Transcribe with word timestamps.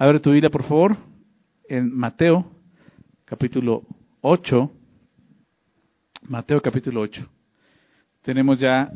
Abre 0.00 0.20
tu 0.20 0.30
Biblia, 0.30 0.48
por 0.48 0.62
favor, 0.62 0.96
en 1.68 1.92
Mateo, 1.92 2.48
capítulo 3.24 3.82
8. 4.20 4.70
Mateo, 6.28 6.62
capítulo 6.62 7.00
8. 7.00 7.28
Tenemos 8.22 8.60
ya 8.60 8.92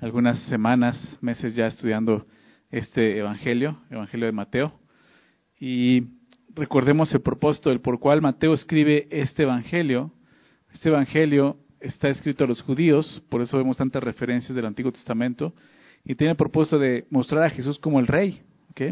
algunas 0.00 0.40
semanas, 0.44 1.18
meses 1.20 1.56
ya 1.56 1.66
estudiando 1.66 2.24
este 2.70 3.18
Evangelio, 3.18 3.80
Evangelio 3.90 4.26
de 4.26 4.32
Mateo. 4.32 4.72
Y 5.58 6.04
recordemos 6.54 7.12
el 7.12 7.20
propósito 7.20 7.70
del 7.70 7.80
por 7.80 7.98
cual 7.98 8.22
Mateo 8.22 8.54
escribe 8.54 9.08
este 9.10 9.42
Evangelio. 9.42 10.12
Este 10.72 10.90
Evangelio 10.90 11.56
está 11.80 12.08
escrito 12.08 12.44
a 12.44 12.46
los 12.46 12.62
judíos, 12.62 13.20
por 13.28 13.42
eso 13.42 13.58
vemos 13.58 13.78
tantas 13.78 14.04
referencias 14.04 14.54
del 14.54 14.66
Antiguo 14.66 14.92
Testamento, 14.92 15.52
y 16.04 16.14
tiene 16.14 16.30
el 16.30 16.36
propósito 16.36 16.78
de 16.78 17.04
mostrar 17.10 17.42
a 17.42 17.50
Jesús 17.50 17.80
como 17.80 17.98
el 17.98 18.06
rey, 18.06 18.42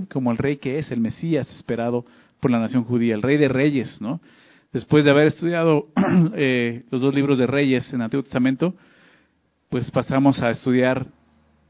como 0.09 0.33
el 0.33 0.39
rey 0.39 0.57
que 0.57 0.79
es, 0.79 0.91
el 0.91 1.01
Mesías 1.01 1.51
esperado 1.57 2.05
por 2.41 2.51
la 2.51 2.59
nación 2.59 2.85
judía, 2.85 3.15
el 3.15 3.23
rey 3.23 3.37
de 3.37 3.49
reyes. 3.49 4.01
¿no? 4.01 4.21
Después 4.73 5.05
de 5.05 5.11
haber 5.11 5.27
estudiado 5.27 5.89
eh, 6.35 6.85
los 6.91 7.03
dos 7.03 7.15
libros 7.15 7.39
de 7.39 7.47
reyes 7.47 7.89
en 7.91 7.97
el 7.97 8.05
Antiguo 8.05 8.25
Testamento, 8.25 8.75
pues 9.69 9.91
pasamos 9.91 10.41
a 10.43 10.51
estudiar 10.51 11.07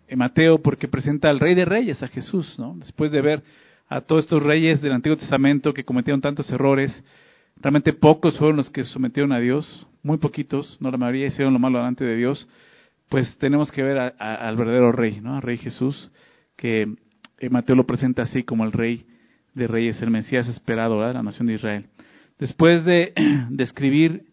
en 0.08 0.18
Mateo 0.18 0.58
porque 0.58 0.88
presenta 0.88 1.30
al 1.30 1.40
rey 1.40 1.54
de 1.54 1.64
reyes, 1.64 2.02
a 2.02 2.08
Jesús. 2.08 2.58
¿no? 2.58 2.74
Después 2.76 3.12
de 3.12 3.20
ver 3.20 3.42
a 3.88 4.00
todos 4.00 4.24
estos 4.24 4.42
reyes 4.42 4.80
del 4.80 4.92
Antiguo 4.92 5.16
Testamento 5.16 5.74
que 5.74 5.84
cometieron 5.84 6.20
tantos 6.20 6.50
errores. 6.50 7.04
Realmente 7.56 7.92
pocos 7.92 8.38
fueron 8.38 8.56
los 8.56 8.70
que 8.70 8.84
sometieron 8.84 9.32
a 9.32 9.40
Dios, 9.40 9.86
muy 10.02 10.18
poquitos, 10.18 10.78
no 10.80 10.90
la 10.90 10.96
mayoría 10.96 11.26
hicieron 11.26 11.52
lo 11.52 11.58
malo 11.58 11.78
delante 11.78 12.04
de 12.04 12.16
Dios. 12.16 12.48
Pues 13.08 13.36
tenemos 13.38 13.72
que 13.72 13.82
ver 13.82 13.98
al 13.98 14.56
verdadero 14.56 14.92
rey, 14.92 15.20
¿no? 15.20 15.34
Al 15.34 15.42
rey 15.42 15.58
Jesús, 15.58 16.12
que 16.56 16.94
Mateo 17.48 17.76
lo 17.76 17.86
presenta 17.86 18.22
así 18.22 18.42
como 18.42 18.64
el 18.64 18.72
rey 18.72 19.06
de 19.54 19.66
reyes, 19.66 20.02
el 20.02 20.10
Mesías 20.10 20.48
esperado 20.48 21.00
de 21.06 21.14
la 21.14 21.22
nación 21.22 21.46
de 21.46 21.54
Israel. 21.54 21.86
Después 22.38 22.84
de 22.84 23.12
describir 23.50 24.24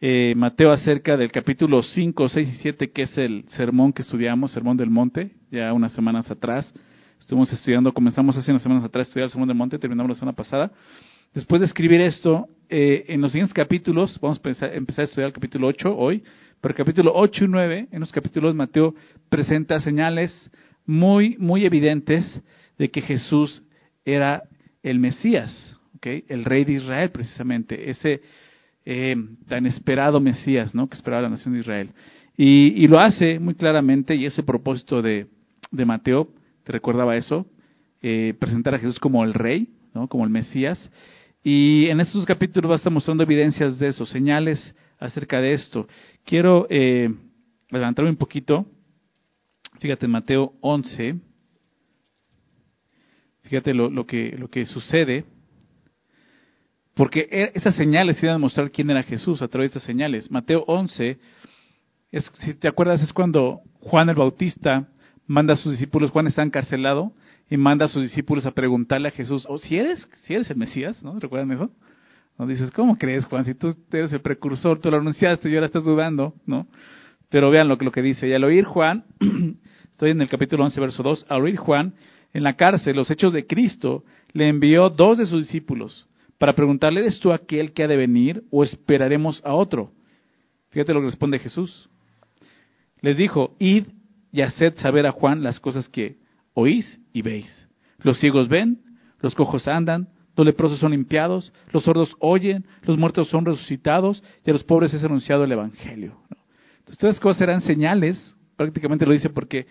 eh, 0.00 0.34
Mateo 0.36 0.72
acerca 0.72 1.16
del 1.16 1.30
capítulo 1.30 1.82
5, 1.82 2.28
6 2.28 2.48
y 2.48 2.56
7, 2.62 2.90
que 2.90 3.02
es 3.02 3.18
el 3.18 3.44
sermón 3.50 3.92
que 3.92 4.02
estudiamos, 4.02 4.52
Sermón 4.52 4.76
del 4.76 4.90
Monte, 4.90 5.30
ya 5.50 5.72
unas 5.72 5.92
semanas 5.92 6.30
atrás, 6.30 6.72
Estuvimos 7.20 7.52
estudiando, 7.52 7.92
comenzamos 7.92 8.34
hace 8.38 8.50
unas 8.50 8.62
semanas 8.62 8.82
atrás 8.82 9.06
a 9.06 9.08
estudiar 9.08 9.24
el 9.24 9.30
Sermón 9.30 9.46
del 9.46 9.56
Monte, 9.56 9.78
terminamos 9.78 10.08
la 10.08 10.14
semana 10.14 10.34
pasada. 10.34 10.72
Después 11.34 11.60
de 11.60 11.66
escribir 11.66 12.00
esto, 12.00 12.48
eh, 12.70 13.04
en 13.08 13.20
los 13.20 13.32
siguientes 13.32 13.52
capítulos, 13.52 14.18
vamos 14.20 14.40
a 14.62 14.66
empezar, 14.68 15.02
a 15.02 15.04
estudiar 15.04 15.28
el 15.28 15.34
capítulo 15.34 15.66
8 15.68 15.94
hoy, 15.96 16.24
pero 16.62 16.74
capítulo 16.74 17.12
8 17.14 17.44
y 17.44 17.48
9, 17.48 17.88
en 17.92 18.00
los 18.00 18.10
capítulos 18.10 18.54
Mateo 18.54 18.94
presenta 19.28 19.78
señales 19.80 20.50
muy, 20.90 21.36
muy 21.38 21.64
evidentes 21.64 22.42
de 22.76 22.90
que 22.90 23.00
Jesús 23.00 23.62
era 24.04 24.42
el 24.82 24.98
Mesías, 24.98 25.76
el 26.02 26.44
rey 26.44 26.64
de 26.64 26.72
Israel 26.72 27.10
precisamente, 27.10 27.90
ese 27.90 28.20
eh, 28.84 29.14
tan 29.46 29.66
esperado 29.66 30.18
Mesías 30.18 30.72
que 30.72 30.96
esperaba 30.96 31.22
la 31.22 31.28
nación 31.28 31.54
de 31.54 31.60
Israel. 31.60 31.90
Y, 32.36 32.88
lo 32.88 32.98
hace 32.98 33.38
muy 33.38 33.54
claramente, 33.54 34.16
y 34.16 34.24
ese 34.24 34.42
propósito 34.42 35.02
de, 35.02 35.26
Mateo, 35.70 36.28
te 36.64 36.72
recordaba 36.72 37.16
eso, 37.16 37.46
eh, 38.02 38.34
presentar 38.40 38.74
a 38.74 38.78
Jesús 38.78 38.98
como 38.98 39.22
el 39.24 39.34
rey, 39.34 39.68
como 40.08 40.24
el 40.24 40.30
Mesías. 40.30 40.90
Y 41.44 41.86
en 41.86 42.00
estos 42.00 42.24
capítulos 42.24 42.70
va 42.70 42.74
a 42.74 42.78
estar 42.78 42.92
mostrando 42.92 43.22
evidencias 43.22 43.78
de 43.78 43.88
eso, 43.88 44.06
señales 44.06 44.74
acerca 44.98 45.40
de 45.40 45.52
esto. 45.52 45.86
Quiero 46.24 46.66
eh, 46.70 47.14
adelantarme 47.70 48.10
un 48.10 48.16
poquito. 48.16 48.66
Fíjate, 49.80 50.06
Mateo 50.06 50.52
11, 50.60 51.16
fíjate 53.44 53.72
lo, 53.72 54.06
que, 54.06 54.36
lo 54.38 54.48
que 54.48 54.66
sucede. 54.66 55.24
Porque 56.94 57.26
e, 57.30 57.52
esas 57.54 57.74
señales 57.76 58.22
iban 58.22 58.34
a 58.34 58.38
mostrar 58.38 58.70
quién 58.70 58.90
era 58.90 59.02
Jesús 59.02 59.40
a 59.40 59.48
través 59.48 59.72
de 59.72 59.78
esas 59.78 59.86
señales. 59.86 60.30
Mateo 60.30 60.64
11, 60.66 61.18
es, 62.12 62.30
si 62.34 62.52
te 62.52 62.68
acuerdas, 62.68 63.00
es 63.00 63.10
cuando 63.14 63.62
Juan 63.80 64.10
el 64.10 64.16
Bautista 64.16 64.86
manda 65.26 65.54
a 65.54 65.56
sus 65.56 65.72
discípulos, 65.72 66.10
Juan 66.10 66.26
está 66.26 66.42
encarcelado, 66.42 67.14
y 67.48 67.56
manda 67.56 67.86
a 67.86 67.88
sus 67.88 68.02
discípulos 68.02 68.44
a 68.44 68.50
preguntarle 68.50 69.08
a 69.08 69.12
Jesús, 69.12 69.46
oh, 69.48 69.56
si 69.56 69.78
eres, 69.78 70.06
si 70.26 70.34
eres 70.34 70.50
el 70.50 70.58
Mesías, 70.58 71.02
¿no? 71.02 71.18
¿Recuerdan 71.18 71.52
eso? 71.52 71.70
¿No? 72.38 72.46
Dices, 72.46 72.70
¿cómo 72.72 72.98
crees, 72.98 73.24
Juan? 73.24 73.46
Si 73.46 73.54
tú 73.54 73.74
eres 73.92 74.12
el 74.12 74.20
precursor, 74.20 74.78
tú 74.78 74.90
lo 74.90 74.98
anunciaste 74.98 75.48
y 75.48 75.54
ahora 75.54 75.66
estás 75.66 75.84
dudando, 75.84 76.34
¿no? 76.44 76.66
Pero 77.30 77.50
vean 77.50 77.66
lo 77.66 77.76
lo 77.76 77.92
que 77.92 78.02
dice. 78.02 78.28
Y 78.28 78.34
al 78.34 78.44
oír 78.44 78.64
Juan, 78.64 79.04
estoy 80.00 80.12
en 80.12 80.22
el 80.22 80.30
capítulo 80.30 80.64
11, 80.64 80.80
verso 80.80 81.02
2, 81.02 81.26
al 81.28 81.42
oír 81.42 81.58
Juan, 81.58 81.92
en 82.32 82.42
la 82.42 82.56
cárcel, 82.56 82.96
los 82.96 83.10
hechos 83.10 83.34
de 83.34 83.46
Cristo, 83.46 84.02
le 84.32 84.48
envió 84.48 84.88
dos 84.88 85.18
de 85.18 85.26
sus 85.26 85.42
discípulos 85.42 86.08
para 86.38 86.54
preguntarle, 86.54 87.00
¿eres 87.00 87.20
tú 87.20 87.34
aquel 87.34 87.74
que 87.74 87.82
ha 87.82 87.86
de 87.86 87.98
venir 87.98 88.42
o 88.50 88.62
esperaremos 88.62 89.42
a 89.44 89.52
otro? 89.52 89.92
Fíjate 90.70 90.94
lo 90.94 91.00
que 91.00 91.08
responde 91.08 91.38
Jesús. 91.38 91.90
Les 93.02 93.18
dijo, 93.18 93.54
id 93.58 93.88
y 94.32 94.40
haced 94.40 94.76
saber 94.76 95.06
a 95.06 95.12
Juan 95.12 95.42
las 95.42 95.60
cosas 95.60 95.86
que 95.90 96.16
oís 96.54 96.98
y 97.12 97.20
veis. 97.20 97.68
Los 97.98 98.18
ciegos 98.20 98.48
ven, 98.48 98.80
los 99.18 99.34
cojos 99.34 99.68
andan, 99.68 100.08
los 100.34 100.46
leprosos 100.46 100.78
son 100.78 100.92
limpiados, 100.92 101.52
los 101.74 101.84
sordos 101.84 102.16
oyen, 102.20 102.64
los 102.84 102.96
muertos 102.96 103.28
son 103.28 103.44
resucitados 103.44 104.24
y 104.46 104.48
a 104.48 104.54
los 104.54 104.64
pobres 104.64 104.94
es 104.94 105.04
anunciado 105.04 105.44
el 105.44 105.52
Evangelio. 105.52 106.16
Entonces, 106.78 106.96
todas 106.96 107.16
estas 107.16 107.20
cosas 107.20 107.42
eran 107.42 107.60
señales, 107.60 108.34
prácticamente 108.56 109.04
lo 109.04 109.12
dice 109.12 109.28
porque 109.28 109.66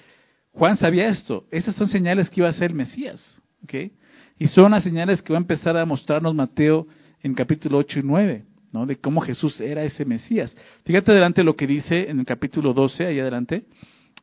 Juan 0.53 0.77
sabía 0.77 1.07
esto, 1.07 1.45
esas 1.51 1.75
son 1.75 1.87
señales 1.87 2.29
que 2.29 2.41
iba 2.41 2.49
a 2.49 2.53
ser 2.53 2.73
Mesías. 2.73 3.41
¿okay? 3.63 3.91
Y 4.37 4.47
son 4.47 4.71
las 4.71 4.83
señales 4.83 5.21
que 5.21 5.33
va 5.33 5.39
a 5.39 5.41
empezar 5.41 5.77
a 5.77 5.85
mostrarnos 5.85 6.33
Mateo 6.33 6.87
en 7.21 7.33
capítulo 7.33 7.77
8 7.77 7.99
y 7.99 8.03
9. 8.03 8.45
¿no? 8.71 8.85
de 8.85 8.97
cómo 8.97 9.21
Jesús 9.21 9.59
era 9.61 9.83
ese 9.83 10.05
Mesías. 10.05 10.55
Fíjate 10.85 11.11
adelante 11.11 11.43
lo 11.43 11.55
que 11.55 11.67
dice 11.67 12.09
en 12.09 12.19
el 12.19 12.25
capítulo 12.25 12.73
12, 12.73 13.05
ahí 13.05 13.19
adelante 13.19 13.65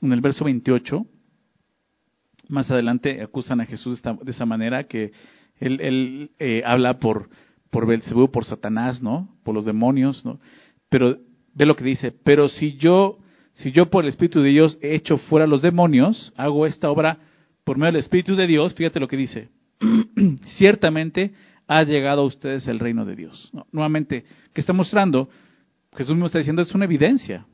en 0.01 0.13
el 0.13 0.21
verso 0.21 0.45
28, 0.45 1.07
más 2.49 2.71
adelante 2.71 3.23
acusan 3.23 3.61
a 3.61 3.67
Jesús 3.67 4.01
de 4.03 4.31
esa 4.31 4.47
manera 4.47 4.85
que 4.85 5.13
él, 5.59 5.81
él 5.81 6.31
eh, 6.39 6.63
habla 6.65 6.99
por, 6.99 7.29
por 7.71 7.87
Belcebú, 7.87 8.31
por 8.31 8.45
Satanás, 8.45 9.03
¿no? 9.03 9.37
Por 9.43 9.55
los 9.55 9.65
demonios, 9.65 10.25
¿no? 10.25 10.39
Pero 10.89 11.19
ve 11.55 11.67
lo 11.67 11.75
que 11.77 11.85
dice, 11.85 12.13
pero 12.13 12.49
si 12.49 12.77
yo, 12.77 13.19
si 13.57 13.73
yo 13.73 13.89
por 13.89 14.05
el 14.05 14.11
Espíritu 14.11 14.41
de 14.43 14.51
Dios 14.51 14.79
he 14.83 14.95
hecho 14.95 15.17
fuera 15.17 15.47
los 15.47 15.63
demonios, 15.63 16.33
hago 16.37 16.67
esta 16.67 16.91
obra 16.91 17.19
por 17.65 17.79
medio 17.79 17.93
del 17.93 18.01
Espíritu 18.01 18.37
de 18.37 18.47
Dios, 18.47 18.75
fíjate 18.75 19.01
lo 19.01 19.09
que 19.09 19.17
dice, 19.17 19.49
ciertamente 20.59 21.33
ha 21.67 21.83
llegado 21.83 22.21
a 22.21 22.27
ustedes 22.27 22.69
el 22.69 22.79
reino 22.79 23.07
de 23.07 23.17
Dios. 23.17 23.51
Nuevamente, 23.73 24.25
¿qué 24.53 24.61
está 24.61 24.75
mostrando? 24.75 25.31
Jesús 25.97 26.17
me 26.17 26.27
está 26.27 26.39
diciendo, 26.39 26.61
es 26.61 26.75
una 26.75 26.85
evidencia 26.85 27.47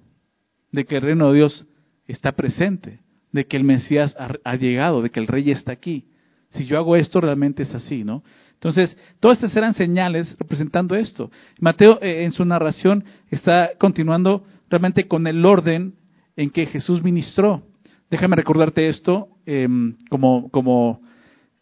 de 0.73 0.85
que 0.85 0.97
el 0.97 1.03
reino 1.03 1.31
de 1.31 1.39
Dios 1.39 1.67
está 2.07 2.33
presente, 2.33 2.99
de 3.31 3.47
que 3.47 3.57
el 3.57 3.65
Mesías 3.65 4.17
ha, 4.45 4.57
llegado, 4.57 5.03
de 5.03 5.11
que 5.11 5.21
el 5.21 5.29
rey 5.29 5.53
está 5.53 5.71
aquí. 5.71 6.07
Si 6.51 6.67
yo 6.67 6.79
hago 6.79 6.97
esto, 6.97 7.21
realmente 7.21 7.63
es 7.63 7.73
así, 7.75 8.03
¿no? 8.03 8.25
Entonces, 8.55 8.97
todas 9.21 9.39
estas 9.39 9.57
eran 9.57 9.73
señales 9.73 10.37
representando 10.39 10.97
esto. 10.97 11.31
Mateo 11.61 11.99
eh, 12.03 12.25
en 12.25 12.33
su 12.33 12.45
narración 12.45 13.05
está 13.31 13.71
continuando 13.79 14.45
realmente 14.73 15.07
con 15.07 15.27
el 15.27 15.45
orden 15.45 15.95
en 16.35 16.51
que 16.51 16.65
Jesús 16.67 17.03
ministró. 17.05 17.63
Déjame 18.11 18.37
recordarte 18.37 18.89
esto 18.89 19.29
em, 19.45 19.97
como, 20.09 20.51
como 20.51 21.03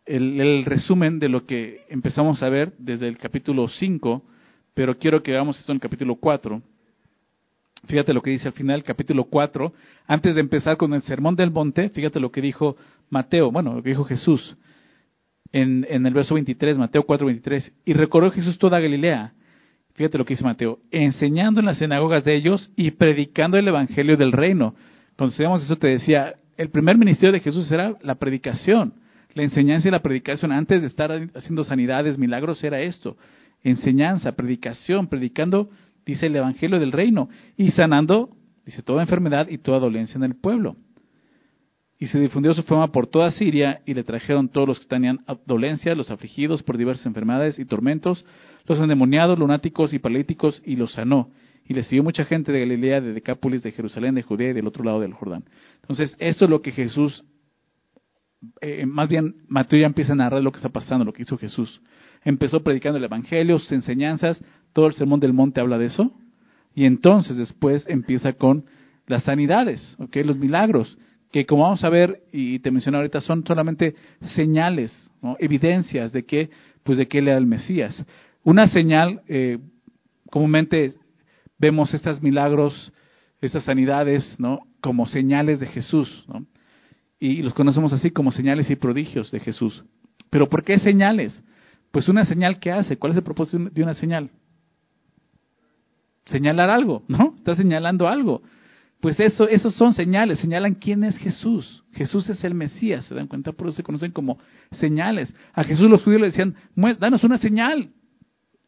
el, 0.06 0.41
el, 0.41 0.65
resumen 0.65 1.19
de 1.19 1.28
lo 1.28 1.44
que 1.44 1.82
empezamos 1.88 2.41
a 2.43 2.49
ver 2.49 2.72
desde 2.78 3.09
el 3.09 3.19
capítulo 3.19 3.69
5, 3.69 4.22
pero 4.75 4.97
quiero 4.97 5.22
que 5.22 5.32
veamos 5.32 5.59
esto 5.59 5.72
en 5.72 5.76
el 5.76 5.81
capítulo 5.81 6.16
4. 6.16 6.62
Fíjate 7.87 8.15
lo 8.15 8.22
que 8.22 8.31
dice 8.31 8.47
al 8.47 8.54
final, 8.54 8.84
capítulo 8.84 9.25
4, 9.25 9.72
antes 10.06 10.37
de 10.37 10.41
empezar 10.41 10.76
con 10.76 10.94
el 10.94 11.03
sermón 11.03 11.34
del 11.34 11.50
monte, 11.50 11.88
fíjate 11.88 12.20
lo 12.20 12.31
que 12.31 12.41
dijo 12.41 12.76
Mateo, 13.09 13.50
bueno, 13.50 13.75
lo 13.75 13.82
que 13.82 13.91
dijo 13.91 14.04
Jesús 14.04 14.56
en, 15.50 15.84
en 15.91 16.06
el 16.06 16.15
verso 16.15 16.34
23, 16.34 16.78
Mateo 16.78 17.02
4, 17.02 17.26
23. 17.26 17.75
Y 17.87 17.93
recorrió 17.93 18.31
Jesús 18.31 18.56
toda 18.58 18.79
Galilea, 18.79 19.32
fíjate 19.94 20.19
lo 20.19 20.25
que 20.25 20.34
dice 20.34 20.44
Mateo, 20.44 20.78
enseñando 20.90 21.60
en 21.60 21.66
las 21.66 21.78
sinagogas 21.78 22.25
de 22.25 22.37
ellos 22.37 22.70
y 22.76 22.92
predicando 22.92 23.56
el 23.56 23.69
evangelio 23.69 24.16
del 24.16 24.32
reino. 24.32 24.75
Cuando 25.16 25.32
estudiamos 25.32 25.62
eso 25.62 25.76
te 25.76 25.88
decía, 25.88 26.34
el 26.56 26.70
primer 26.70 26.96
ministerio 26.96 27.32
de 27.32 27.40
Jesús 27.40 27.70
era 27.70 27.94
la 28.02 28.16
predicación, 28.16 28.94
la 29.34 29.42
enseñanza 29.42 29.88
y 29.88 29.90
la 29.90 30.02
predicación. 30.02 30.52
Antes 30.52 30.81
de 30.81 30.88
estar 30.88 31.10
haciendo 31.34 31.64
sanidades, 31.64 32.19
milagros, 32.19 32.62
era 32.64 32.81
esto, 32.81 33.16
enseñanza, 33.62 34.32
predicación, 34.32 35.08
predicando 35.08 35.70
dice 36.04 36.26
el 36.26 36.37
Evangelio 36.37 36.78
del 36.78 36.92
Reino, 36.92 37.28
y 37.56 37.70
sanando, 37.70 38.31
dice, 38.64 38.82
toda 38.82 39.02
enfermedad 39.02 39.48
y 39.48 39.58
toda 39.58 39.78
dolencia 39.78 40.19
en 40.19 40.25
el 40.25 40.34
pueblo. 40.34 40.76
Y 42.00 42.06
se 42.06 42.19
difundió 42.19 42.52
su 42.55 42.64
fama 42.64 42.91
por 42.91 43.06
toda 43.06 43.31
Siria, 43.31 43.82
y 43.87 43.94
le 43.94 44.02
trajeron 44.02 44.49
todos 44.49 44.67
los 44.67 44.81
que 44.81 44.87
tenían 44.87 45.20
dolencia, 45.47 45.94
los 45.94 46.11
afligidos 46.11 46.64
por 46.64 46.76
diversas 46.76 47.06
enfermedades 47.06 47.61
y 47.61 47.64
tormentos, 47.64 48.25
los 48.67 48.81
endemoniados, 48.81 49.38
lunáticos 49.38 49.94
y 49.94 50.00
paralíticos, 50.00 50.61
y 50.64 50.75
los 50.76 50.94
sanó. 50.94 51.31
Y 51.69 51.75
le 51.75 51.85
siguió 51.85 52.02
mucha 52.02 52.25
gente 52.25 52.50
de 52.50 52.61
Galilea, 52.61 53.00
de 53.00 53.12
Decápolis, 53.12 53.62
de 53.62 53.70
Jerusalén, 53.70 54.17
de 54.17 54.23
Judea 54.23 54.50
y 54.50 54.55
del 54.55 54.67
otro 54.67 54.82
lado 54.82 54.99
del 54.99 55.12
Jordán. 55.12 55.44
Entonces, 55.82 56.17
esto 56.19 56.47
es 56.47 56.50
lo 56.50 56.62
que 56.62 56.73
Jesús 56.73 57.23
eh, 58.61 58.87
más 58.87 59.08
bien 59.08 59.35
Mateo 59.49 59.81
ya 59.81 59.87
empieza 59.87 60.12
a 60.12 60.17
narrar 60.17 60.43
lo 60.43 60.50
que 60.50 60.56
está 60.56 60.70
pasando, 60.70 61.05
lo 61.05 61.12
que 61.12 61.23
hizo 61.23 61.37
Jesús. 61.37 61.82
Empezó 62.25 62.62
predicando 62.62 62.99
el 62.99 63.05
Evangelio, 63.05 63.58
sus 63.58 63.73
enseñanzas, 63.73 64.43
todo 64.73 64.87
el 64.87 64.94
sermón 64.94 65.20
del 65.20 65.32
monte 65.32 65.61
habla 65.61 65.79
de 65.79 65.87
eso. 65.87 66.12
Y 66.75 66.85
entonces 66.85 67.37
después 67.37 67.85
empieza 67.88 68.32
con 68.32 68.64
las 69.06 69.25
sanidades, 69.25 69.97
los 69.99 70.37
milagros, 70.37 70.97
que 71.31 71.47
como 71.47 71.62
vamos 71.62 71.85
a 71.85 71.88
ver 71.88 72.23
y 72.32 72.59
te 72.59 72.71
mencioné 72.71 72.99
ahorita 72.99 73.21
son 73.21 73.44
solamente 73.47 73.94
señales, 74.35 75.11
evidencias 75.38 76.12
de 76.12 76.25
que, 76.25 76.50
pues 76.82 76.99
de 76.99 77.06
que 77.06 77.19
él 77.19 77.29
era 77.29 77.38
el 77.38 77.47
Mesías. 77.47 78.05
Una 78.43 78.67
señal, 78.67 79.23
eh, 79.29 79.59
comúnmente 80.31 80.94
vemos 81.59 81.94
estos 81.94 82.21
milagros, 82.23 82.93
estas 83.41 83.65
sanidades, 83.65 84.37
¿no? 84.38 84.61
como 84.81 85.06
señales 85.06 85.61
de 85.61 85.67
Jesús, 85.67 86.25
¿no? 86.27 86.47
y 87.21 87.43
los 87.43 87.55
conocemos 87.55 87.93
así 87.93 88.11
como 88.11 88.33
señales 88.33 88.71
y 88.71 88.76
prodigios 88.76 89.31
de 89.31 89.41
Jesús. 89.41 89.85
Pero 90.31 90.49
¿por 90.49 90.65
qué 90.65 90.79
señales? 90.79 91.44
Pues 91.91 92.09
una 92.09 92.25
señal 92.25 92.59
que 92.59 92.73
hace, 92.73 92.97
¿cuál 92.97 93.12
es 93.12 93.19
el 93.19 93.25
propósito 93.25 93.69
de 93.71 93.83
una 93.83 93.94
señal? 93.94 94.31
Señalar 96.25 96.71
algo, 96.71 97.03
¿no? 97.09 97.35
Está 97.37 97.55
señalando 97.55 98.09
algo. 98.09 98.43
Pues 99.00 99.19
eso, 99.19 99.49
esos 99.49 99.75
son 99.75 99.94
señales, 99.94 100.41
señalan 100.41 100.75
quién 100.75 101.05
es 101.05 101.17
Jesús. 101.17 101.85
Jesús 101.93 102.29
es 102.29 102.44
el 102.44 102.55
Mesías, 102.55 103.06
¿se 103.06 103.14
dan 103.14 103.29
cuenta? 103.29 103.52
Por 103.52 103.69
eso 103.69 103.76
se 103.76 103.82
conocen 103.82 104.12
como 104.12 104.38
señales. 104.73 105.35
A 105.55 105.64
Jesús 105.64 105.88
los 105.88 106.02
judíos 106.05 106.20
le 106.20 106.26
decían, 106.29 106.55
danos 106.99 107.25
una 107.25 107.38
señal, 107.38 107.91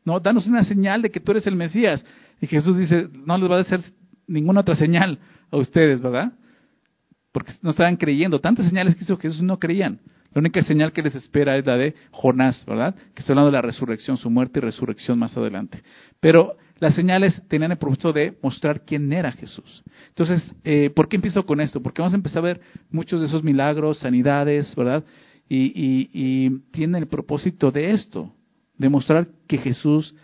no, 0.04 0.20
danos 0.20 0.46
una 0.46 0.64
señal 0.64 1.02
de 1.02 1.10
que 1.10 1.20
tú 1.20 1.32
eres 1.32 1.46
el 1.46 1.54
Mesías. 1.54 2.04
Y 2.40 2.46
Jesús 2.46 2.78
dice, 2.78 3.08
no 3.12 3.36
les 3.36 3.50
va 3.50 3.58
a 3.58 3.60
hacer 3.60 3.80
ninguna 4.26 4.60
otra 4.60 4.74
señal 4.74 5.18
a 5.50 5.58
ustedes, 5.58 6.00
¿verdad? 6.00 6.32
Porque 7.30 7.52
no 7.62 7.70
estaban 7.70 7.96
creyendo. 7.96 8.40
Tantas 8.40 8.66
señales 8.66 8.96
que 8.96 9.04
hizo 9.04 9.18
Jesús 9.18 9.42
no 9.42 9.58
creían. 9.58 10.00
La 10.34 10.40
única 10.40 10.62
señal 10.62 10.92
que 10.92 11.02
les 11.02 11.14
espera 11.14 11.56
es 11.56 11.66
la 11.66 11.76
de 11.76 11.94
Jonás, 12.10 12.64
¿verdad? 12.66 12.94
Que 13.14 13.20
está 13.20 13.32
hablando 13.32 13.50
de 13.50 13.56
la 13.56 13.62
resurrección, 13.62 14.16
su 14.16 14.30
muerte 14.30 14.58
y 14.58 14.62
resurrección 14.62 15.18
más 15.18 15.36
adelante. 15.36 15.82
Pero 16.20 16.56
las 16.78 16.94
señales 16.94 17.40
tenían 17.48 17.70
el 17.70 17.78
propósito 17.78 18.12
de 18.12 18.36
mostrar 18.42 18.84
quién 18.84 19.12
era 19.12 19.30
Jesús. 19.30 19.84
Entonces, 20.08 20.54
eh, 20.64 20.90
¿por 20.90 21.08
qué 21.08 21.16
empiezo 21.16 21.46
con 21.46 21.60
esto? 21.60 21.82
Porque 21.82 22.02
vamos 22.02 22.14
a 22.14 22.16
empezar 22.16 22.38
a 22.38 22.46
ver 22.46 22.60
muchos 22.90 23.20
de 23.20 23.26
esos 23.26 23.44
milagros, 23.44 23.98
sanidades, 23.98 24.74
¿verdad? 24.74 25.04
Y, 25.48 25.72
y, 26.12 26.50
tienen 26.72 27.02
el 27.02 27.08
propósito 27.08 27.70
de 27.70 27.92
esto, 27.92 28.34
de 28.78 28.88
mostrar 28.88 29.28
que 29.46 29.58
Jesús 29.58 30.14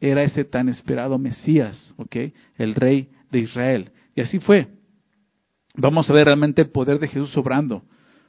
era 0.00 0.22
ese 0.22 0.44
tan 0.44 0.68
esperado 0.68 1.18
Mesías, 1.18 1.94
¿ok? 1.98 2.16
El 2.56 2.74
rey 2.74 3.10
de 3.30 3.40
Israel. 3.40 3.92
Y 4.16 4.22
así 4.22 4.40
fue. 4.40 4.66
Vamos 5.76 6.08
a 6.10 6.14
ver 6.14 6.24
realmente 6.24 6.62
el 6.62 6.70
poder 6.70 6.98
de 6.98 7.06
Jesús 7.06 7.36
obrando, 7.36 7.84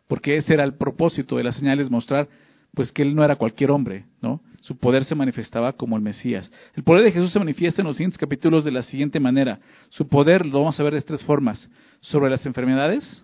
porque 0.09 0.37
ese 0.37 0.55
era 0.55 0.63
el 0.63 0.73
propósito 0.73 1.37
de 1.37 1.43
las 1.43 1.55
señales, 1.55 1.91
mostrar 1.91 2.27
pues 2.73 2.91
que 2.91 3.03
él 3.03 3.15
no 3.15 3.23
era 3.23 3.35
cualquier 3.35 3.69
hombre, 3.69 4.05
¿no? 4.21 4.41
Su 4.61 4.75
poder 4.75 5.05
se 5.05 5.13
manifestaba 5.13 5.73
como 5.73 5.95
el 5.95 6.01
Mesías. 6.01 6.51
El 6.75 6.83
poder 6.83 7.03
de 7.03 7.11
Jesús 7.11 7.31
se 7.31 7.37
manifiesta 7.37 7.83
en 7.83 7.87
los 7.87 7.95
siguientes 7.95 8.17
capítulos 8.17 8.65
de 8.65 8.71
la 8.71 8.81
siguiente 8.81 9.19
manera. 9.19 9.59
Su 9.89 10.07
poder 10.07 10.47
lo 10.47 10.59
vamos 10.59 10.79
a 10.79 10.83
ver 10.83 10.95
de 10.95 11.01
tres 11.01 11.23
formas. 11.23 11.69
Sobre 12.01 12.31
las 12.31 12.43
enfermedades, 12.47 13.23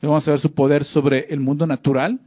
lo 0.00 0.08
vamos 0.08 0.26
a 0.26 0.32
ver 0.32 0.40
su 0.40 0.52
poder 0.52 0.82
sobre 0.84 1.26
el 1.32 1.38
mundo 1.38 1.64
natural 1.64 2.18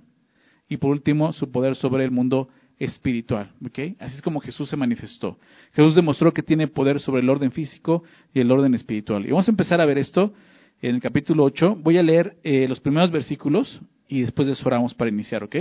y 0.69 0.77
por 0.77 0.91
último 0.91 1.33
su 1.33 1.51
poder 1.51 1.75
sobre 1.75 2.05
el 2.05 2.11
mundo 2.11 2.47
espiritual. 2.79 3.51
Así 3.99 4.15
es 4.15 4.21
como 4.21 4.39
Jesús 4.39 4.69
se 4.69 4.77
manifestó. 4.77 5.37
Jesús 5.73 5.95
demostró 5.95 6.33
que 6.33 6.41
tiene 6.41 6.69
poder 6.69 7.01
sobre 7.01 7.21
el 7.21 7.29
orden 7.29 7.51
físico 7.51 8.03
y 8.33 8.39
el 8.39 8.49
orden 8.49 8.75
espiritual. 8.75 9.25
Y 9.25 9.31
vamos 9.31 9.49
a 9.49 9.51
empezar 9.51 9.81
a 9.81 9.85
ver 9.85 9.97
esto 9.97 10.33
en 10.81 10.95
el 10.95 11.01
capítulo 11.01 11.43
8. 11.43 11.77
Voy 11.81 11.97
a 11.97 12.03
leer 12.03 12.37
eh, 12.43 12.67
los 12.67 12.79
primeros 12.79 13.11
versículos 13.11 13.81
y 14.07 14.21
después 14.21 14.47
de 14.47 14.53
eso 14.53 14.67
oramos 14.67 14.93
para 14.93 15.09
iniciar, 15.09 15.43
¿ok? 15.43 15.57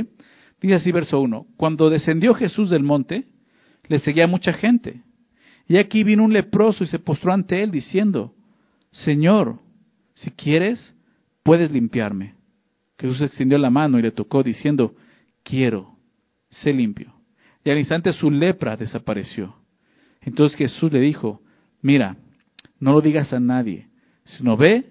Dice 0.60 0.74
así 0.74 0.92
verso 0.92 1.20
1, 1.20 1.46
cuando 1.56 1.90
descendió 1.90 2.34
Jesús 2.34 2.70
del 2.70 2.82
monte, 2.82 3.26
le 3.86 3.98
seguía 4.00 4.26
mucha 4.26 4.52
gente. 4.52 5.02
Y 5.68 5.78
aquí 5.78 6.02
vino 6.02 6.24
un 6.24 6.32
leproso 6.32 6.84
y 6.84 6.86
se 6.86 6.98
postró 6.98 7.32
ante 7.32 7.62
él 7.62 7.70
diciendo, 7.70 8.34
Señor, 8.90 9.60
si 10.14 10.30
quieres, 10.30 10.96
puedes 11.42 11.70
limpiarme. 11.70 12.34
Jesús 12.98 13.20
extendió 13.20 13.58
la 13.58 13.70
mano 13.70 13.98
y 13.98 14.02
le 14.02 14.10
tocó 14.10 14.42
diciendo, 14.42 14.94
quiero, 15.44 15.96
sé 16.48 16.72
limpio. 16.72 17.14
Y 17.64 17.70
al 17.70 17.78
instante 17.78 18.12
su 18.12 18.30
lepra 18.30 18.76
desapareció. 18.76 19.54
Entonces 20.20 20.56
Jesús 20.58 20.92
le 20.92 21.00
dijo, 21.00 21.42
mira, 21.80 22.16
no 22.80 22.92
lo 22.92 23.00
digas 23.00 23.32
a 23.32 23.40
nadie, 23.40 23.88
sino 24.24 24.56
ve, 24.56 24.90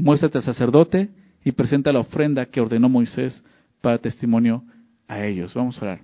muéstrate 0.00 0.38
al 0.38 0.44
sacerdote 0.44 1.10
y 1.44 1.52
presenta 1.52 1.92
la 1.92 2.00
ofrenda 2.00 2.46
que 2.46 2.60
ordenó 2.60 2.88
Moisés 2.88 3.42
para 3.80 3.98
testimonio 3.98 4.64
a 5.06 5.24
ellos. 5.24 5.54
Vamos 5.54 5.78
a 5.78 5.82
orar. 5.82 6.00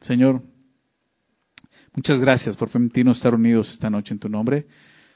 Señor, 0.00 0.42
muchas 1.94 2.20
gracias 2.20 2.56
por 2.56 2.70
permitirnos 2.70 3.18
estar 3.18 3.34
unidos 3.34 3.70
esta 3.72 3.90
noche 3.90 4.12
en 4.14 4.18
tu 4.18 4.28
nombre, 4.28 4.66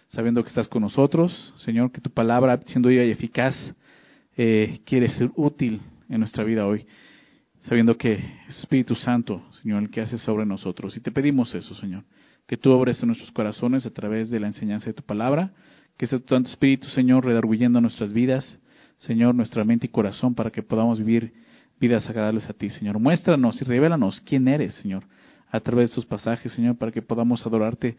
sabiendo 0.09 0.43
que 0.43 0.49
estás 0.49 0.69
con 0.69 0.83
nosotros. 0.83 1.55
Señor, 1.59 1.91
que 1.91 2.01
tu 2.01 2.11
palabra, 2.11 2.61
siendo 2.67 2.89
ella 2.89 3.03
eficaz, 3.03 3.55
eh, 4.37 4.81
quiere 4.85 5.09
ser 5.11 5.31
útil 5.37 5.81
en 6.09 6.21
nuestra 6.21 6.45
vida 6.45 6.67
hoy, 6.67 6.87
sabiendo 7.61 7.97
que 7.97 8.15
es 8.49 8.59
Espíritu 8.59 8.95
Santo, 8.95 9.43
Señor, 9.63 9.83
el 9.83 9.91
que 9.91 10.03
hace 10.03 10.19
sobre 10.19 10.45
nosotros. 10.45 10.97
Y 10.97 11.01
te 11.01 11.11
pedimos 11.11 11.55
eso, 11.55 11.75
Señor, 11.75 12.05
que 12.47 12.57
tú 12.57 12.71
obres 12.73 13.01
en 13.03 13.09
nuestros 13.09 13.33
corazones 13.33 13.87
a 13.87 13.91
través 13.91 14.31
de 14.31 14.41
la 14.41 14.49
enseñanza 14.49 14.87
de 14.87 14.95
tu 14.95 15.03
palabra, 15.03 15.53
que 15.97 16.07
sea 16.07 16.19
tu 16.19 16.35
Santo 16.35 16.51
Espíritu, 16.51 16.89
Señor, 16.89 17.25
redarguyendo 17.25 17.81
nuestras 17.81 18.13
vidas, 18.13 18.59
Señor, 18.97 19.35
nuestra 19.35 19.65
mente 19.65 19.87
y 19.87 19.91
corazón, 19.91 20.35
para 20.35 20.51
que 20.51 20.63
podamos 20.63 20.99
vivir 20.99 21.33
vidas 21.81 22.09
agradables 22.09 22.49
a 22.49 22.53
ti, 22.53 22.71
Señor. 22.71 22.99
Muéstranos 22.99 23.61
y 23.61 23.65
revélanos 23.65 24.21
quién 24.21 24.49
eres, 24.49 24.75
Señor, 24.77 25.05
a 25.51 25.61
través 25.61 25.89
de 25.89 25.93
estos 25.93 26.07
pasajes, 26.07 26.53
Señor, 26.53 26.77
para 26.77 26.93
que 26.93 27.03
podamos 27.03 27.47
adorarte 27.47 27.97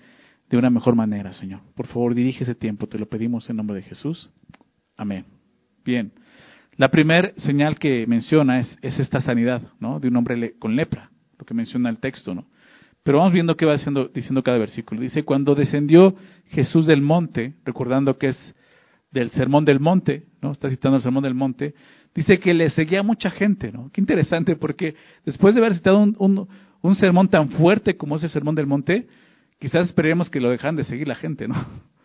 de 0.50 0.57
una 0.57 0.69
mejor 0.69 0.95
manera, 0.95 1.33
Señor. 1.33 1.62
Por 1.75 1.88
favor, 1.88 2.13
dirige 2.13 2.44
ese 2.44 2.56
tiempo, 2.56 2.88
te 2.88 3.00
lo 3.00 3.07
pedimos 3.07 3.50
en 3.50 3.57
nombre 3.57 3.77
de 3.77 3.83
Jesús. 3.83 4.31
Amén. 4.98 5.25
Bien. 5.83 6.12
La 6.77 6.89
primera 6.89 7.31
señal 7.38 7.80
que 7.80 8.06
menciona 8.06 8.59
es, 8.59 8.77
es, 8.81 9.00
esta 9.00 9.21
sanidad, 9.21 9.62
¿no? 9.80 10.00
De 10.00 10.09
un 10.09 10.18
hombre 10.18 10.56
con 10.59 10.75
lepra, 10.75 11.09
lo 11.39 11.45
que 11.45 11.53
menciona 11.53 11.89
el 11.89 12.00
texto, 12.00 12.36
¿no? 12.36 12.48
Pero 13.06 13.19
vamos 13.19 13.34
viendo 13.34 13.56
qué 13.56 13.68
va 13.68 13.74
diciendo, 13.74 14.10
diciendo 14.12 14.42
cada 14.42 14.57
versículo. 14.57 15.00
Dice, 15.00 15.22
cuando 15.22 15.54
descendió 15.54 16.16
Jesús 16.48 16.88
del 16.88 17.04
monte, 17.04 17.54
recordando 17.63 18.18
que 18.18 18.30
es 18.30 18.56
del 19.12 19.30
sermón 19.30 19.63
del 19.63 19.80
monte, 19.80 20.24
¿no? 20.42 20.52
Está 20.52 20.72
citando 20.72 20.98
el 20.98 21.04
sermón 21.04 21.22
del 21.22 21.36
monte, 21.36 21.75
dice 22.16 22.40
que 22.40 22.56
le 22.56 22.68
seguía 22.72 23.04
mucha 23.04 23.30
gente, 23.30 23.72
¿no? 23.72 23.92
Qué 23.94 24.02
interesante, 24.02 24.56
porque 24.56 24.96
después 25.24 25.54
de 25.54 25.62
haber 25.62 25.75
citado 25.75 26.00
un, 26.00 26.48
un, 26.81 26.96
sermón 26.96 27.28
tan 27.30 27.50
fuerte 27.50 27.96
como 27.96 28.16
ese 28.16 28.27
sermón 28.27 28.56
del 28.56 28.65
monte, 28.65 29.06
quizás 29.60 29.86
esperemos 29.86 30.32
que 30.32 30.41
lo 30.41 30.50
dejan 30.50 30.75
de 30.75 30.84
seguir 30.84 31.08
la 31.08 31.15
gente, 31.15 31.48
¿no? 31.48 31.56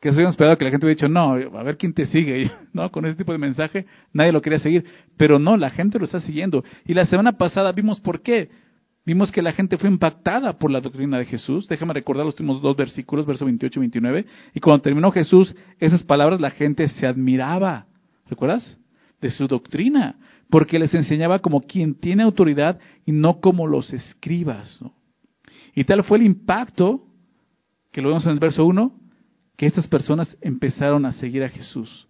Que 0.00 0.10
hubiéramos 0.10 0.34
esperado 0.34 0.56
que 0.58 0.66
la 0.66 0.70
gente 0.70 0.86
hubiera 0.86 0.96
dicho, 0.96 1.08
no, 1.08 1.32
a 1.58 1.62
ver 1.64 1.78
quién 1.78 1.94
te 1.94 2.06
sigue, 2.06 2.48
¿no? 2.72 2.92
Con 2.92 3.06
ese 3.06 3.16
tipo 3.16 3.32
de 3.32 3.38
mensaje, 3.38 3.86
nadie 4.12 4.30
lo 4.30 4.40
quería 4.40 4.60
seguir, 4.60 4.84
pero 5.16 5.40
no, 5.40 5.56
la 5.56 5.70
gente 5.70 5.98
lo 5.98 6.04
está 6.04 6.20
siguiendo. 6.20 6.62
Y 6.86 6.94
la 6.94 7.06
semana 7.06 7.32
pasada 7.32 7.72
vimos 7.72 7.98
por 8.00 8.22
qué. 8.22 8.50
Vimos 9.06 9.30
que 9.30 9.42
la 9.42 9.52
gente 9.52 9.76
fue 9.76 9.90
impactada 9.90 10.54
por 10.58 10.70
la 10.70 10.80
doctrina 10.80 11.18
de 11.18 11.26
Jesús. 11.26 11.68
Déjame 11.68 11.92
recordar 11.92 12.24
los 12.24 12.34
últimos 12.34 12.62
dos 12.62 12.76
versículos, 12.76 13.26
versos 13.26 13.44
28 13.44 13.78
y 13.78 13.80
29. 13.80 14.26
Y 14.54 14.60
cuando 14.60 14.82
terminó 14.82 15.10
Jesús 15.12 15.54
esas 15.78 16.02
palabras, 16.02 16.40
la 16.40 16.50
gente 16.50 16.88
se 16.88 17.06
admiraba. 17.06 17.86
¿Recuerdas? 18.26 18.78
de 19.24 19.30
su 19.30 19.46
doctrina, 19.46 20.16
porque 20.50 20.78
les 20.78 20.92
enseñaba 20.92 21.38
como 21.38 21.62
quien 21.62 21.94
tiene 21.94 22.22
autoridad 22.22 22.78
y 23.06 23.12
no 23.12 23.40
como 23.40 23.66
los 23.66 23.90
escribas. 23.90 24.78
Y 25.74 25.84
tal 25.84 26.04
fue 26.04 26.18
el 26.18 26.26
impacto, 26.26 27.06
que 27.90 28.02
lo 28.02 28.08
vemos 28.08 28.26
en 28.26 28.32
el 28.32 28.38
verso 28.38 28.66
1, 28.66 28.94
que 29.56 29.64
estas 29.64 29.86
personas 29.88 30.36
empezaron 30.42 31.06
a 31.06 31.12
seguir 31.12 31.42
a 31.42 31.48
Jesús. 31.48 32.06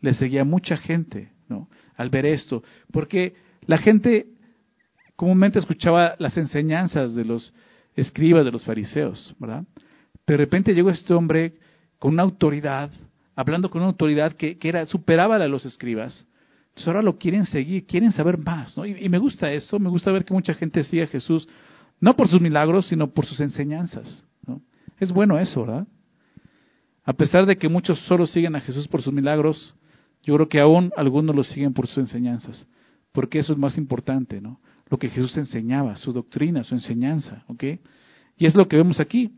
Le 0.00 0.14
seguía 0.14 0.44
mucha 0.44 0.78
gente 0.78 1.30
¿no? 1.46 1.68
al 1.94 2.08
ver 2.08 2.24
esto, 2.24 2.62
porque 2.90 3.34
la 3.66 3.76
gente 3.76 4.28
comúnmente 5.16 5.58
escuchaba 5.58 6.14
las 6.18 6.36
enseñanzas 6.36 7.14
de 7.14 7.24
los 7.24 7.52
escribas, 7.96 8.44
de 8.44 8.52
los 8.52 8.64
fariseos, 8.64 9.34
¿verdad? 9.38 9.64
De 10.26 10.36
repente 10.36 10.74
llegó 10.74 10.90
este 10.90 11.14
hombre 11.14 11.54
con 11.98 12.12
una 12.12 12.22
autoridad, 12.22 12.90
hablando 13.34 13.70
con 13.70 13.80
una 13.80 13.90
autoridad 13.90 14.32
que, 14.34 14.58
era, 14.62 14.84
superaba 14.86 15.36
a 15.36 15.48
los 15.48 15.64
escribas, 15.64 16.26
entonces 16.68 16.88
ahora 16.88 17.02
lo 17.02 17.16
quieren 17.16 17.46
seguir, 17.46 17.86
quieren 17.86 18.12
saber 18.12 18.36
más. 18.36 18.76
¿no? 18.76 18.84
Y, 18.84 19.08
me 19.08 19.16
gusta 19.16 19.50
eso, 19.50 19.78
me 19.78 19.88
gusta 19.88 20.12
ver 20.12 20.26
que 20.26 20.34
mucha 20.34 20.52
gente 20.52 20.82
sigue 20.82 21.04
a 21.04 21.06
Jesús, 21.06 21.48
no 22.00 22.14
por 22.14 22.28
sus 22.28 22.40
milagros, 22.40 22.86
sino 22.86 23.08
por 23.08 23.24
sus 23.24 23.40
enseñanzas. 23.40 24.24
¿no? 24.46 24.60
Es 25.00 25.10
bueno 25.10 25.38
eso, 25.38 25.62
¿verdad? 25.62 25.86
A 27.04 27.14
pesar 27.14 27.46
de 27.46 27.56
que 27.56 27.70
muchos 27.70 27.98
solo 28.00 28.26
siguen 28.26 28.56
a 28.56 28.60
Jesús 28.60 28.88
por 28.88 29.00
sus 29.00 29.12
milagros, 29.12 29.74
yo 30.22 30.34
creo 30.34 30.48
que 30.48 30.60
aún 30.60 30.92
algunos 30.96 31.34
lo 31.34 31.44
siguen 31.44 31.72
por 31.72 31.86
sus 31.86 31.98
enseñanzas, 31.98 32.66
porque 33.12 33.38
eso 33.38 33.52
es 33.54 33.58
más 33.58 33.78
importante, 33.78 34.40
¿no? 34.42 34.60
Lo 34.88 34.98
que 34.98 35.08
Jesús 35.08 35.36
enseñaba, 35.36 35.96
su 35.96 36.12
doctrina, 36.12 36.64
su 36.64 36.74
enseñanza, 36.74 37.44
¿ok? 37.48 37.64
Y 38.38 38.46
es 38.46 38.54
lo 38.54 38.68
que 38.68 38.76
vemos 38.76 39.00
aquí. 39.00 39.32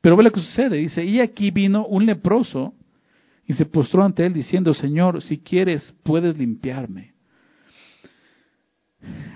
Pero 0.00 0.16
ve 0.16 0.24
lo 0.24 0.32
que 0.32 0.40
sucede, 0.40 0.76
dice, 0.76 1.04
y 1.04 1.20
aquí 1.20 1.50
vino 1.50 1.86
un 1.86 2.06
leproso 2.06 2.74
y 3.46 3.54
se 3.54 3.64
postró 3.64 4.04
ante 4.04 4.26
él 4.26 4.32
diciendo, 4.32 4.74
Señor, 4.74 5.22
si 5.22 5.38
quieres, 5.38 5.94
puedes 6.02 6.38
limpiarme. 6.38 7.14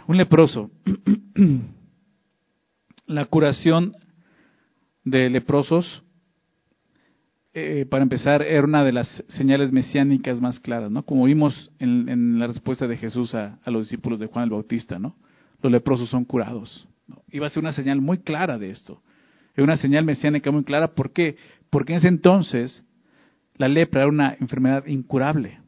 un 0.07 0.17
leproso. 0.17 0.71
La 3.07 3.25
curación 3.27 3.95
de 5.05 5.29
leprosos, 5.29 6.03
eh, 7.55 7.87
para 7.91 8.03
empezar, 8.03 8.43
era 8.43 8.65
una 8.65 8.85
de 8.85 8.93
las 8.93 9.25
señales 9.29 9.73
mesiánicas 9.73 10.41
más 10.41 10.61
claras, 10.61 10.91
¿no? 10.91 11.05
Como 11.05 11.25
vimos 11.25 11.71
en, 11.79 12.39
la 12.39 12.47
respuesta 12.47 12.87
de 12.87 12.97
Jesús 12.97 13.35
a, 13.35 13.59
los 13.67 13.89
discípulos 13.89 14.21
de 14.21 14.27
Juan 14.27 14.45
el 14.45 14.51
Bautista, 14.51 14.99
¿no? 14.99 15.17
Los 15.63 15.73
leprosos 15.73 16.09
son 16.09 16.25
curados. 16.25 16.89
Iba 17.31 17.47
a 17.47 17.51
ser 17.51 17.63
una 17.63 17.73
señal 17.73 18.01
muy 18.01 18.19
clara 18.19 18.59
de 18.59 18.71
esto. 18.71 19.03
Es 19.55 19.63
una 19.63 19.77
señal 19.77 20.05
mesiánica 20.05 20.51
muy 20.51 20.65
clara. 20.65 20.95
¿Por 20.95 21.13
qué? 21.13 21.37
Porque 21.71 21.93
en 21.93 21.99
ese 21.99 22.09
entonces 22.09 22.85
la 23.57 23.69
lepra 23.69 24.03
era 24.03 24.11
una 24.11 24.37
enfermedad 24.41 24.87
incurable. 24.87 25.61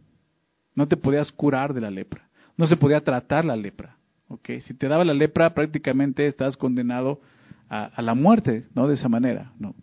No 0.74 0.88
te 0.88 0.96
podías 0.96 1.30
curar 1.32 1.74
de 1.74 1.80
la 1.80 1.90
lepra. 1.90 2.28
No 2.56 2.66
se 2.66 2.76
podía 2.76 3.00
tratar 3.00 3.44
la 3.44 3.56
lepra. 3.56 3.96
¿okay? 4.28 4.60
Si 4.62 4.74
te 4.74 4.88
daba 4.88 5.04
la 5.04 5.14
lepra, 5.14 5.54
prácticamente 5.54 6.26
estás 6.26 6.56
condenado 6.56 7.20
a, 7.68 8.02
la 8.02 8.14
muerte, 8.14 8.66
¿no? 8.74 8.86
De 8.86 8.94
esa 8.94 9.08
manera, 9.08 9.52
¿no? 9.58 9.74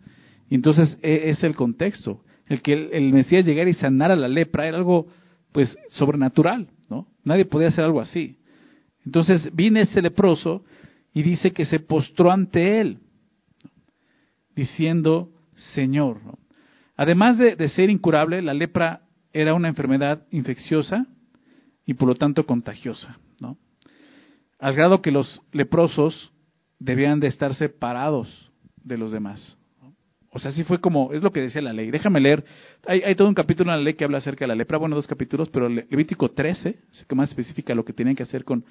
Entonces 0.48 0.98
e, 1.02 1.30
es 1.30 1.42
el 1.44 1.54
contexto. 1.54 2.22
El 2.46 2.62
que 2.62 2.72
el, 2.72 3.12
Mesías 3.12 3.44
llegara 3.44 3.68
y 3.68 3.74
sanara 3.74 4.16
la 4.16 4.28
lepra 4.28 4.66
era 4.66 4.78
algo, 4.78 5.08
pues, 5.52 5.76
sobrenatural, 5.88 6.68
¿no? 6.88 7.06
Nadie 7.24 7.44
podía 7.44 7.68
hacer 7.68 7.84
algo 7.84 8.00
así. 8.00 8.38
Entonces 9.04 9.54
viene 9.54 9.82
ese 9.82 10.00
leproso 10.00 10.64
y 11.12 11.22
dice 11.22 11.52
que 11.52 11.64
se 11.64 11.80
postró 11.80 12.30
ante 12.30 12.80
él, 12.80 12.98
diciendo, 14.54 15.30
Señor. 15.74 16.20
Además 16.96 17.38
de, 17.38 17.68
ser 17.68 17.90
incurable, 17.90 18.42
la 18.42 18.54
lepra 18.54 19.02
era 19.32 19.54
una 19.54 19.68
enfermedad 19.68 20.26
infecciosa 20.30 21.06
y 21.84 21.94
por 21.94 22.08
lo 22.08 22.14
tanto 22.14 22.46
contagiosa. 22.46 23.18
Al 24.58 24.74
grado 24.74 25.02
que 25.02 25.10
los 25.10 25.42
leprosos 25.50 26.32
debían 26.78 27.18
de 27.18 27.26
estar 27.26 27.54
separados 27.54 28.52
de 28.84 28.96
los 28.96 29.10
demás. 29.10 29.56
O 30.34 30.38
sea, 30.38 30.50
así 30.50 30.64
fue 30.64 30.80
como, 30.80 31.12
es 31.12 31.22
lo 31.22 31.30
que 31.30 31.40
decía 31.40 31.60
la 31.60 31.74
ley. 31.74 31.90
Déjame 31.90 32.18
leer, 32.18 32.42
hay, 32.86 33.14
todo 33.16 33.28
un 33.28 33.34
capítulo 33.34 33.70
en 33.70 33.78
la 33.78 33.84
ley 33.84 33.94
que 33.94 34.04
habla 34.04 34.16
acerca 34.16 34.44
de 34.44 34.48
la 34.48 34.54
lepra, 34.54 34.78
bueno, 34.78 34.96
dos 34.96 35.06
capítulos, 35.06 35.50
pero 35.50 35.68
Levítico 35.68 36.30
13, 36.30 36.78
es 36.90 37.04
que 37.04 37.14
más 37.14 37.28
especifica 37.28 37.74
lo 37.74 37.84
que 37.84 37.92
tenían 37.92 38.16
que 38.16 38.22
hacer 38.22 38.42
con, 38.42 38.64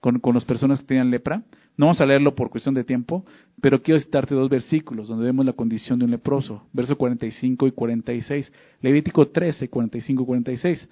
con, 0.00 0.34
las 0.34 0.44
personas 0.44 0.80
que 0.80 0.84
tenían 0.84 1.10
lepra. 1.10 1.42
No 1.78 1.86
vamos 1.86 2.02
a 2.02 2.06
leerlo 2.06 2.34
por 2.34 2.50
cuestión 2.50 2.74
de 2.74 2.84
tiempo, 2.84 3.24
pero 3.62 3.80
quiero 3.80 3.98
citarte 3.98 4.34
dos 4.34 4.50
versículos 4.50 5.08
donde 5.08 5.24
vemos 5.24 5.46
la 5.46 5.54
condición 5.54 5.98
de 5.98 6.04
un 6.04 6.10
leproso, 6.10 6.66
verso 6.74 6.98
45 6.98 7.66
y 7.66 7.72
46. 7.72 8.52
Levítico 8.82 9.28
13, 9.28 9.70
45 9.70 10.22
y 10.22 10.26
46, 10.26 10.88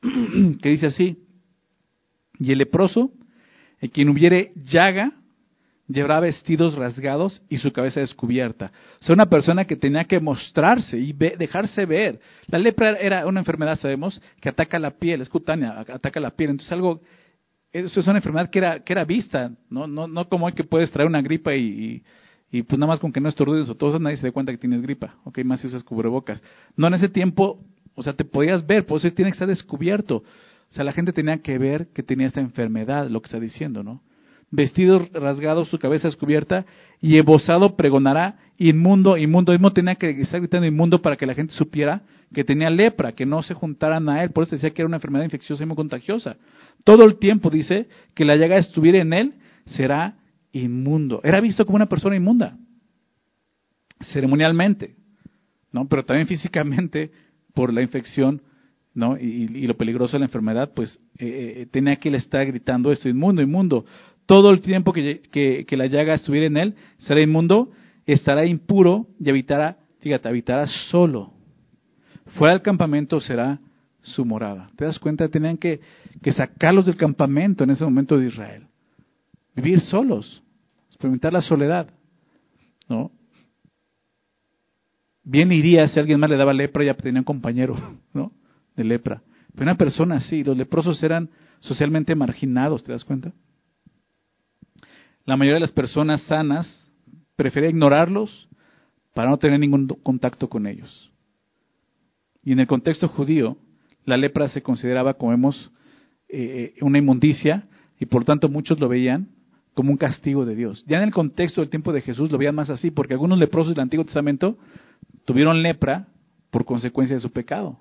que 0.62 0.68
dice 0.70 0.86
así, 0.86 1.18
y 2.38 2.50
el 2.50 2.58
leproso, 2.58 3.10
en 3.80 3.90
quien 3.90 4.08
hubiere 4.08 4.52
llaga, 4.56 5.12
llevará 5.88 6.20
vestidos 6.20 6.74
rasgados 6.74 7.42
y 7.48 7.58
su 7.58 7.72
cabeza 7.72 8.00
descubierta. 8.00 8.72
O 9.00 9.04
sea, 9.04 9.14
una 9.14 9.26
persona 9.26 9.64
que 9.64 9.76
tenía 9.76 10.04
que 10.04 10.20
mostrarse 10.20 10.98
y 10.98 11.12
dejarse 11.12 11.86
ver. 11.86 12.20
La 12.48 12.58
lepra 12.58 12.96
era 12.96 13.26
una 13.26 13.40
enfermedad, 13.40 13.78
sabemos, 13.78 14.20
que 14.40 14.48
ataca 14.48 14.78
la 14.78 14.92
piel, 14.92 15.20
es 15.20 15.28
cutánea, 15.28 15.80
ataca 15.80 16.20
la 16.20 16.30
piel. 16.30 16.50
Entonces 16.50 16.72
algo, 16.72 17.00
eso 17.72 18.00
es 18.00 18.06
una 18.06 18.18
enfermedad 18.18 18.50
que 18.50 18.58
era, 18.58 18.80
que 18.80 18.92
era 18.92 19.04
vista, 19.04 19.52
no, 19.70 19.86
no, 19.86 20.08
no 20.08 20.28
como 20.28 20.46
hay 20.46 20.54
que 20.54 20.64
puedes 20.64 20.90
traer 20.90 21.08
una 21.08 21.22
gripa 21.22 21.54
y, 21.54 22.02
y, 22.50 22.62
pues 22.62 22.78
nada 22.78 22.88
más 22.88 23.00
con 23.00 23.12
que 23.12 23.20
no 23.20 23.28
estornudes 23.28 23.68
o 23.68 23.74
todo 23.74 23.98
nadie 23.98 24.16
se 24.16 24.26
da 24.26 24.32
cuenta 24.32 24.52
que 24.52 24.58
tienes 24.58 24.82
gripa, 24.82 25.16
ok, 25.24 25.38
más 25.44 25.60
si 25.60 25.68
usas 25.68 25.84
cubrebocas. 25.84 26.42
No, 26.76 26.86
en 26.88 26.94
ese 26.94 27.08
tiempo, 27.08 27.60
o 27.94 28.02
sea, 28.02 28.14
te 28.14 28.24
podías 28.24 28.66
ver, 28.66 28.86
por 28.86 28.98
eso 28.98 29.10
tiene 29.12 29.30
que 29.30 29.34
estar 29.34 29.48
descubierto. 29.48 30.16
O 30.68 30.72
sea, 30.72 30.84
la 30.84 30.92
gente 30.92 31.12
tenía 31.12 31.38
que 31.38 31.58
ver 31.58 31.88
que 31.88 32.02
tenía 32.02 32.26
esta 32.26 32.40
enfermedad, 32.40 33.08
lo 33.08 33.20
que 33.20 33.26
está 33.26 33.38
diciendo, 33.38 33.84
¿no? 33.84 34.02
Vestidos 34.56 35.08
rasgados, 35.12 35.68
su 35.68 35.78
cabeza 35.78 36.08
descubierta, 36.08 36.64
y 37.00 37.18
embosado 37.18 37.76
pregonará 37.76 38.38
inmundo, 38.56 39.16
inmundo. 39.16 39.52
Mismo 39.52 39.72
tenía 39.72 39.94
que 39.96 40.10
estar 40.22 40.40
gritando 40.40 40.66
inmundo 40.66 41.02
para 41.02 41.16
que 41.16 41.26
la 41.26 41.34
gente 41.34 41.52
supiera 41.52 42.02
que 42.34 42.42
tenía 42.42 42.70
lepra, 42.70 43.12
que 43.12 43.26
no 43.26 43.42
se 43.42 43.54
juntaran 43.54 44.08
a 44.08 44.24
él. 44.24 44.30
Por 44.30 44.44
eso 44.44 44.56
decía 44.56 44.70
que 44.70 44.82
era 44.82 44.88
una 44.88 44.96
enfermedad 44.96 45.24
infecciosa 45.24 45.62
y 45.62 45.66
muy 45.66 45.76
contagiosa. 45.76 46.36
Todo 46.82 47.04
el 47.04 47.18
tiempo 47.18 47.50
dice 47.50 47.86
que 48.14 48.24
la 48.24 48.36
llaga 48.36 48.56
estuviera 48.56 48.98
en 48.98 49.12
él, 49.12 49.34
será 49.66 50.16
inmundo. 50.52 51.20
Era 51.22 51.40
visto 51.40 51.66
como 51.66 51.76
una 51.76 51.86
persona 51.86 52.16
inmunda, 52.16 52.56
ceremonialmente, 54.00 54.96
¿no? 55.70 55.86
pero 55.86 56.04
también 56.04 56.26
físicamente 56.28 57.12
por 57.54 57.72
la 57.72 57.82
infección 57.82 58.42
¿no? 58.96 59.18
Y, 59.18 59.66
lo 59.66 59.76
peligroso 59.76 60.14
de 60.14 60.20
la 60.20 60.24
enfermedad, 60.24 60.72
pues 60.74 60.98
eh, 61.18 61.58
eh, 61.58 61.66
tenía 61.70 61.96
que 61.96 62.08
él 62.08 62.14
estar 62.14 62.46
gritando 62.46 62.90
esto, 62.90 63.10
inmundo, 63.10 63.42
inmundo 63.42 63.84
todo 64.26 64.50
el 64.50 64.60
tiempo 64.60 64.92
que, 64.92 65.66
la 65.70 65.86
llaga 65.86 66.14
estuviera 66.14 66.46
en 66.46 66.56
él, 66.56 66.74
será 66.98 67.20
inmundo, 67.20 67.70
estará 68.04 68.44
impuro 68.44 69.06
y 69.18 69.30
habitará, 69.30 69.78
fíjate, 70.00 70.28
habitará 70.28 70.66
solo. 70.90 71.32
Fuera 72.36 72.54
del 72.54 72.62
campamento 72.62 73.20
será 73.20 73.60
su 74.02 74.24
morada. 74.24 74.70
¿Te 74.76 74.84
das 74.84 74.98
cuenta? 74.98 75.28
Tenían 75.28 75.56
que, 75.56 75.80
que 76.22 76.32
sacarlos 76.32 76.86
del 76.86 76.96
campamento 76.96 77.64
en 77.64 77.70
ese 77.70 77.84
momento 77.84 78.18
de 78.18 78.26
Israel. 78.26 78.66
Vivir 79.54 79.80
solos, 79.80 80.42
experimentar 80.88 81.32
la 81.32 81.40
soledad. 81.40 81.88
¿No? 82.88 83.10
Bien 85.22 85.50
iría 85.50 85.88
si 85.88 85.98
alguien 85.98 86.20
más 86.20 86.30
le 86.30 86.36
daba 86.36 86.52
lepra 86.52 86.84
y 86.84 86.86
ya 86.86 86.94
tenía 86.94 87.20
un 87.20 87.24
compañero, 87.24 87.76
¿no? 88.14 88.32
De 88.76 88.84
lepra. 88.84 89.22
Pero 89.52 89.64
una 89.64 89.76
persona 89.76 90.16
así, 90.16 90.44
los 90.44 90.56
leprosos 90.56 91.02
eran 91.02 91.30
socialmente 91.60 92.14
marginados, 92.14 92.82
¿te 92.84 92.92
das 92.92 93.04
cuenta? 93.04 93.32
La 95.26 95.36
mayoría 95.36 95.56
de 95.56 95.60
las 95.60 95.72
personas 95.72 96.22
sanas 96.22 96.88
prefiere 97.34 97.68
ignorarlos 97.68 98.48
para 99.12 99.28
no 99.28 99.38
tener 99.38 99.58
ningún 99.58 99.88
contacto 100.02 100.48
con 100.48 100.66
ellos. 100.66 101.10
Y 102.44 102.52
en 102.52 102.60
el 102.60 102.66
contexto 102.68 103.08
judío, 103.08 103.58
la 104.04 104.16
lepra 104.16 104.48
se 104.48 104.62
consideraba, 104.62 105.14
como 105.14 105.32
vemos, 105.32 105.72
eh, 106.28 106.74
eh, 106.76 106.84
una 106.84 106.98
inmundicia 106.98 107.66
y 107.98 108.06
por 108.06 108.24
tanto 108.24 108.48
muchos 108.48 108.78
lo 108.78 108.88
veían 108.88 109.28
como 109.74 109.90
un 109.90 109.96
castigo 109.96 110.46
de 110.46 110.54
Dios. 110.54 110.84
Ya 110.86 110.98
en 110.98 111.02
el 111.02 111.12
contexto 111.12 111.60
del 111.60 111.70
tiempo 111.70 111.92
de 111.92 112.02
Jesús 112.02 112.30
lo 112.30 112.38
veían 112.38 112.54
más 112.54 112.70
así, 112.70 112.90
porque 112.90 113.14
algunos 113.14 113.38
leprosos 113.38 113.74
del 113.74 113.82
Antiguo 113.82 114.04
Testamento 114.04 114.56
tuvieron 115.24 115.62
lepra 115.62 116.06
por 116.50 116.64
consecuencia 116.64 117.16
de 117.16 117.20
su 117.20 117.32
pecado. 117.32 117.78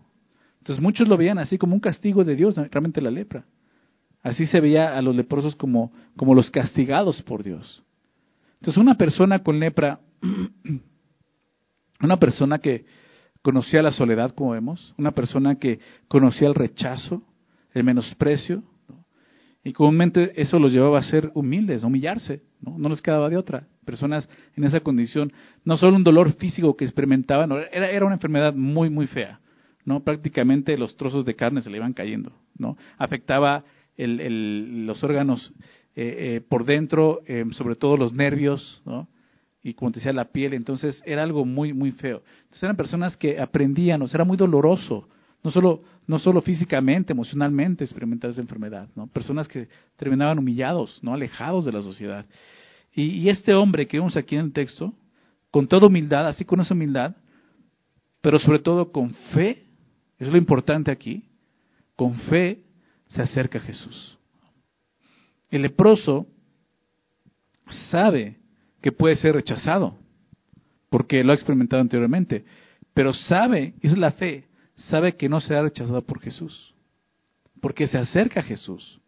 Entonces 0.59 0.81
muchos 0.81 1.07
lo 1.07 1.15
veían 1.15 1.37
así 1.37 1.57
como 1.59 1.75
un 1.75 1.79
castigo 1.79 2.23
de 2.23 2.35
Dios, 2.35 2.55
realmente 2.55 3.01
la 3.01 3.11
lepra. 3.11 3.45
Así 4.25 4.47
se 4.47 4.59
veía 4.59 4.97
a 4.97 5.03
los 5.03 5.15
leprosos 5.15 5.55
como, 5.55 5.91
como 6.17 6.33
los 6.33 6.49
castigados 6.49 7.21
por 7.21 7.43
Dios. 7.43 7.83
Entonces 8.55 8.81
una 8.81 8.95
persona 8.95 9.43
con 9.43 9.59
lepra, 9.59 9.99
una 12.01 12.17
persona 12.17 12.57
que 12.57 12.85
conocía 13.43 13.83
la 13.83 13.91
soledad, 13.91 14.31
como 14.31 14.53
vemos, 14.53 14.95
una 14.97 15.11
persona 15.11 15.59
que 15.59 15.79
conocía 16.07 16.47
el 16.47 16.55
rechazo, 16.55 17.21
el 17.75 17.83
menosprecio, 17.83 18.63
y 19.63 19.73
comúnmente 19.73 20.41
eso 20.41 20.57
los 20.57 20.73
llevaba 20.73 20.97
a 20.97 21.03
ser 21.03 21.29
humildes, 21.35 21.83
a 21.83 21.87
humillarse, 21.87 22.41
¿no? 22.61 22.79
no 22.79 22.89
les 22.89 23.03
quedaba 23.03 23.29
de 23.29 23.37
otra. 23.37 23.67
Personas 23.85 24.27
en 24.55 24.63
esa 24.63 24.79
condición, 24.79 25.33
no 25.63 25.77
solo 25.77 25.97
un 25.97 26.03
dolor 26.03 26.33
físico 26.33 26.75
que 26.75 26.85
experimentaban, 26.85 27.51
era, 27.71 27.91
era 27.91 28.05
una 28.05 28.15
enfermedad 28.15 28.55
muy, 28.55 28.89
muy 28.89 29.05
fea. 29.05 29.39
¿no? 29.83 30.03
Prácticamente 30.03 30.79
los 30.79 30.97
trozos 30.97 31.25
de 31.25 31.35
carne 31.35 31.61
se 31.61 31.69
le 31.69 31.77
iban 31.77 31.93
cayendo, 31.93 32.31
¿no? 32.57 32.75
Afectaba 32.97 33.63
el, 33.97 34.85
los 34.85 35.03
órganos 35.03 35.53
eh, 35.95 36.35
eh, 36.35 36.41
por 36.41 36.65
dentro, 36.65 37.21
eh, 37.25 37.45
sobre 37.51 37.75
todo 37.75 37.97
los 37.97 38.13
nervios, 38.13 38.81
¿no? 38.85 39.07
y 39.63 39.73
como 39.73 39.91
te 39.91 39.99
decía, 39.99 40.13
la 40.13 40.25
piel, 40.25 40.53
entonces 40.53 41.01
era 41.05 41.23
algo 41.23 41.43
muy, 41.43 41.73
muy 41.73 41.91
feo. 41.91 42.21
Entonces 42.43 42.63
eran 42.63 42.75
personas 42.75 43.17
que 43.17 43.39
aprendían, 43.39 44.01
o 44.01 44.07
sea, 44.07 44.17
era 44.17 44.23
muy 44.25 44.37
doloroso, 44.37 45.07
no 45.43 45.49
solo, 45.49 45.81
no 46.05 46.19
solo 46.19 46.41
físicamente, 46.41 47.13
emocionalmente 47.13 47.83
experimentar 47.83 48.29
esa 48.29 48.41
enfermedad, 48.41 48.89
¿no? 48.95 49.07
Personas 49.07 49.47
que 49.47 49.67
terminaban 49.95 50.37
humillados, 50.37 50.99
¿no? 51.01 51.13
Alejados 51.15 51.65
de 51.65 51.71
la 51.71 51.81
sociedad. 51.81 52.25
Y, 52.93 53.03
y 53.03 53.29
este 53.29 53.55
hombre 53.55 53.87
que 53.87 53.97
vemos 53.97 54.15
aquí 54.17 54.35
en 54.35 54.41
el 54.41 54.53
texto, 54.53 54.93
con 55.49 55.67
toda 55.67 55.87
humildad, 55.87 56.27
así 56.27 56.45
con 56.45 56.59
esa 56.59 56.73
humildad, 56.73 57.15
pero 58.21 58.37
sobre 58.37 58.59
todo 58.59 58.91
con 58.91 59.15
fe, 59.33 59.63
es 60.19 60.27
lo 60.27 60.37
importante 60.37 60.91
aquí, 60.91 61.23
con 61.95 62.13
fe 62.13 62.64
se 63.15 63.21
acerca 63.21 63.57
a 63.57 63.61
Jesús. 63.61 64.17
El 65.49 65.61
leproso 65.61 66.27
sabe 67.89 68.37
que 68.81 68.91
puede 68.91 69.15
ser 69.15 69.33
rechazado, 69.33 69.97
porque 70.89 71.23
lo 71.23 71.31
ha 71.31 71.35
experimentado 71.35 71.81
anteriormente, 71.81 72.45
pero 72.93 73.13
sabe, 73.13 73.73
es 73.81 73.97
la 73.97 74.11
fe, 74.11 74.45
sabe 74.75 75.15
que 75.15 75.29
no 75.29 75.39
será 75.39 75.63
rechazado 75.63 76.01
por 76.01 76.19
Jesús, 76.21 76.73
porque 77.61 77.87
se 77.87 77.97
acerca 77.97 78.41
a 78.41 78.43
Jesús. 78.43 78.99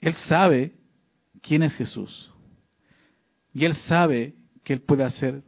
Él 0.00 0.14
sabe 0.28 0.74
quién 1.42 1.64
es 1.64 1.74
Jesús, 1.74 2.30
y 3.52 3.64
él 3.64 3.74
sabe 3.88 4.34
que 4.62 4.72
él 4.72 4.80
puede 4.80 5.04
hacer 5.04 5.42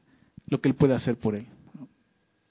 lo 0.47 0.61
que 0.61 0.69
él 0.69 0.75
puede 0.75 0.95
hacer 0.95 1.17
por 1.17 1.37
él. 1.37 1.47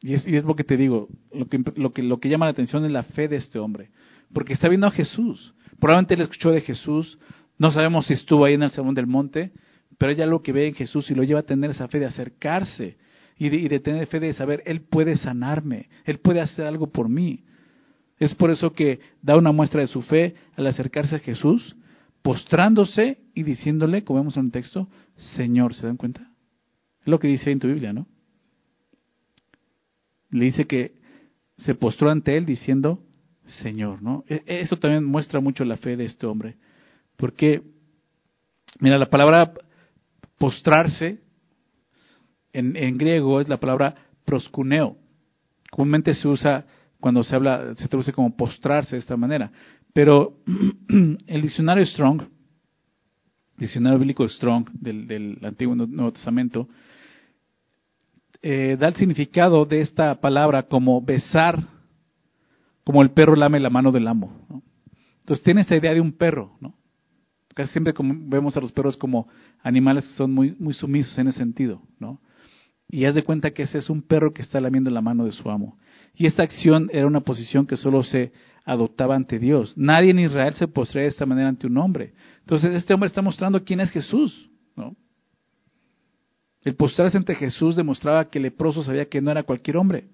Y 0.01 0.13
es, 0.13 0.27
y 0.27 0.35
es 0.35 0.43
lo 0.43 0.55
que 0.55 0.63
te 0.63 0.77
digo, 0.77 1.07
lo 1.33 1.47
que, 1.47 1.63
lo, 1.75 1.91
que, 1.91 2.03
lo 2.03 2.19
que 2.19 2.29
llama 2.29 2.45
la 2.45 2.51
atención 2.51 2.85
es 2.85 2.91
la 2.91 3.03
fe 3.03 3.27
de 3.27 3.37
este 3.37 3.57
hombre, 3.57 3.89
porque 4.31 4.53
está 4.53 4.67
viendo 4.69 4.87
a 4.87 4.91
Jesús, 4.91 5.55
Probablemente 5.79 6.15
él 6.15 6.21
escuchó 6.21 6.51
de 6.51 6.61
Jesús, 6.61 7.19
no 7.57 7.71
sabemos 7.71 8.07
si 8.07 8.13
estuvo 8.13 8.45
ahí 8.45 8.55
en 8.55 8.63
el 8.63 8.71
Sermón 8.71 8.95
del 8.95 9.07
Monte, 9.07 9.51
pero 9.97 10.11
ella 10.11 10.25
lo 10.25 10.41
que 10.41 10.51
ve 10.51 10.67
en 10.67 10.73
Jesús 10.73 11.09
y 11.11 11.15
lo 11.15 11.23
lleva 11.23 11.41
a 11.41 11.43
tener 11.43 11.71
esa 11.71 11.87
fe 11.87 11.99
de 11.99 12.05
acercarse 12.05 12.97
y 13.37 13.49
de, 13.49 13.79
tener 13.79 14.07
fe 14.07 14.19
de 14.19 14.33
saber, 14.33 14.63
Él 14.65 14.81
puede 14.81 15.15
sanarme, 15.15 15.89
Él 16.05 16.19
puede 16.19 16.41
hacer 16.41 16.65
algo 16.65 16.91
por 16.91 17.09
mí. 17.09 17.43
Es 18.19 18.33
por 18.33 18.49
eso 18.49 18.73
que 18.73 18.99
da 19.21 19.37
una 19.37 19.51
muestra 19.51 19.81
de 19.81 19.87
su 19.87 20.01
fe 20.01 20.33
al 20.55 20.65
acercarse 20.65 21.17
a 21.17 21.19
Jesús, 21.19 21.75
postrándose 22.23 23.19
y 23.35 23.43
diciéndole, 23.43 24.03
como 24.03 24.19
vemos 24.19 24.37
en 24.37 24.45
el 24.45 24.51
texto, 24.51 24.89
Señor, 25.15 25.75
¿se 25.75 25.85
dan 25.85 25.97
cuenta? 25.97 26.31
Es 27.01 27.07
lo 27.07 27.19
que 27.19 27.27
dice 27.27 27.51
en 27.51 27.59
tu 27.59 27.67
Biblia, 27.67 27.93
¿no? 27.93 28.07
Le 30.29 30.45
dice 30.45 30.65
que 30.65 30.95
se 31.57 31.75
postró 31.75 32.09
ante 32.09 32.37
él 32.37 32.45
diciendo, 32.45 33.01
Señor, 33.45 34.01
¿no? 34.01 34.23
E, 34.27 34.43
eso 34.47 34.77
también 34.77 35.03
muestra 35.05 35.39
mucho 35.39 35.63
la 35.63 35.77
fe 35.77 35.95
de 35.95 36.05
este 36.05 36.27
hombre. 36.27 36.57
Porque, 37.15 37.61
mira, 38.79 38.97
la 38.97 39.09
palabra 39.09 39.53
postrarse 40.37 41.19
en, 42.53 42.75
en 42.75 42.97
griego 42.97 43.39
es 43.39 43.47
la 43.47 43.59
palabra 43.59 43.95
proscuneo. 44.25 44.97
Comúnmente 45.71 46.13
se 46.13 46.27
usa 46.27 46.65
cuando 46.99 47.23
se 47.23 47.35
habla, 47.35 47.75
se 47.75 47.87
traduce 47.87 48.13
como 48.13 48.35
postrarse 48.35 48.95
de 48.95 48.99
esta 48.99 49.17
manera. 49.17 49.51
Pero 49.93 50.37
el 51.27 51.41
diccionario 51.41 51.85
Strong, 51.85 52.23
diccionario 53.57 53.99
bíblico 53.99 54.27
Strong 54.27 54.69
del, 54.73 55.07
del 55.07 55.39
Antiguo 55.43 55.75
Nuevo 55.75 56.11
Testamento, 56.11 56.67
eh, 58.41 58.77
da 58.79 58.87
el 58.87 58.95
significado 58.95 59.65
de 59.65 59.81
esta 59.81 60.19
palabra 60.19 60.63
como 60.63 61.01
besar, 61.01 61.67
como 62.83 63.01
el 63.01 63.11
perro 63.11 63.35
lame 63.35 63.59
la 63.59 63.69
mano 63.69 63.91
del 63.91 64.07
amo. 64.07 64.31
Entonces 65.19 65.43
tiene 65.43 65.61
esta 65.61 65.75
idea 65.75 65.93
de 65.93 66.01
un 66.01 66.13
perro, 66.13 66.57
¿no? 66.61 66.75
Casi 67.53 67.71
siempre 67.71 67.93
vemos 67.97 68.55
a 68.55 68.61
los 68.61 68.71
perros 68.71 68.95
como 68.95 69.27
animales 69.63 70.07
que 70.07 70.13
son 70.13 70.31
muy, 70.31 70.55
muy 70.59 70.73
sumisos 70.73 71.17
en 71.17 71.27
ese 71.27 71.39
sentido, 71.39 71.81
¿no? 71.99 72.21
Y 72.89 73.05
haz 73.05 73.15
de 73.15 73.23
cuenta 73.23 73.51
que 73.51 73.63
ese 73.63 73.79
es 73.79 73.89
un 73.89 74.03
perro 74.03 74.33
que 74.33 74.41
está 74.41 74.61
lamiendo 74.61 74.89
la 74.91 75.01
mano 75.01 75.25
de 75.25 75.31
su 75.31 75.49
amo. 75.49 75.77
Y 76.13 76.27
esta 76.27 76.43
acción 76.43 76.89
era 76.93 77.07
una 77.07 77.21
posición 77.21 77.67
que 77.67 77.75
solo 77.75 78.03
se 78.03 78.31
adoptaba 78.63 79.15
ante 79.15 79.39
Dios. 79.39 79.77
Nadie 79.77 80.11
en 80.11 80.19
Israel 80.19 80.53
se 80.53 80.67
postraría 80.67 81.03
de 81.03 81.09
esta 81.09 81.25
manera 81.25 81.49
ante 81.49 81.67
un 81.67 81.77
hombre. 81.77 82.13
Entonces 82.41 82.75
este 82.75 82.93
hombre 82.93 83.07
está 83.07 83.21
mostrando 83.21 83.63
quién 83.63 83.79
es 83.79 83.91
Jesús, 83.91 84.49
¿no? 84.75 84.95
El 86.67 86.75
postrarse 86.75 87.15
ante 87.15 87.33
Jesús 87.33 87.77
demostraba 87.77 88.29
que 88.29 88.39
el 88.39 88.43
leproso 88.43 88.83
sabía 88.83 89.07
que 89.07 89.21
no 89.21 89.31
era 89.31 89.43
cualquier 89.43 89.77
hombre. 89.77 90.09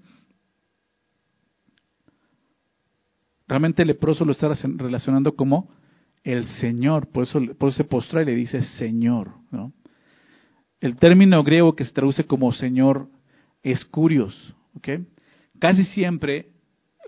Realmente 3.48 3.82
el 3.82 3.88
leproso 3.88 4.24
lo 4.24 4.34
está 4.34 4.54
relacionando 4.64 5.36
como 5.36 5.72
el 6.24 6.46
Señor, 6.60 7.08
por 7.08 7.24
eso, 7.24 7.42
por 7.58 7.70
eso 7.70 7.78
se 7.78 7.86
postra 7.86 8.22
y 8.22 8.26
le 8.26 8.36
dice 8.36 8.62
Señor. 8.78 9.32
El 10.80 10.96
término 10.98 11.44
griego 11.44 11.76
que 11.76 11.86
se 11.86 11.92
traduce 11.92 12.26
como 12.26 12.54
Señor 12.54 13.08
es 13.64 13.84
curios. 13.86 14.56
¿okay? 14.76 15.04
Casi 15.58 15.86
siempre, 15.86 16.52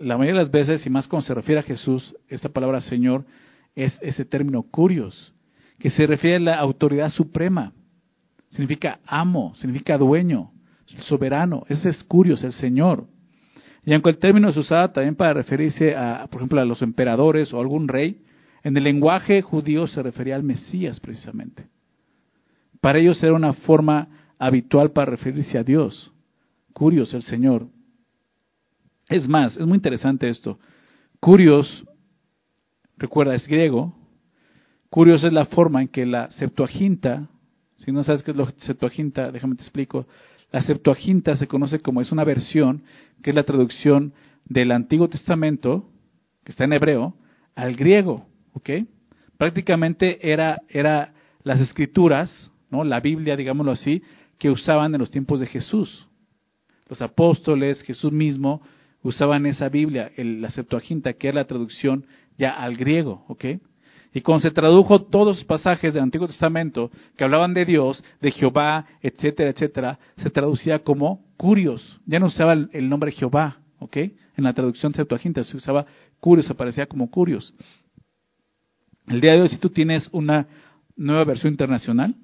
la 0.00 0.18
mayoría 0.18 0.40
de 0.40 0.44
las 0.46 0.50
veces, 0.50 0.84
y 0.84 0.90
más 0.90 1.06
cuando 1.06 1.24
se 1.24 1.34
refiere 1.34 1.60
a 1.60 1.62
Jesús, 1.62 2.16
esta 2.26 2.48
palabra 2.48 2.80
Señor 2.80 3.24
es 3.76 3.96
ese 4.02 4.24
término 4.24 4.64
curios, 4.64 5.32
que 5.78 5.90
se 5.90 6.04
refiere 6.04 6.38
a 6.38 6.40
la 6.40 6.58
autoridad 6.58 7.10
suprema 7.10 7.72
significa 8.48 9.00
amo, 9.06 9.54
significa 9.56 9.98
dueño, 9.98 10.52
soberano, 11.08 11.64
ese 11.68 11.88
es 11.88 12.04
Curios, 12.04 12.42
el 12.44 12.52
Señor. 12.52 13.06
Y 13.84 13.92
aunque 13.92 14.10
el 14.10 14.18
término 14.18 14.52
se 14.52 14.60
usaba 14.60 14.92
también 14.92 15.14
para 15.14 15.34
referirse 15.34 15.94
a, 15.94 16.26
por 16.30 16.40
ejemplo, 16.40 16.60
a 16.60 16.64
los 16.64 16.82
emperadores 16.82 17.52
o 17.52 17.60
algún 17.60 17.88
rey, 17.88 18.20
en 18.62 18.76
el 18.76 18.84
lenguaje 18.84 19.42
judío 19.42 19.86
se 19.86 20.02
refería 20.02 20.34
al 20.34 20.42
Mesías 20.42 20.98
precisamente. 20.98 21.68
Para 22.80 22.98
ellos 22.98 23.22
era 23.22 23.32
una 23.32 23.52
forma 23.52 24.08
habitual 24.38 24.90
para 24.90 25.12
referirse 25.12 25.56
a 25.56 25.62
Dios. 25.62 26.12
Curios, 26.72 27.14
el 27.14 27.22
Señor. 27.22 27.68
Es 29.08 29.28
más, 29.28 29.56
es 29.56 29.66
muy 29.66 29.76
interesante 29.76 30.28
esto. 30.28 30.58
Curios, 31.20 31.84
recuerda, 32.98 33.34
es 33.34 33.46
griego. 33.46 33.94
Curios 34.90 35.22
es 35.22 35.32
la 35.32 35.46
forma 35.46 35.82
en 35.82 35.88
que 35.88 36.04
la 36.04 36.30
Septuaginta 36.32 37.28
si 37.76 37.92
no 37.92 38.02
sabes 38.02 38.22
qué 38.22 38.30
es 38.30 38.36
la 38.36 38.52
Septuaginta, 38.56 39.30
déjame 39.30 39.54
te 39.54 39.62
explico. 39.62 40.06
La 40.50 40.62
Septuaginta 40.62 41.36
se 41.36 41.46
conoce 41.46 41.80
como 41.80 42.00
es 42.00 42.10
una 42.10 42.24
versión 42.24 42.82
que 43.22 43.30
es 43.30 43.36
la 43.36 43.44
traducción 43.44 44.12
del 44.46 44.72
Antiguo 44.72 45.08
Testamento, 45.08 45.88
que 46.44 46.52
está 46.52 46.64
en 46.64 46.72
hebreo, 46.72 47.14
al 47.54 47.76
griego, 47.76 48.26
¿ok? 48.54 48.70
Prácticamente 49.36 50.32
era, 50.32 50.62
era 50.68 51.12
las 51.42 51.60
escrituras, 51.60 52.50
¿no? 52.70 52.84
La 52.84 53.00
Biblia, 53.00 53.36
digámoslo 53.36 53.72
así, 53.72 54.02
que 54.38 54.50
usaban 54.50 54.94
en 54.94 55.00
los 55.00 55.10
tiempos 55.10 55.40
de 55.40 55.46
Jesús. 55.46 56.08
Los 56.88 57.02
apóstoles, 57.02 57.82
Jesús 57.82 58.12
mismo, 58.12 58.62
usaban 59.02 59.44
esa 59.46 59.68
Biblia, 59.68 60.10
el, 60.16 60.40
la 60.40 60.50
Septuaginta, 60.50 61.12
que 61.14 61.28
es 61.28 61.34
la 61.34 61.46
traducción 61.46 62.06
ya 62.38 62.50
al 62.50 62.76
griego, 62.76 63.24
¿ok? 63.28 63.44
Y 64.16 64.22
cuando 64.22 64.40
se 64.40 64.50
tradujo 64.50 65.02
todos 65.02 65.26
los 65.26 65.44
pasajes 65.44 65.92
del 65.92 66.02
Antiguo 66.02 66.26
Testamento 66.26 66.90
que 67.18 67.24
hablaban 67.24 67.52
de 67.52 67.66
Dios, 67.66 68.02
de 68.22 68.30
Jehová, 68.30 68.86
etcétera, 69.02 69.50
etcétera, 69.50 69.98
se 70.16 70.30
traducía 70.30 70.78
como 70.78 71.22
curios. 71.36 72.00
Ya 72.06 72.18
no 72.18 72.28
usaba 72.28 72.54
el 72.54 72.88
nombre 72.88 73.12
Jehová, 73.12 73.58
¿ok? 73.78 73.98
En 73.98 74.44
la 74.44 74.54
traducción 74.54 74.94
Septuaginta 74.94 75.44
se 75.44 75.54
usaba 75.54 75.84
curios, 76.18 76.48
aparecía 76.48 76.86
como 76.86 77.10
curios. 77.10 77.52
El 79.06 79.20
día 79.20 79.34
de 79.34 79.42
hoy, 79.42 79.48
si 79.50 79.58
tú 79.58 79.68
tienes 79.68 80.08
una 80.12 80.46
nueva 80.96 81.24
versión 81.24 81.52
internacional, 81.52 82.14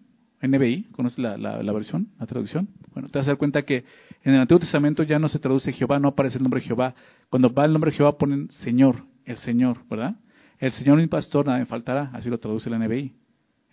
NBI, 0.41 0.85
¿conoces 0.93 1.19
la, 1.19 1.37
la, 1.37 1.73
versión, 1.75 2.09
la 2.19 2.25
traducción? 2.25 2.71
Bueno, 2.95 3.11
te 3.11 3.19
vas 3.19 3.29
a 3.29 3.33
dar 3.33 3.37
cuenta 3.37 3.65
que 3.65 3.85
en 4.23 4.33
el 4.33 4.41
Antiguo 4.41 4.61
Testamento 4.61 5.03
ya 5.03 5.19
no 5.19 5.29
se 5.29 5.39
traduce 5.39 5.71
Jehová, 5.75 5.99
no 5.99 6.09
aparece 6.09 6.39
el 6.39 6.43
nombre 6.43 6.63
Jehová. 6.63 6.95
Cuando 7.29 7.53
va 7.53 7.67
el 7.67 7.73
nombre 7.75 7.93
Jehová 7.93 8.17
ponen 8.17 8.51
Señor, 8.51 9.05
el 9.27 9.37
Señor, 9.37 9.87
¿verdad? 9.91 10.17
El 10.63 10.71
Señor 10.71 10.97
mi 10.99 11.09
pastor, 11.09 11.45
nada 11.45 11.59
me 11.59 11.67
faltará. 11.67 12.11
Así 12.13 12.31
lo 12.31 12.39
traduce 12.39 12.71
la 12.71 12.79
NBI. 12.79 13.13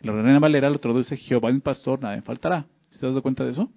La 0.01 0.11
Reina 0.11 0.39
Valera 0.39 0.71
lo 0.71 0.79
traduce 0.79 1.15
Jehová 1.17 1.51
mi 1.51 1.59
pastor, 1.59 2.01
nada 2.01 2.15
me 2.15 2.23
faltará. 2.23 2.65
¿Se 2.87 2.97
te 2.97 3.05
das 3.05 3.21
cuenta 3.21 3.43
de 3.43 3.51
eso? 3.51 3.69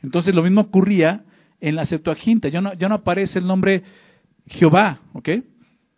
Entonces 0.00 0.32
lo 0.32 0.44
mismo 0.44 0.60
ocurría 0.60 1.24
en 1.60 1.74
la 1.74 1.84
Septuaginta. 1.86 2.46
Ya 2.46 2.60
no, 2.60 2.94
aparece 2.94 3.40
el 3.40 3.48
nombre 3.48 3.82
Jehová, 4.46 5.00
¿ok? 5.12 5.28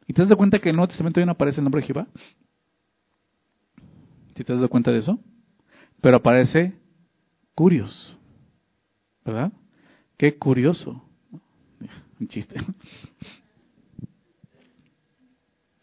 ¿Y 0.07 0.15
te 0.15 0.25
das 0.25 0.35
cuenta 0.37 0.59
que 0.59 0.71
en 0.71 0.73
el 0.73 0.77
Nuevo 0.77 0.89
Testamento 0.89 1.21
ya 1.21 1.27
no 1.27 1.33
aparece 1.33 1.61
el 1.61 1.65
nombre 1.65 1.83
Jehová? 1.83 2.07
¿Sí 4.35 4.43
te 4.43 4.57
das 4.57 4.71
cuenta 4.71 4.91
de 4.93 5.01
eso? 5.01 5.21
Pero 6.01 6.17
aparece 6.17 6.73
Curios, 7.55 8.17
¿verdad? 9.23 9.53
Qué 10.17 10.39
curioso. 10.39 11.05
Un 12.21 12.29
chiste. 12.29 12.57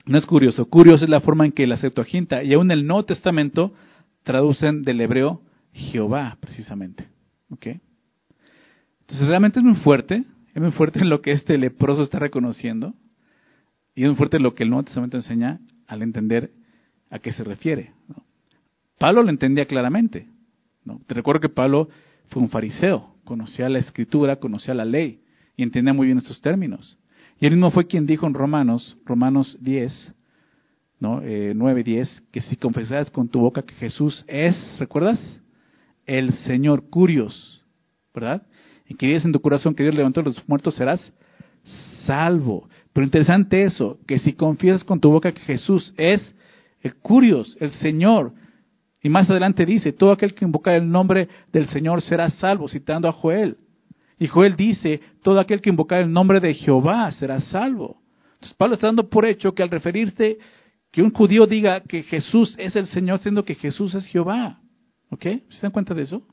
No 0.05 0.17
es 0.17 0.25
curioso. 0.25 0.65
Curioso 0.65 1.05
es 1.05 1.09
la 1.09 1.21
forma 1.21 1.45
en 1.45 1.51
que 1.51 1.67
la 1.67 1.77
Septuaginta 1.77 2.43
y 2.43 2.53
aún 2.53 2.71
el 2.71 2.85
Nuevo 2.85 3.05
Testamento 3.05 3.73
traducen 4.23 4.83
del 4.83 5.01
hebreo 5.01 5.41
Jehová, 5.73 6.37
precisamente. 6.39 7.07
Entonces 9.01 9.27
realmente 9.27 9.59
es 9.59 9.65
muy 9.65 9.75
fuerte, 9.75 10.23
es 10.53 10.61
muy 10.61 10.71
fuerte 10.71 10.99
en 10.99 11.09
lo 11.09 11.21
que 11.21 11.31
este 11.31 11.57
leproso 11.57 12.03
está 12.03 12.19
reconociendo 12.19 12.93
y 13.95 14.03
es 14.03 14.07
muy 14.07 14.15
fuerte 14.15 14.39
lo 14.39 14.53
que 14.53 14.63
el 14.63 14.69
Nuevo 14.69 14.83
Testamento 14.83 15.17
enseña 15.17 15.59
al 15.87 16.01
entender 16.01 16.51
a 17.09 17.19
qué 17.19 17.31
se 17.31 17.43
refiere. 17.43 17.91
Pablo 18.97 19.23
lo 19.23 19.29
entendía 19.29 19.65
claramente. 19.65 20.27
¿no? 20.83 20.99
Te 21.07 21.13
recuerdo 21.13 21.41
que 21.41 21.49
Pablo 21.49 21.89
fue 22.27 22.41
un 22.41 22.49
fariseo, 22.49 23.15
conocía 23.23 23.69
la 23.69 23.79
escritura, 23.79 24.37
conocía 24.37 24.73
la 24.73 24.85
ley 24.85 25.21
y 25.55 25.63
entendía 25.63 25.93
muy 25.93 26.07
bien 26.07 26.17
estos 26.17 26.41
términos. 26.41 26.97
Y 27.43 27.45
él 27.45 27.55
mismo 27.55 27.71
fue 27.71 27.87
quien 27.87 28.05
dijo 28.05 28.25
en 28.25 28.33
Romanos, 28.33 28.95
Romanos 29.03 29.57
10, 29.59 30.15
¿no? 31.01 31.21
Eh, 31.21 31.51
9, 31.53 31.83
10, 31.83 32.23
que 32.31 32.39
si 32.39 32.55
confesaras 32.55 33.11
con 33.11 33.27
tu 33.27 33.41
boca 33.41 33.63
que 33.63 33.73
Jesús 33.73 34.23
es, 34.29 34.77
¿recuerdas? 34.79 35.41
El 36.05 36.31
Señor, 36.45 36.89
curios, 36.89 37.61
¿verdad? 38.15 38.43
Y 38.87 38.95
que 38.95 39.13
en 39.13 39.33
tu 39.33 39.41
corazón 39.41 39.75
que 39.75 39.83
Dios 39.83 39.93
levantó 39.93 40.21
los 40.21 40.41
muertos, 40.47 40.75
serás 40.75 41.11
salvo. 42.05 42.69
Pero 42.93 43.03
interesante 43.03 43.63
eso, 43.63 43.99
que 44.07 44.19
si 44.19 44.31
confiesas 44.31 44.85
con 44.85 45.01
tu 45.01 45.11
boca 45.11 45.33
que 45.33 45.41
Jesús 45.41 45.93
es 45.97 46.33
el 46.79 46.95
curios, 46.95 47.57
el 47.59 47.71
Señor, 47.71 48.31
y 49.01 49.09
más 49.09 49.29
adelante 49.29 49.65
dice, 49.65 49.91
todo 49.91 50.13
aquel 50.13 50.33
que 50.33 50.45
invoca 50.45 50.73
el 50.77 50.89
nombre 50.89 51.27
del 51.51 51.67
Señor 51.67 52.03
será 52.03 52.29
salvo, 52.29 52.69
citando 52.69 53.09
a 53.09 53.11
Joel. 53.11 53.57
Y 54.19 54.27
Joel 54.27 54.55
dice, 54.55 55.01
todo 55.21 55.39
aquel 55.39 55.61
que 55.61 55.69
invocar 55.69 56.01
el 56.01 56.11
nombre 56.11 56.39
de 56.39 56.53
Jehová 56.53 57.11
será 57.11 57.39
salvo. 57.39 58.01
Entonces 58.35 58.53
Pablo 58.53 58.75
está 58.75 58.87
dando 58.87 59.09
por 59.09 59.25
hecho 59.25 59.53
que 59.53 59.63
al 59.63 59.69
referirse, 59.69 60.37
que 60.91 61.01
un 61.01 61.11
judío 61.11 61.47
diga 61.47 61.81
que 61.81 62.03
Jesús 62.03 62.55
es 62.59 62.75
el 62.75 62.85
Señor, 62.85 63.19
siendo 63.19 63.43
que 63.43 63.55
Jesús 63.55 63.95
es 63.95 64.05
Jehová. 64.07 64.59
¿Ok? 65.09 65.25
¿Se 65.49 65.61
dan 65.61 65.71
cuenta 65.71 65.93
de 65.93 66.03
eso? 66.03 66.23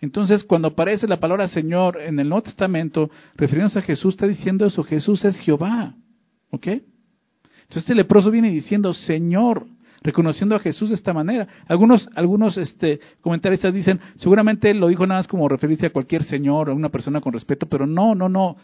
Entonces, 0.00 0.44
cuando 0.44 0.68
aparece 0.68 1.08
la 1.08 1.18
palabra 1.20 1.48
Señor 1.48 2.00
en 2.00 2.18
el 2.20 2.28
Nuevo 2.28 2.42
Testamento, 2.42 3.10
refiriéndose 3.34 3.80
a 3.80 3.82
Jesús, 3.82 4.14
está 4.14 4.26
diciendo 4.26 4.66
eso, 4.66 4.82
Jesús 4.84 5.24
es 5.24 5.38
Jehová. 5.40 5.94
¿Ok? 6.50 6.66
Entonces 6.66 7.82
este 7.82 7.94
leproso 7.94 8.30
viene 8.30 8.50
diciendo, 8.50 8.94
Señor, 8.94 9.66
reconociendo 10.02 10.54
a 10.54 10.60
Jesús 10.60 10.90
de 10.90 10.94
esta 10.94 11.12
manera. 11.12 11.48
Algunos, 11.66 12.08
algunos 12.14 12.56
este, 12.56 13.00
comentaristas 13.20 13.74
dicen, 13.74 14.00
seguramente 14.16 14.72
lo 14.74 14.88
dijo 14.88 15.06
nada 15.06 15.20
más 15.20 15.28
como 15.28 15.48
referirse 15.48 15.86
a 15.86 15.92
cualquier 15.92 16.24
señor 16.24 16.68
o 16.68 16.72
a 16.72 16.74
una 16.74 16.88
persona 16.88 17.20
con 17.20 17.32
respeto, 17.32 17.66
pero 17.66 17.86
no, 17.86 18.14
no, 18.14 18.28
no. 18.28 18.56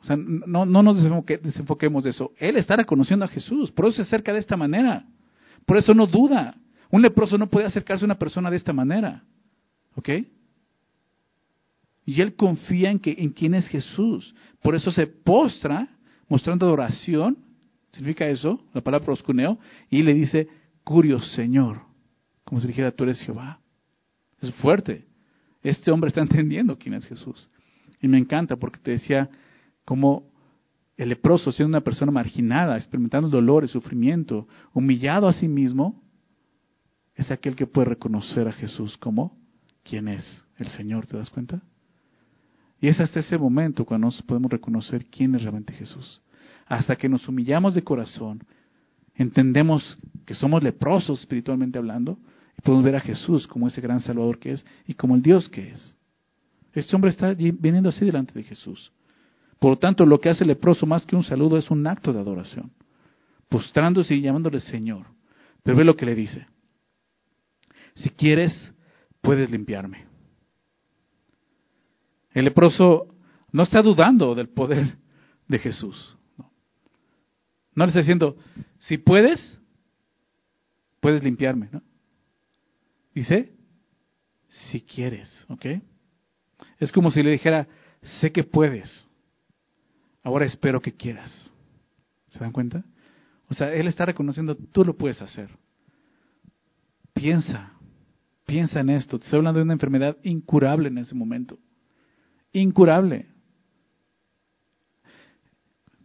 O 0.00 0.04
sea, 0.04 0.16
no, 0.16 0.64
no 0.64 0.82
nos 0.82 0.96
desenfoquemos 1.42 2.04
de 2.04 2.10
eso. 2.10 2.32
Él 2.38 2.56
está 2.56 2.76
reconociendo 2.76 3.24
a 3.24 3.28
Jesús, 3.28 3.72
por 3.72 3.86
eso 3.86 3.96
se 3.96 4.02
acerca 4.02 4.32
de 4.32 4.38
esta 4.38 4.56
manera. 4.56 5.04
Por 5.66 5.76
eso 5.76 5.92
no 5.92 6.06
duda. 6.06 6.54
Un 6.90 7.02
leproso 7.02 7.36
no 7.36 7.48
puede 7.48 7.66
acercarse 7.66 8.04
a 8.04 8.06
una 8.06 8.18
persona 8.18 8.50
de 8.50 8.56
esta 8.56 8.72
manera. 8.72 9.24
¿Ok? 9.96 10.08
Y 12.06 12.22
él 12.22 12.36
confía 12.36 12.90
en, 12.90 13.00
que, 13.00 13.14
en 13.18 13.30
quién 13.30 13.54
es 13.54 13.68
Jesús. 13.68 14.34
Por 14.62 14.74
eso 14.74 14.90
se 14.90 15.06
postra, 15.06 15.88
mostrando 16.26 16.64
adoración. 16.64 17.36
¿Significa 17.90 18.26
eso? 18.26 18.64
La 18.72 18.80
palabra 18.80 19.04
proscuneo. 19.04 19.58
Y 19.90 20.02
le 20.02 20.14
dice, 20.14 20.48
Curio, 20.88 21.20
Señor. 21.20 21.82
Como 22.46 22.62
si 22.62 22.66
dijera, 22.66 22.92
tú 22.92 23.04
eres 23.04 23.20
Jehová. 23.20 23.60
Es 24.40 24.50
fuerte. 24.54 25.04
Este 25.62 25.90
hombre 25.90 26.08
está 26.08 26.22
entendiendo 26.22 26.78
quién 26.78 26.94
es 26.94 27.04
Jesús. 27.04 27.50
Y 28.00 28.08
me 28.08 28.16
encanta 28.16 28.56
porque 28.56 28.78
te 28.78 28.92
decía 28.92 29.28
cómo 29.84 30.32
el 30.96 31.10
leproso, 31.10 31.52
siendo 31.52 31.76
una 31.76 31.84
persona 31.84 32.10
marginada, 32.10 32.78
experimentando 32.78 33.28
dolor, 33.28 33.64
el 33.64 33.68
sufrimiento, 33.68 34.48
humillado 34.72 35.28
a 35.28 35.34
sí 35.34 35.46
mismo, 35.46 36.02
es 37.16 37.30
aquel 37.30 37.54
que 37.54 37.66
puede 37.66 37.90
reconocer 37.90 38.48
a 38.48 38.52
Jesús 38.52 38.96
como 38.96 39.36
quién 39.82 40.08
es 40.08 40.46
el 40.56 40.68
Señor, 40.68 41.06
¿te 41.06 41.18
das 41.18 41.28
cuenta? 41.28 41.60
Y 42.80 42.88
es 42.88 42.98
hasta 42.98 43.20
ese 43.20 43.36
momento 43.36 43.84
cuando 43.84 44.06
nos 44.06 44.22
podemos 44.22 44.50
reconocer 44.50 45.04
quién 45.04 45.34
es 45.34 45.42
realmente 45.42 45.74
Jesús. 45.74 46.22
Hasta 46.66 46.96
que 46.96 47.10
nos 47.10 47.28
humillamos 47.28 47.74
de 47.74 47.84
corazón 47.84 48.42
entendemos 49.18 49.98
que 50.24 50.34
somos 50.34 50.62
leprosos 50.62 51.20
espiritualmente 51.20 51.78
hablando 51.78 52.18
y 52.56 52.62
podemos 52.62 52.84
ver 52.84 52.96
a 52.96 53.00
Jesús 53.00 53.46
como 53.46 53.68
ese 53.68 53.80
gran 53.80 54.00
Salvador 54.00 54.38
que 54.38 54.52
es 54.52 54.66
y 54.86 54.94
como 54.94 55.14
el 55.16 55.22
Dios 55.22 55.48
que 55.48 55.70
es. 55.70 55.96
Este 56.72 56.94
hombre 56.94 57.10
está 57.10 57.34
viniendo 57.34 57.88
así 57.88 58.04
delante 58.04 58.32
de 58.32 58.44
Jesús. 58.44 58.92
Por 59.58 59.72
lo 59.72 59.78
tanto, 59.78 60.06
lo 60.06 60.20
que 60.20 60.28
hace 60.28 60.44
el 60.44 60.48
leproso 60.48 60.86
más 60.86 61.04
que 61.04 61.16
un 61.16 61.24
saludo 61.24 61.58
es 61.58 61.70
un 61.70 61.84
acto 61.86 62.12
de 62.12 62.20
adoración, 62.20 62.70
postrándose 63.48 64.14
y 64.14 64.22
llamándole 64.22 64.60
Señor. 64.60 65.06
Pero 65.64 65.76
ve 65.76 65.84
lo 65.84 65.96
que 65.96 66.06
le 66.06 66.14
dice. 66.14 66.46
Si 67.94 68.10
quieres, 68.10 68.72
puedes 69.20 69.50
limpiarme. 69.50 70.06
El 72.32 72.44
leproso 72.44 73.08
no 73.50 73.64
está 73.64 73.82
dudando 73.82 74.36
del 74.36 74.48
poder 74.48 74.98
de 75.48 75.58
Jesús. 75.58 76.17
No 77.78 77.84
le 77.84 77.90
está 77.90 78.00
diciendo, 78.00 78.36
si 78.80 78.98
puedes, 78.98 79.56
puedes 80.98 81.22
limpiarme, 81.22 81.68
¿no? 81.70 81.80
Dice, 83.14 83.52
si 84.48 84.80
quieres, 84.80 85.46
¿ok? 85.48 85.64
Es 86.80 86.90
como 86.90 87.12
si 87.12 87.22
le 87.22 87.30
dijera, 87.30 87.68
sé 88.20 88.32
que 88.32 88.42
puedes, 88.42 89.06
ahora 90.24 90.44
espero 90.44 90.82
que 90.82 90.92
quieras. 90.92 91.52
¿Se 92.30 92.40
dan 92.40 92.50
cuenta? 92.50 92.82
O 93.48 93.54
sea, 93.54 93.72
él 93.72 93.86
está 93.86 94.04
reconociendo, 94.06 94.56
tú 94.56 94.84
lo 94.84 94.96
puedes 94.96 95.22
hacer. 95.22 95.48
Piensa, 97.12 97.74
piensa 98.44 98.80
en 98.80 98.90
esto. 98.90 99.20
Te 99.20 99.24
estoy 99.26 99.36
hablando 99.36 99.60
de 99.60 99.64
una 99.64 99.74
enfermedad 99.74 100.16
incurable 100.24 100.88
en 100.88 100.98
ese 100.98 101.14
momento. 101.14 101.60
Incurable. 102.52 103.28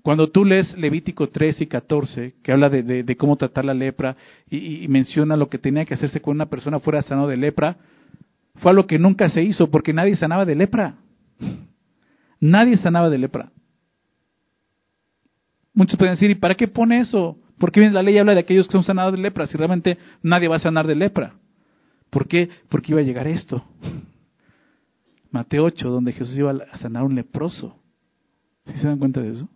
Cuando 0.03 0.29
tú 0.29 0.43
lees 0.43 0.77
Levítico 0.77 1.29
13 1.29 1.63
y 1.63 1.67
14, 1.67 2.35
que 2.43 2.51
habla 2.51 2.69
de, 2.69 3.15
cómo 3.17 3.37
tratar 3.37 3.63
la 3.63 3.73
lepra 3.73 4.17
y, 4.49 4.85
menciona 4.89 5.37
lo 5.37 5.47
que 5.47 5.57
tenía 5.57 5.85
que 5.85 5.93
hacerse 5.93 6.19
cuando 6.19 6.43
una 6.43 6.49
persona 6.49 6.81
fuera 6.81 7.01
sanada 7.01 7.29
de 7.29 7.37
lepra, 7.37 7.77
fue 8.55 8.71
algo 8.71 8.85
que 8.85 8.99
nunca 8.99 9.29
se 9.29 9.41
hizo 9.41 9.71
porque 9.71 9.93
nadie 9.93 10.17
sanaba 10.17 10.43
de 10.43 10.55
lepra. 10.55 10.95
Nadie 12.41 12.75
sanaba 12.75 13.09
de 13.09 13.17
lepra. 13.17 13.49
Muchos 15.73 15.97
pueden 15.97 16.15
decir, 16.15 16.29
¿y 16.29 16.35
para 16.35 16.55
qué 16.55 16.67
pone 16.67 16.99
eso? 16.99 17.37
¿Por 17.57 17.71
qué 17.71 17.89
la 17.89 18.03
ley 18.03 18.17
habla 18.17 18.33
de 18.33 18.41
aquellos 18.41 18.67
que 18.67 18.73
son 18.73 18.83
sanados 18.83 19.13
de 19.13 19.21
lepra 19.21 19.47
si 19.47 19.57
realmente 19.57 19.97
nadie 20.21 20.49
va 20.49 20.57
a 20.57 20.59
sanar 20.59 20.85
de 20.85 20.95
lepra? 20.95 21.35
¿Por 22.09 22.27
qué? 22.27 22.49
Porque 22.67 22.91
iba 22.91 22.99
a 22.99 23.05
llegar 23.05 23.25
esto. 23.25 23.63
Mateo 25.31 25.63
8, 25.63 25.89
donde 25.89 26.11
Jesús 26.11 26.37
iba 26.37 26.51
a 26.51 26.77
sanar 26.77 27.03
a 27.03 27.05
un 27.05 27.15
leproso. 27.15 27.79
¿Sí 28.65 28.73
se 28.73 28.87
dan 28.87 28.99
cuenta 28.99 29.21
de 29.21 29.31
eso? 29.31 29.49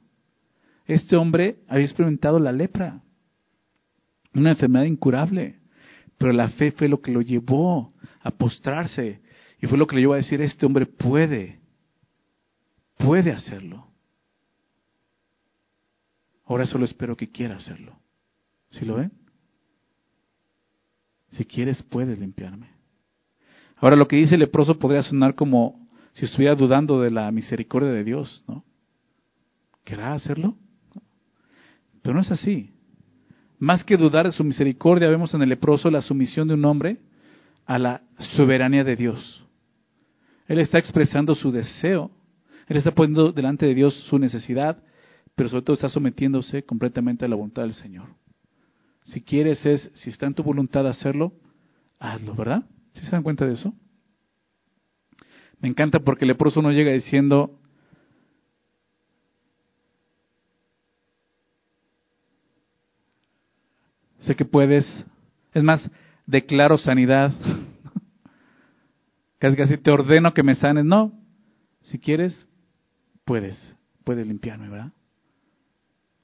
Este 0.88 1.17
hombre 1.17 1.60
había 1.67 1.86
experimentado 1.86 2.39
la 2.39 2.54
lepra, 2.54 3.02
una 4.34 4.52
enfermedad 4.52 4.86
incurable, 4.86 5.60
pero 6.17 6.32
la 6.32 6.50
fe 6.50 6.71
fue 6.71 6.88
lo 6.88 7.02
que 7.02 7.12
lo 7.12 7.21
llevó 7.21 7.93
a 8.21 8.32
postrarse 8.32 9.21
y 9.62 9.67
fue 9.67 9.78
lo 9.78 9.86
que 9.86 9.95
le 9.95 10.02
llevó 10.02 10.13
a 10.13 10.17
decir, 10.17 10.41
este 10.41 10.65
hombre 10.65 10.86
puede, 10.86 11.60
puede 12.97 13.32
hacerlo. 13.32 13.88
Ahora 16.45 16.65
solo 16.65 16.86
espero 16.86 17.17
que 17.17 17.28
quiera 17.28 17.58
hacerlo. 17.58 18.00
¿Sí 18.69 18.86
lo 18.86 18.95
ven? 18.95 19.12
Si 21.32 21.43
quieres, 21.43 21.84
puedes 21.84 22.17
limpiarme. 22.17 22.69
Ahora 23.76 23.97
lo 23.97 24.08
que 24.08 24.15
dice 24.15 24.36
el 24.36 24.41
leproso 24.41 24.80
podría 24.80 25.04
sonar 25.04 25.36
como 25.36 25.88
si 26.13 26.26
estuviera 26.26 26.56
dudando 26.56 27.02
de 27.02 27.12
la 27.12 27.30
misericordia 27.32 27.89
de 27.89 28.04
Dios, 28.06 28.45
¿no? 28.47 28.63
¿Querrá 29.84 30.13
hacerlo? 30.13 30.56
Pero 32.07 32.15
no 32.15 32.21
es 32.21 32.31
así. 32.31 32.71
Más 33.59 33.83
que 33.83 33.97
dudar 33.97 34.27
de 34.27 34.31
su 34.31 34.41
misericordia, 34.41 35.09
vemos 35.09 35.33
en 35.33 35.41
el 35.41 35.49
leproso 35.49 35.91
la 35.91 35.99
sumisión 35.99 36.47
de 36.47 36.53
un 36.53 36.63
hombre 36.63 36.99
a 37.65 37.77
la 37.77 38.01
soberanía 38.37 38.85
de 38.85 38.95
Dios. 38.95 39.45
Él 40.47 40.59
está 40.59 40.79
expresando 40.79 41.35
su 41.35 41.51
deseo, 41.51 42.09
él 42.67 42.77
está 42.77 42.91
poniendo 42.91 43.33
delante 43.33 43.65
de 43.65 43.75
Dios 43.75 43.93
su 44.05 44.19
necesidad, 44.19 44.81
pero 45.35 45.49
sobre 45.49 45.63
todo 45.63 45.73
está 45.73 45.89
sometiéndose 45.89 46.63
completamente 46.63 47.25
a 47.25 47.27
la 47.27 47.35
voluntad 47.35 47.63
del 47.63 47.73
Señor. 47.73 48.07
Si 49.03 49.19
quieres 49.19 49.65
es, 49.65 49.91
si 49.95 50.09
está 50.09 50.27
en 50.27 50.33
tu 50.33 50.43
voluntad 50.43 50.87
hacerlo, 50.87 51.33
hazlo, 51.99 52.35
¿verdad? 52.35 52.63
¿Sí 52.93 53.01
se 53.03 53.11
dan 53.11 53.23
cuenta 53.23 53.45
de 53.45 53.55
eso? 53.55 53.73
Me 55.59 55.67
encanta 55.67 55.99
porque 55.99 56.23
el 56.23 56.29
leproso 56.29 56.61
no 56.61 56.71
llega 56.71 56.93
diciendo, 56.93 57.59
Sé 64.27 64.35
que 64.35 64.43
puedes. 64.43 65.05
Es 65.53 65.63
más, 65.63 65.89
declaro 66.25 66.77
sanidad. 66.77 67.33
casi 69.39 69.55
casi 69.55 69.77
te 69.77 69.89
ordeno 69.89 70.33
que 70.33 70.43
me 70.43 70.53
sanes. 70.55 70.83
No. 70.83 71.13
Si 71.81 71.97
quieres, 71.97 72.45
puedes. 73.23 73.73
Puedes 74.03 74.27
limpiarme, 74.27 74.67
¿verdad? 74.67 74.91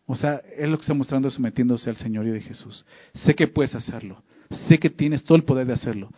O 0.06 0.18
sea, 0.18 0.42
es 0.58 0.68
lo 0.68 0.78
que 0.78 0.82
está 0.82 0.94
mostrando 0.94 1.30
sometiéndose 1.30 1.90
al 1.90 1.96
Señorío 1.96 2.34
de 2.34 2.42
Jesús. 2.42 2.86
Sé 3.14 3.36
que 3.36 3.48
puedes 3.48 3.74
hacerlo. 3.74 4.22
Sé 4.68 4.78
que 4.80 4.90
tienes 4.90 5.24
todo 5.24 5.38
el 5.38 5.46
poder 5.46 5.66
de 5.66 5.74
hacerlo. 5.74 6.12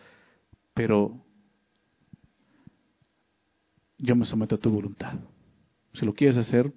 Pero 0.74 1.24
yo 3.98 4.16
me 4.16 4.26
someto 4.26 4.56
a 4.56 4.58
tu 4.58 4.70
voluntad. 4.70 5.14
Si 5.94 6.04
lo 6.04 6.14
quieres 6.14 6.36
hacer, 6.36 6.72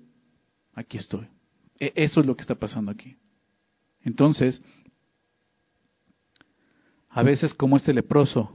aquí 0.75 0.99
estoy. 0.99 1.27
E, 1.79 1.93
eso 1.95 2.21
es 2.21 2.27
lo 2.27 2.35
que 2.35 2.41
está 2.41 2.53
pasando 2.53 2.91
aquí. 2.91 3.17
Entonces, 4.03 4.61
a 7.09 7.23
veces 7.23 7.53
como 7.53 7.77
este 7.77 7.93
leproso, 7.93 8.51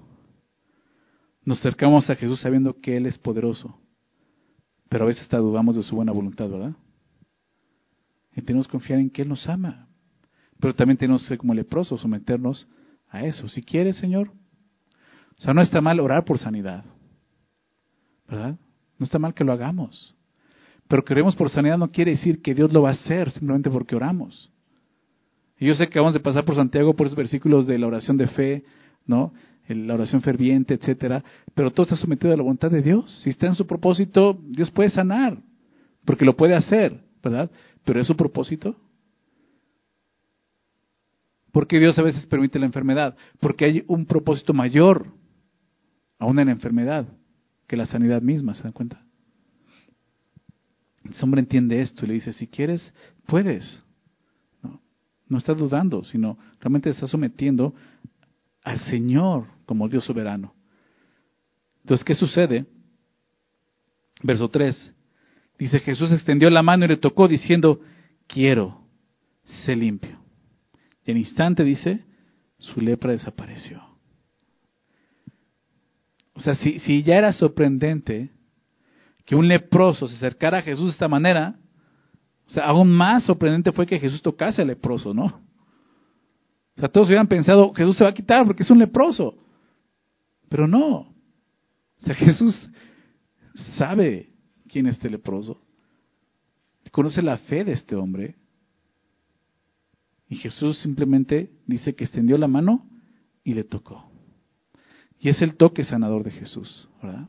nos 1.45 1.59
acercamos 1.59 2.09
a 2.09 2.15
Jesús 2.15 2.41
sabiendo 2.41 2.81
que 2.81 2.97
Él 2.97 3.07
es 3.07 3.19
poderoso, 3.19 3.79
pero 4.89 5.05
a 5.05 5.09
veces 5.09 5.29
dudamos 5.29 5.77
de 5.77 5.83
su 5.83 5.97
buena 5.97 6.13
voluntad, 6.13 6.49
¿verdad? 6.49 6.75
Y 8.35 8.43
tenemos 8.43 8.67
que 8.67 8.73
confiar 8.73 8.99
en 8.99 9.11
que 9.11 9.23
Él 9.23 9.29
nos 9.29 9.49
ama, 9.49 9.89
pero 10.61 10.75
también 10.75 10.97
tenemos 10.97 11.23
que 11.23 11.29
ser 11.29 11.39
como 11.39 11.55
leproso, 11.55 11.99
someternos 11.99 12.67
a 13.09 13.25
eso. 13.25 13.49
Si 13.49 13.63
quieres, 13.63 13.97
Señor, 13.99 14.31
o 15.39 15.43
sea, 15.43 15.53
no 15.53 15.61
está 15.61 15.81
mal 15.81 16.01
orar 16.01 16.25
por 16.25 16.39
sanidad, 16.39 16.85
¿verdad? 18.29 18.57
No 18.99 19.05
está 19.05 19.19
mal 19.19 19.35
que 19.35 19.45
lo 19.45 19.53
hagamos. 19.53 20.15
Pero 20.89 21.05
queremos 21.05 21.35
por 21.35 21.51
sanidad 21.51 21.79
no 21.79 21.91
quiere 21.91 22.13
decir 22.13 22.41
que 22.41 22.55
Dios 22.55 22.73
lo 22.73 22.83
va 22.83 22.91
a 22.91 22.93
hacer 22.93 23.31
simplemente 23.31 23.71
porque 23.71 23.97
oramos. 23.97 24.53
Y 25.59 25.67
yo 25.67 25.75
sé 25.75 25.89
que 25.89 25.99
vamos 25.99 26.17
a 26.17 26.21
pasar 26.21 26.45
por 26.45 26.57
Santiago 26.57 26.95
por 26.95 27.07
esos 27.07 27.17
versículos 27.17 27.67
de 27.67 27.79
la 27.79 27.87
oración 27.87 28.17
de 28.17 28.27
fe, 28.27 28.65
¿no? 29.07 29.33
La 29.69 29.95
oración 29.95 30.21
ferviente, 30.21 30.75
etcétera, 30.75 31.25
pero 31.55 31.71
todo 31.71 31.85
está 31.85 31.97
sometido 31.97 32.33
a 32.33 32.37
la 32.37 32.43
voluntad 32.43 32.71
de 32.71 32.83
Dios. 32.83 33.11
Si 33.23 33.31
está 33.31 33.47
en 33.47 33.55
su 33.55 33.67
propósito, 33.67 34.39
Dios 34.49 34.71
puede 34.71 34.91
sanar, 34.91 35.39
porque 36.05 36.25
lo 36.25 36.37
puede 36.37 36.55
hacer, 36.55 37.01
¿verdad? 37.23 37.51
Pero 37.85 38.01
es 38.01 38.07
su 38.07 38.17
propósito. 38.17 38.77
Porque 41.51 41.79
Dios 41.79 41.99
a 41.99 42.03
veces 42.03 42.27
permite 42.27 42.59
la 42.59 42.67
enfermedad, 42.67 43.17
porque 43.41 43.65
hay 43.65 43.85
un 43.87 44.07
propósito 44.07 44.53
mayor 44.53 45.07
aún 46.19 46.39
en 46.41 46.47
la 46.47 46.53
enfermedad 46.53 47.07
que 47.67 47.77
la 47.77 47.87
sanidad 47.87 48.21
misma, 48.21 48.55
¿se 48.55 48.65
dan 48.65 48.73
cuenta? 48.73 49.05
El 51.05 51.13
hombre 51.23 51.41
entiende 51.41 51.81
esto 51.81 52.05
y 52.05 52.09
le 52.09 52.15
dice, 52.15 52.33
si 52.33 52.49
quieres, 52.49 52.93
puedes. 53.27 53.84
No 55.29 55.39
está 55.39 55.55
dudando, 55.55 56.05
sino 56.05 56.39
realmente 56.61 56.91
está 56.91 57.07
sometiendo 57.07 57.75
al 58.63 58.79
Señor 58.81 59.47
como 59.67 59.89
Dios 59.89 60.05
soberano. 60.05 60.55
Entonces, 61.83 62.05
¿qué 62.05 62.15
sucede? 62.15 62.67
Verso 64.23 64.49
3. 64.49 64.95
Dice, 65.59 65.81
Jesús 65.81 66.13
extendió 66.13 66.51
la 66.51 66.63
mano 66.63 66.85
y 66.85 66.89
le 66.89 66.97
tocó 66.97 67.29
diciendo, 67.29 67.81
quiero, 68.27 68.81
sé 69.45 69.77
limpio. 69.77 70.19
Y 71.05 71.11
en 71.11 71.19
instante 71.19 71.63
dice, 71.63 72.05
su 72.59 72.81
lepra 72.81 73.13
desapareció. 73.13 73.83
O 76.33 76.41
sea, 76.41 76.55
si, 76.55 76.79
si 76.81 77.03
ya 77.03 77.17
era 77.17 77.33
sorprendente 77.33 78.31
que 79.25 79.37
un 79.37 79.47
leproso 79.47 80.09
se 80.09 80.17
acercara 80.17 80.59
a 80.59 80.63
Jesús 80.63 80.87
de 80.87 80.93
esta 80.93 81.09
manera, 81.09 81.57
o 82.47 82.51
sea, 82.51 82.65
aún 82.67 82.91
más 82.91 83.25
sorprendente 83.25 83.73
fue 83.73 83.87
que 83.87 83.99
Jesús 83.99 84.21
tocase 84.23 84.63
al 84.63 84.69
leproso, 84.69 85.15
¿no? 85.15 85.27
O 85.27 86.81
sea, 86.81 86.89
todos 86.89 87.09
hubieran 87.09 87.29
pensado, 87.29 87.73
Jesús 87.73 87.97
se 87.97 88.05
va 88.05 88.11
a 88.11 88.15
quitar 88.15 88.45
porque 88.45 88.63
es 88.63 88.71
un 88.71 88.79
leproso. 88.79 89.37
Pero 90.49 90.67
no. 90.67 90.97
O 90.97 92.01
sea, 92.01 92.15
Jesús 92.15 92.69
sabe 93.77 94.31
quién 94.69 94.87
es 94.87 94.97
este 94.97 95.09
leproso. 95.11 95.61
Conoce 96.91 97.23
la 97.23 97.39
fe 97.39 97.65
de 97.65 97.73
este 97.73 97.97
hombre. 97.97 98.37
Y 100.29 100.37
Jesús 100.37 100.79
simplemente 100.79 101.51
dice 101.67 101.95
que 101.95 102.05
extendió 102.05 102.39
la 102.39 102.49
mano 102.49 102.89
y 103.43 103.55
le 103.55 103.65
tocó. 103.65 104.11
Y 105.19 105.29
es 105.29 105.41
el 105.43 105.57
toque 105.57 105.85
sanador 105.85 106.25
de 106.25 106.31
Jesús, 106.31 106.89
¿verdad? 107.03 107.29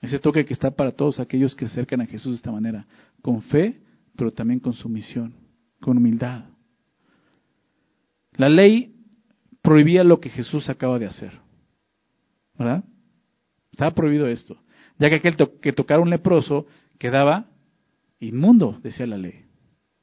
Ese 0.00 0.18
toque 0.18 0.44
que 0.44 0.52
está 0.52 0.70
para 0.70 0.92
todos 0.92 1.18
aquellos 1.18 1.56
que 1.56 1.66
se 1.66 1.72
acercan 1.72 2.02
a 2.02 2.06
Jesús 2.06 2.32
de 2.32 2.36
esta 2.36 2.52
manera, 2.52 2.86
con 3.24 3.40
fe, 3.40 3.80
pero 4.16 4.32
también 4.32 4.60
con 4.60 4.74
sumisión, 4.74 5.32
con 5.80 5.96
humildad. 5.96 6.44
La 8.32 8.50
ley 8.50 8.94
prohibía 9.62 10.04
lo 10.04 10.20
que 10.20 10.28
Jesús 10.28 10.68
acaba 10.68 10.98
de 10.98 11.06
hacer, 11.06 11.32
¿verdad? 12.58 12.84
Estaba 13.72 13.92
prohibido 13.92 14.26
esto, 14.26 14.58
ya 14.98 15.08
que 15.08 15.14
aquel 15.14 15.36
que 15.62 15.72
tocara 15.72 16.02
un 16.02 16.10
leproso 16.10 16.66
quedaba 16.98 17.46
inmundo, 18.20 18.78
decía 18.82 19.06
la 19.06 19.16
ley. 19.16 19.46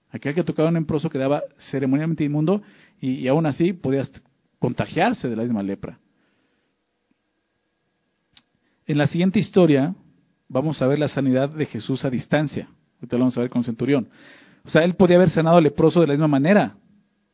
Aquel 0.10 0.34
que 0.34 0.44
tocaba 0.44 0.70
un 0.70 0.74
leproso 0.74 1.12
quedaba 1.12 1.44
ceremonialmente 1.70 2.24
inmundo 2.24 2.64
y, 3.00 3.12
y 3.20 3.28
aún 3.28 3.46
así 3.46 3.72
podía 3.72 4.02
contagiarse 4.58 5.30
de 5.30 5.36
la 5.36 5.44
misma 5.44 5.62
lepra. 5.62 6.00
En 8.88 8.98
la 8.98 9.06
siguiente 9.06 9.38
historia 9.38 9.94
vamos 10.50 10.82
a 10.82 10.88
ver 10.88 10.98
la 10.98 11.08
sanidad 11.08 11.50
de 11.50 11.68
Jesús 11.68 12.04
a 12.04 12.10
distancia. 12.10 12.68
Ahorita 13.02 13.18
lo 13.18 13.24
vamos 13.24 13.38
a 13.38 13.42
ver 13.42 13.50
con 13.50 13.64
Centurión. 13.64 14.08
O 14.64 14.70
sea, 14.70 14.84
él 14.84 14.94
podía 14.94 15.18
haber 15.18 15.32
sanado 15.32 15.58
al 15.58 15.64
leproso 15.64 16.02
de 16.02 16.08
la 16.08 16.14
misma 16.14 16.28
manera. 16.28 16.76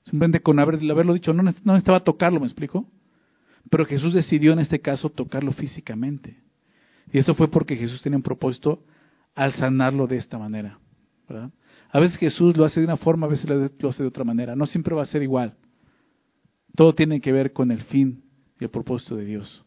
Simplemente 0.04 0.40
con 0.40 0.58
haberlo 0.60 1.14
dicho, 1.14 1.34
no, 1.34 1.44
no 1.44 1.52
necesitaba 1.52 2.04
tocarlo, 2.04 2.40
¿me 2.40 2.46
explico? 2.46 2.88
Pero 3.70 3.86
Jesús 3.86 4.14
decidió 4.14 4.54
en 4.54 4.60
este 4.60 4.80
caso 4.80 5.10
tocarlo 5.10 5.52
físicamente. 5.52 6.38
Y 7.12 7.20
eso 7.20 7.36
fue 7.36 7.50
porque 7.50 7.76
Jesús 7.76 8.02
tenía 8.02 8.16
un 8.16 8.24
propósito 8.24 8.84
al 9.36 9.54
sanarlo 9.54 10.08
de 10.08 10.18
esta 10.18 10.38
manera. 10.38 10.80
A 11.92 12.00
veces 12.00 12.18
Jesús 12.18 12.56
lo 12.56 12.64
hace 12.64 12.80
de 12.80 12.86
una 12.86 12.98
forma, 12.98 13.28
a 13.28 13.30
veces 13.30 13.50
lo 13.80 13.90
hace 13.90 14.04
de 14.04 14.10
otra 14.10 14.24
manera. 14.24 14.56
No 14.56 14.66
siempre 14.66 14.96
va 14.96 15.04
a 15.04 15.08
ser 15.08 15.22
igual. 15.22 15.56
Todo 16.76 16.94
tiene 16.94 17.20
que 17.20 17.32
ver 17.32 17.54
con 17.54 17.72
el 17.72 17.82
fin 17.84 18.24
y 18.60 18.64
el 18.64 18.70
propósito 18.70 19.16
de 19.16 19.26
Dios. 19.26 19.66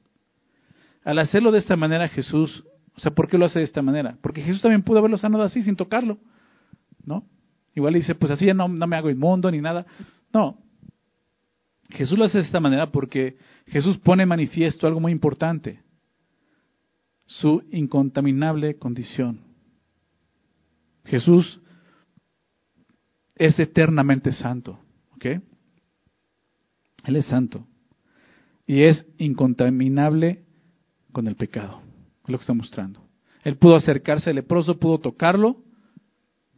Al 1.05 1.19
hacerlo 1.19 1.51
de 1.51 1.59
esta 1.59 1.77
manera, 1.77 2.09
Jesús, 2.09 2.65
o 3.01 3.03
sea, 3.03 3.13
¿por 3.13 3.29
qué 3.29 3.39
lo 3.39 3.47
hace 3.47 3.61
de 3.61 3.65
esta 3.65 3.81
manera? 3.81 4.19
Porque 4.21 4.43
Jesús 4.43 4.61
también 4.61 4.83
pudo 4.83 4.99
haberlo 4.99 5.17
sanado 5.17 5.43
así, 5.43 5.63
sin 5.63 5.75
tocarlo, 5.75 6.19
¿no? 7.03 7.25
Igual 7.75 7.95
dice, 7.95 8.15
pues 8.15 8.31
así 8.31 8.45
ya 8.45 8.53
no, 8.53 8.69
no 8.69 8.87
me 8.87 8.95
hago 8.95 9.09
inmundo 9.09 9.51
ni 9.51 9.59
nada. 9.59 9.87
No. 10.35 10.59
Jesús 11.89 12.19
lo 12.19 12.27
hace 12.27 12.37
de 12.37 12.45
esta 12.45 12.61
manera 12.61 12.93
porque 12.93 13.39
Jesús 13.69 13.97
pone 13.97 14.27
manifiesto 14.27 14.87
algo 14.87 15.01
muy 15.01 15.13
importante, 15.13 15.81
su 17.25 17.63
incontaminable 17.71 18.77
condición. 18.77 19.41
Jesús 21.07 21.59
es 23.35 23.59
eternamente 23.59 24.31
santo, 24.31 24.79
¿ok? 25.17 25.25
Él 27.05 27.17
es 27.17 27.25
santo 27.25 27.67
y 28.67 28.83
es 28.83 29.07
incontaminable 29.17 30.45
con 31.13 31.29
el 31.29 31.37
pecado. 31.37 31.81
Lo 32.31 32.39
que 32.39 32.43
está 32.43 32.55
mostrando. 32.55 33.07
Él 33.43 33.57
pudo 33.57 33.77
acercarse 33.77 34.31
al 34.31 34.37
leproso, 34.37 34.79
pudo 34.79 34.99
tocarlo, 34.99 35.63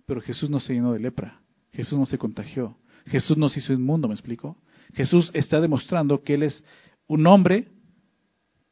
pero 0.06 0.20
Jesús 0.20 0.50
no 0.50 0.60
se 0.60 0.74
llenó 0.74 0.92
de 0.92 1.00
lepra. 1.00 1.40
Jesús 1.72 1.98
no 1.98 2.06
se 2.06 2.18
contagió. 2.18 2.76
Jesús 3.06 3.36
no 3.36 3.48
se 3.48 3.60
hizo 3.60 3.72
inmundo, 3.72 4.08
¿me 4.08 4.14
explico? 4.14 4.58
Jesús 4.94 5.30
está 5.32 5.60
demostrando 5.60 6.22
que 6.22 6.34
Él 6.34 6.42
es 6.42 6.62
un 7.06 7.26
hombre, 7.26 7.68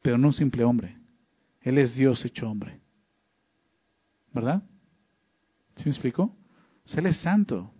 pero 0.01 0.17
no 0.17 0.27
un 0.27 0.33
simple 0.33 0.63
hombre. 0.63 0.97
Él 1.61 1.77
es 1.77 1.95
Dios 1.95 2.23
hecho 2.25 2.49
hombre. 2.49 2.79
¿Verdad? 4.33 4.63
¿Sí 5.77 5.85
me 5.85 5.91
explico? 5.91 6.35
Él 6.95 7.05
es 7.05 7.17
santo. 7.17 7.71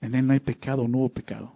En 0.00 0.14
Él 0.14 0.26
no 0.26 0.32
hay 0.32 0.40
pecado, 0.40 0.88
no 0.88 0.98
hubo 0.98 1.08
pecado. 1.10 1.52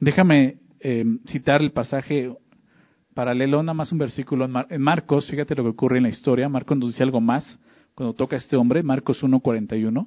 Déjame 0.00 0.58
eh, 0.80 1.04
citar 1.26 1.60
el 1.60 1.72
pasaje 1.72 2.36
paralelo, 3.18 3.60
nada 3.64 3.74
más 3.74 3.90
un 3.90 3.98
versículo 3.98 4.44
en, 4.44 4.80
Marcos, 4.80 5.26
fíjate 5.26 5.56
lo 5.56 5.64
que 5.64 5.70
ocurre 5.70 5.96
en 5.96 6.04
la 6.04 6.08
historia, 6.08 6.48
Marcos 6.48 6.78
nos 6.78 6.90
dice 6.90 7.02
algo 7.02 7.20
más 7.20 7.58
cuando 7.96 8.14
toca 8.14 8.36
a 8.36 8.38
este 8.38 8.56
hombre, 8.56 8.84
Marcos 8.84 9.24
1.41, 9.24 10.06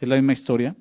es 0.00 0.08
la 0.08 0.14
misma 0.14 0.34
historia, 0.34 0.76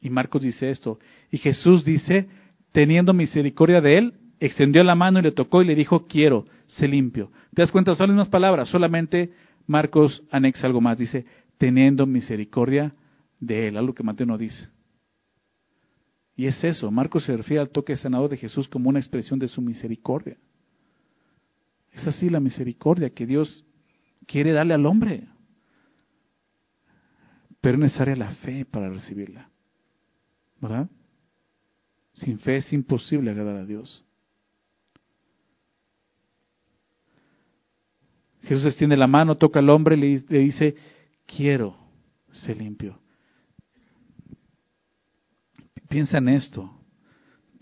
y 0.00 0.08
Marcos 0.08 0.40
dice 0.40 0.70
esto, 0.70 0.98
y 1.30 1.36
Jesús 1.36 1.84
dice, 1.84 2.26
teniendo 2.72 3.12
misericordia 3.12 3.82
de 3.82 3.98
él, 3.98 4.14
extendió 4.40 4.82
la 4.82 4.94
mano 4.94 5.18
y 5.18 5.24
le 5.24 5.32
tocó 5.32 5.60
y 5.60 5.66
le 5.66 5.74
dijo, 5.74 6.06
quiero, 6.06 6.46
sé 6.68 6.88
limpio. 6.88 7.30
¿Te 7.52 7.60
das 7.60 7.70
cuenta? 7.70 7.94
Son 7.94 8.06
las 8.06 8.14
mismas 8.14 8.28
palabras, 8.30 8.70
solamente 8.70 9.30
Marcos 9.66 10.22
anexa 10.30 10.66
algo 10.66 10.80
más, 10.80 10.96
dice, 10.96 11.26
teniendo 11.58 12.06
misericordia 12.06 12.94
de 13.40 13.68
él, 13.68 13.76
algo 13.76 13.92
que 13.92 14.02
Mateo 14.02 14.24
no 14.24 14.38
dice. 14.38 14.70
Y 16.34 16.46
es 16.46 16.64
eso, 16.64 16.90
Marcos 16.90 17.26
se 17.26 17.36
refiere 17.36 17.60
al 17.60 17.68
toque 17.68 17.94
sanador 17.94 18.30
de 18.30 18.38
Jesús 18.38 18.70
como 18.70 18.88
una 18.88 19.00
expresión 19.00 19.38
de 19.38 19.48
su 19.48 19.60
misericordia. 19.60 20.38
Es 21.94 22.06
así 22.06 22.28
la 22.28 22.40
misericordia 22.40 23.10
que 23.10 23.26
Dios 23.26 23.64
quiere 24.26 24.52
darle 24.52 24.74
al 24.74 24.86
hombre. 24.86 25.28
Pero 27.60 27.76
es 27.76 27.80
necesaria 27.80 28.16
la 28.16 28.34
fe 28.36 28.64
para 28.64 28.90
recibirla. 28.90 29.48
¿Verdad? 30.60 30.88
Sin 32.12 32.38
fe 32.38 32.56
es 32.56 32.72
imposible 32.72 33.30
agradar 33.30 33.56
a 33.56 33.64
Dios. 33.64 34.04
Jesús 38.42 38.66
extiende 38.66 38.96
la 38.96 39.06
mano, 39.06 39.38
toca 39.38 39.60
al 39.60 39.70
hombre 39.70 39.96
y 39.96 40.18
le 40.18 40.38
dice, 40.38 40.76
quiero 41.26 41.76
ser 42.30 42.58
limpio. 42.58 42.98
Piensa 45.88 46.18
en 46.18 46.28
esto. 46.28 46.70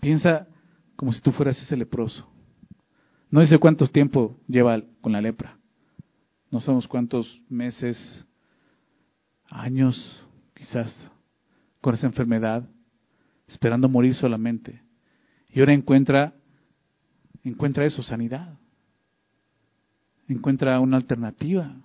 Piensa 0.01 0.47
como 0.95 1.13
si 1.13 1.21
tú 1.21 1.31
fueras 1.31 1.57
ese 1.61 1.77
leproso. 1.77 2.32
No 3.33 3.41
dice 3.41 3.57
cuánto 3.57 3.87
tiempo 3.87 4.37
lleva 4.47 4.79
con 5.01 5.11
la 5.11 5.19
lepra. 5.19 5.57
No 6.51 6.61
sabemos 6.61 6.87
cuántos 6.87 7.41
meses, 7.49 8.27
años, 9.49 10.23
quizás, 10.53 10.95
con 11.81 11.95
esa 11.95 12.05
enfermedad, 12.05 12.69
esperando 13.47 13.89
morir 13.89 14.13
solamente. 14.13 14.83
Y 15.49 15.61
ahora 15.61 15.73
encuentra, 15.73 16.35
encuentra 17.43 17.85
eso, 17.85 18.03
sanidad. 18.03 18.53
Encuentra 20.27 20.79
una 20.79 20.97
alternativa. 20.97 21.75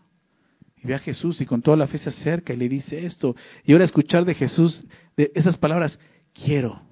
Y 0.77 0.87
ve 0.87 0.97
a 0.97 0.99
Jesús 0.99 1.41
y 1.41 1.47
con 1.47 1.63
toda 1.63 1.79
la 1.79 1.87
fe 1.87 1.97
se 1.97 2.11
acerca 2.11 2.53
y 2.53 2.59
le 2.59 2.69
dice 2.69 3.07
esto. 3.07 3.35
Y 3.65 3.73
ahora 3.73 3.87
escuchar 3.87 4.27
de 4.27 4.35
Jesús 4.35 4.85
de 5.17 5.33
esas 5.35 5.57
palabras, 5.57 5.99
quiero. 6.35 6.83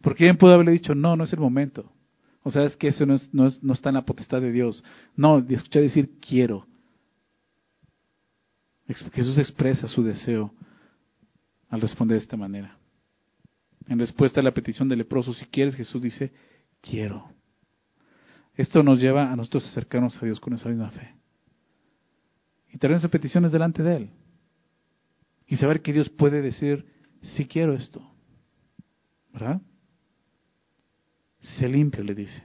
Porque 0.00 0.22
bien 0.22 0.38
pudo 0.38 0.54
haberle 0.54 0.70
dicho, 0.70 0.94
no, 0.94 1.16
no 1.16 1.24
es 1.24 1.32
el 1.32 1.40
momento. 1.40 1.97
O 2.42 2.50
sea, 2.50 2.64
es 2.64 2.76
que 2.76 2.88
eso 2.88 3.04
no, 3.04 3.14
es, 3.14 3.32
no, 3.32 3.46
es, 3.46 3.62
no 3.62 3.72
está 3.74 3.90
en 3.90 3.96
la 3.96 4.04
potestad 4.04 4.40
de 4.40 4.52
Dios. 4.52 4.82
No, 5.16 5.40
de 5.40 5.54
escuchar 5.54 5.82
decir 5.82 6.10
quiero. 6.20 6.66
Jesús 8.86 9.36
expresa 9.36 9.86
su 9.86 10.02
deseo 10.02 10.52
al 11.68 11.80
responder 11.80 12.16
de 12.16 12.22
esta 12.22 12.36
manera. 12.36 12.78
En 13.86 13.98
respuesta 13.98 14.40
a 14.40 14.42
la 14.42 14.52
petición 14.52 14.88
del 14.88 14.98
leproso, 14.98 15.32
si 15.32 15.44
quieres, 15.46 15.74
Jesús 15.74 16.02
dice, 16.02 16.32
quiero. 16.80 17.28
Esto 18.54 18.82
nos 18.82 19.00
lleva 19.00 19.30
a 19.30 19.36
nosotros 19.36 19.66
acercarnos 19.66 20.20
a 20.20 20.24
Dios 20.24 20.40
con 20.40 20.52
esa 20.54 20.68
misma 20.68 20.90
fe. 20.90 21.14
Y 22.72 22.78
tener 22.78 22.96
esas 22.96 23.10
peticiones 23.10 23.52
delante 23.52 23.82
de 23.82 23.96
Él. 23.96 24.10
Y 25.46 25.56
saber 25.56 25.80
que 25.80 25.92
Dios 25.92 26.08
puede 26.10 26.42
decir, 26.42 26.86
si 27.22 27.46
quiero 27.46 27.74
esto. 27.74 28.02
¿Verdad? 29.32 29.60
Se 31.40 31.68
limpio, 31.68 32.02
le 32.04 32.14
dice. 32.14 32.44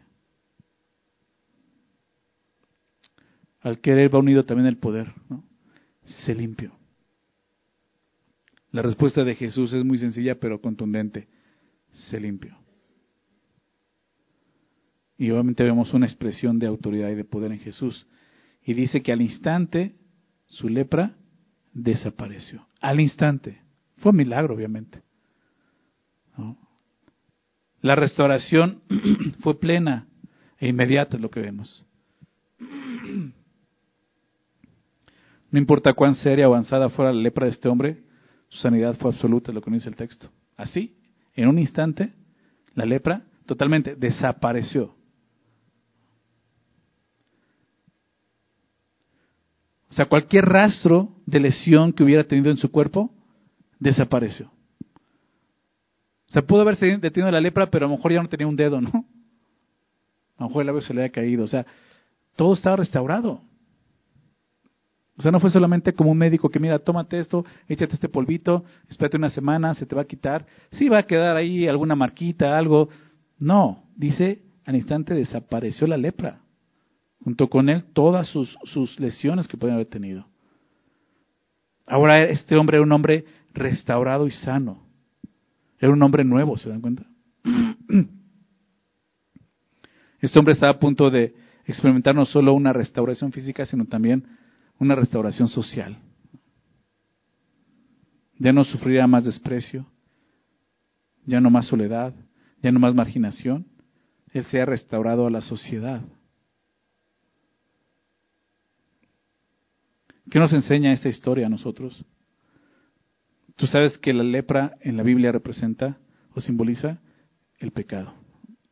Al 3.61 3.79
querer 3.79 4.13
va 4.13 4.19
unido 4.19 4.45
también 4.45 4.67
el 4.67 4.77
poder, 4.77 5.13
¿no? 5.29 5.43
Se 6.03 6.35
limpio. 6.35 6.77
La 8.71 8.81
respuesta 8.81 9.23
de 9.23 9.35
Jesús 9.35 9.71
es 9.73 9.85
muy 9.85 9.99
sencilla 9.99 10.39
pero 10.39 10.59
contundente. 10.59 11.27
Se 11.91 12.19
limpió. 12.19 12.57
Y 15.17 15.29
obviamente 15.29 15.63
vemos 15.63 15.93
una 15.93 16.07
expresión 16.07 16.59
de 16.59 16.67
autoridad 16.67 17.09
y 17.09 17.15
de 17.15 17.23
poder 17.23 17.51
en 17.51 17.59
Jesús. 17.59 18.07
Y 18.65 18.73
dice 18.73 19.01
que 19.03 19.11
al 19.11 19.21
instante 19.21 19.95
su 20.47 20.67
lepra 20.67 21.15
desapareció. 21.71 22.67
Al 22.81 22.99
instante. 22.99 23.61
Fue 23.97 24.09
un 24.09 24.17
milagro, 24.17 24.55
obviamente. 24.55 25.03
La 27.83 27.95
restauración 27.95 28.81
fue 29.41 29.59
plena 29.59 30.07
e 30.57 30.69
inmediata, 30.69 31.17
es 31.17 31.21
lo 31.21 31.29
que 31.29 31.41
vemos. 31.41 31.85
No 35.51 35.59
importa 35.59 35.93
cuán 35.93 36.15
seria 36.15 36.49
o 36.49 36.53
avanzada 36.53 36.89
fuera 36.89 37.13
la 37.13 37.21
lepra 37.21 37.45
de 37.45 37.51
este 37.51 37.69
hombre, 37.69 38.01
su 38.49 38.57
sanidad 38.57 38.95
fue 38.95 39.11
absoluta, 39.11 39.51
es 39.51 39.55
lo 39.55 39.61
que 39.61 39.69
dice 39.69 39.87
el 39.87 39.95
texto. 39.95 40.31
Así, 40.57 40.97
en 41.35 41.47
un 41.47 41.59
instante, 41.59 42.11
la 42.73 42.85
lepra 42.85 43.21
totalmente 43.45 43.95
desapareció. 43.95 44.95
O 49.91 49.93
sea, 49.93 50.07
cualquier 50.07 50.45
rastro 50.45 51.11
de 51.27 51.39
lesión 51.39 51.93
que 51.93 52.03
hubiera 52.03 52.23
tenido 52.23 52.49
en 52.49 52.57
su 52.57 52.71
cuerpo 52.71 53.13
desapareció. 53.77 54.52
O 56.33 56.39
sea, 56.41 56.41
pudo 56.41 56.61
haberse 56.61 56.87
detenido 56.97 57.29
la 57.29 57.39
lepra, 57.39 57.69
pero 57.69 57.85
a 57.85 57.89
lo 57.89 57.95
mejor 57.95 58.11
ya 58.11 58.19
no 58.19 58.27
tenía 58.27 58.47
un 58.47 58.55
dedo, 58.55 58.81
¿no? 58.81 58.89
A 60.35 60.41
lo 60.41 60.47
mejor 60.47 60.63
el 60.63 60.65
labio 60.65 60.81
se 60.81 60.91
le 60.91 61.01
había 61.01 61.11
caído. 61.11 61.43
O 61.43 61.47
sea, 61.47 61.63
todo 62.35 62.53
estaba 62.53 62.77
restaurado. 62.77 63.39
O 65.15 65.21
sea, 65.21 65.31
no 65.31 65.39
fue 65.39 65.51
solamente 65.51 65.93
como 65.93 66.09
un 66.09 66.17
médico 66.17 66.49
que, 66.49 66.59
mira, 66.59 66.79
tómate 66.79 67.19
esto, 67.19 67.45
échate 67.67 67.93
este 67.93 68.09
polvito, 68.09 68.65
espérate 68.89 69.15
una 69.15 69.29
semana, 69.29 69.75
se 69.75 69.85
te 69.85 69.93
va 69.93 70.01
a 70.01 70.05
quitar. 70.05 70.47
Sí 70.71 70.89
va 70.89 70.97
a 70.97 71.03
quedar 71.03 71.35
ahí 71.35 71.67
alguna 71.67 71.93
marquita, 71.93 72.57
algo. 72.57 72.89
No, 73.37 73.83
dice, 73.95 74.41
al 74.65 74.75
instante 74.75 75.13
desapareció 75.13 75.85
la 75.85 75.97
lepra. 75.97 76.39
Junto 77.23 77.47
con 77.47 77.69
él 77.69 77.83
todas 77.93 78.27
sus, 78.27 78.57
sus 78.63 78.99
lesiones 78.99 79.47
que 79.47 79.57
pueden 79.57 79.75
haber 79.75 79.85
tenido. 79.85 80.25
Ahora 81.85 82.23
este 82.23 82.55
hombre 82.55 82.77
era 82.77 82.83
un 82.83 82.91
hombre 82.91 83.23
restaurado 83.53 84.25
y 84.25 84.31
sano. 84.31 84.92
Era 85.83 85.91
un 85.91 86.01
hombre 86.01 86.23
nuevo, 86.23 86.57
¿se 86.57 86.69
dan 86.69 86.79
cuenta? 86.79 87.05
Este 90.21 90.39
hombre 90.39 90.53
estaba 90.53 90.71
a 90.71 90.79
punto 90.79 91.09
de 91.09 91.35
experimentar 91.65 92.15
no 92.15 92.23
solo 92.23 92.53
una 92.53 92.71
restauración 92.71 93.33
física, 93.33 93.65
sino 93.65 93.83
también 93.83 94.25
una 94.79 94.95
restauración 94.95 95.49
social. 95.49 95.97
Ya 98.37 98.53
no 98.53 98.63
sufrirá 98.63 99.05
más 99.07 99.25
desprecio, 99.25 99.85
ya 101.25 101.41
no 101.41 101.49
más 101.49 101.65
soledad, 101.65 102.13
ya 102.61 102.71
no 102.71 102.79
más 102.79 102.95
marginación. 102.95 103.67
Él 104.31 104.45
se 104.45 104.61
ha 104.61 104.65
restaurado 104.65 105.27
a 105.27 105.29
la 105.29 105.41
sociedad. 105.41 106.01
¿Qué 110.31 110.39
nos 110.39 110.53
enseña 110.53 110.93
esta 110.93 111.09
historia 111.09 111.47
a 111.47 111.49
nosotros? 111.49 112.05
Tú 113.55 113.67
sabes 113.67 113.97
que 113.97 114.13
la 114.13 114.23
lepra 114.23 114.77
en 114.81 114.97
la 114.97 115.03
Biblia 115.03 115.31
representa 115.31 115.97
o 116.33 116.41
simboliza 116.41 116.99
el 117.59 117.71
pecado. 117.71 118.13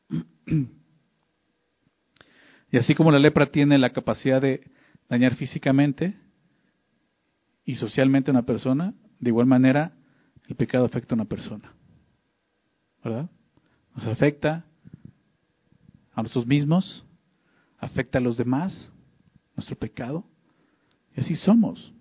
Y 2.74 2.78
así 2.78 2.96
como 2.96 3.12
la 3.12 3.20
lepra 3.20 3.52
tiene 3.52 3.78
la 3.78 3.92
capacidad 3.92 4.42
de 4.42 4.72
dañar 5.10 5.36
físicamente 5.36 6.16
y 7.66 7.76
socialmente 7.76 8.32
a 8.32 8.34
una 8.34 8.46
persona, 8.46 8.94
de 9.20 9.30
igual 9.30 9.46
manera 9.46 9.92
el 10.48 10.56
pecado 10.56 10.86
afecta 10.86 11.14
a 11.14 11.18
una 11.18 11.26
persona. 11.26 11.74
¿Verdad? 13.04 13.30
Nos 13.94 14.08
afecta 14.08 14.66
a 16.14 16.24
nosotros 16.24 16.48
mismos, 16.48 17.06
afecta 17.78 18.20
a 18.20 18.22
los 18.22 18.38
demás, 18.38 18.92
nuestro 19.56 19.76
pecado, 19.76 20.24
y 21.16 21.20
así 21.20 21.36
somos. 21.36 21.94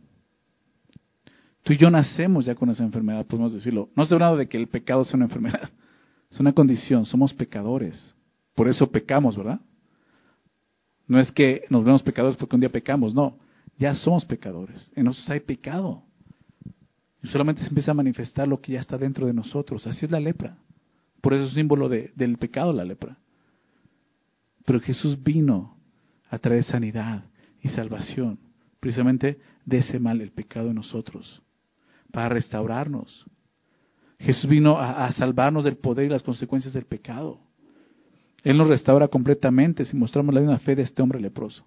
Tú 1.71 1.75
y 1.75 1.79
yo 1.79 1.89
nacemos 1.89 2.47
ya 2.47 2.57
con 2.57 2.69
esa 2.71 2.83
enfermedad, 2.83 3.25
podemos 3.27 3.53
decirlo. 3.53 3.91
No 3.95 4.03
estoy 4.03 4.17
hablando 4.17 4.39
de 4.39 4.49
que 4.49 4.57
el 4.57 4.67
pecado 4.67 5.05
sea 5.05 5.15
una 5.15 5.27
enfermedad, 5.27 5.71
es 6.29 6.41
una 6.41 6.53
condición, 6.53 7.05
somos 7.05 7.33
pecadores. 7.33 8.13
Por 8.57 8.69
eso 8.69 8.91
pecamos, 8.91 9.37
¿verdad? 9.37 9.61
No 11.07 11.21
es 11.21 11.31
que 11.31 11.63
nos 11.71 11.85
vemos 11.85 12.03
pecadores 12.03 12.37
porque 12.37 12.57
un 12.57 12.61
día 12.61 12.73
pecamos, 12.73 13.15
no, 13.15 13.39
ya 13.79 13.95
somos 13.95 14.25
pecadores. 14.25 14.91
En 14.97 15.05
nosotros 15.05 15.31
hay 15.31 15.39
pecado. 15.39 16.03
Y 17.23 17.29
solamente 17.29 17.63
se 17.63 17.69
empieza 17.69 17.93
a 17.93 17.95
manifestar 17.95 18.49
lo 18.49 18.61
que 18.61 18.73
ya 18.73 18.81
está 18.81 18.99
dentro 18.99 19.29
de 19.29 19.33
nosotros. 19.33 19.87
Así 19.87 20.07
es 20.07 20.11
la 20.11 20.19
lepra. 20.19 20.59
Por 21.21 21.35
eso 21.35 21.45
es 21.45 21.53
símbolo 21.53 21.89
de, 21.89 22.11
del 22.17 22.37
pecado 22.37 22.73
la 22.73 22.85
lepra. 22.85 23.17
Pero 24.67 24.81
Jesús 24.81 25.23
vino 25.23 25.77
a 26.31 26.39
traer 26.39 26.65
sanidad 26.65 27.27
y 27.63 27.69
salvación, 27.69 28.41
precisamente 28.81 29.39
de 29.65 29.79
ese 29.79 30.01
mal, 30.01 30.21
el 30.21 30.33
pecado 30.33 30.71
en 30.71 30.75
nosotros 30.75 31.41
para 32.11 32.29
restaurarnos. 32.29 33.27
Jesús 34.19 34.49
vino 34.51 34.79
a, 34.79 35.11
salvarnos 35.13 35.65
del 35.65 35.77
poder 35.77 36.07
y 36.07 36.11
las 36.11 36.23
consecuencias 36.23 36.75
del 36.75 36.85
pecado. 36.85 37.41
Él 38.43 38.59
nos 38.59 38.69
restaura 38.69 39.09
completamente 39.09 39.85
si 39.85 39.97
mostramos 39.97 40.35
la 40.35 40.41
misma 40.41 40.59
fe 40.59 40.77
de 40.77 40.83
este 40.83 41.01
hombre 41.03 41.21
leproso. 41.21 41.65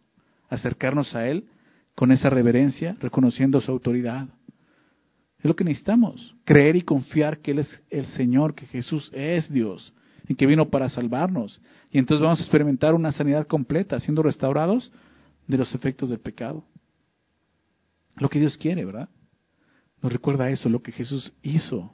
Acercarnos 0.49 1.15
a 1.15 1.27
Él 1.27 1.45
con 1.95 2.12
esa 2.12 2.29
reverencia, 2.29 2.95
reconociendo 2.99 3.60
su 3.60 3.71
autoridad. 3.71 4.27
Es 5.39 5.45
lo 5.45 5.56
que 5.56 5.63
necesitamos, 5.63 6.36
creer 6.45 6.75
y 6.75 6.82
confiar 6.82 7.39
que 7.39 7.51
Él 7.51 7.60
es 7.60 7.84
el 7.89 8.06
Señor, 8.06 8.53
que 8.53 8.67
Jesús 8.67 9.12
es 9.13 9.51
Dios 9.51 9.93
y 10.27 10.36
que 10.36 10.45
vino 10.45 10.69
para 10.69 10.89
salvarnos. 10.89 11.62
Y 11.91 11.97
entonces 11.97 12.21
vamos 12.21 12.39
a 12.39 12.43
experimentar 12.43 12.93
una 12.93 13.12
sanidad 13.12 13.47
completa, 13.47 13.99
siendo 13.99 14.23
restaurados 14.23 14.91
de 15.47 15.58
los 15.58 15.73
efectos 15.73 16.10
del 16.10 16.19
pecado. 16.19 16.63
Lo 18.15 18.29
que 18.29 18.39
Dios 18.39 18.58
quiere, 18.58 18.86
¿verdad? 18.86 19.10
Nos 20.04 20.12
recuerda 20.12 20.50
eso, 20.50 20.68
lo 20.68 20.84
que 20.84 20.92
Jesús 20.92 21.32
hizo. 21.42 21.92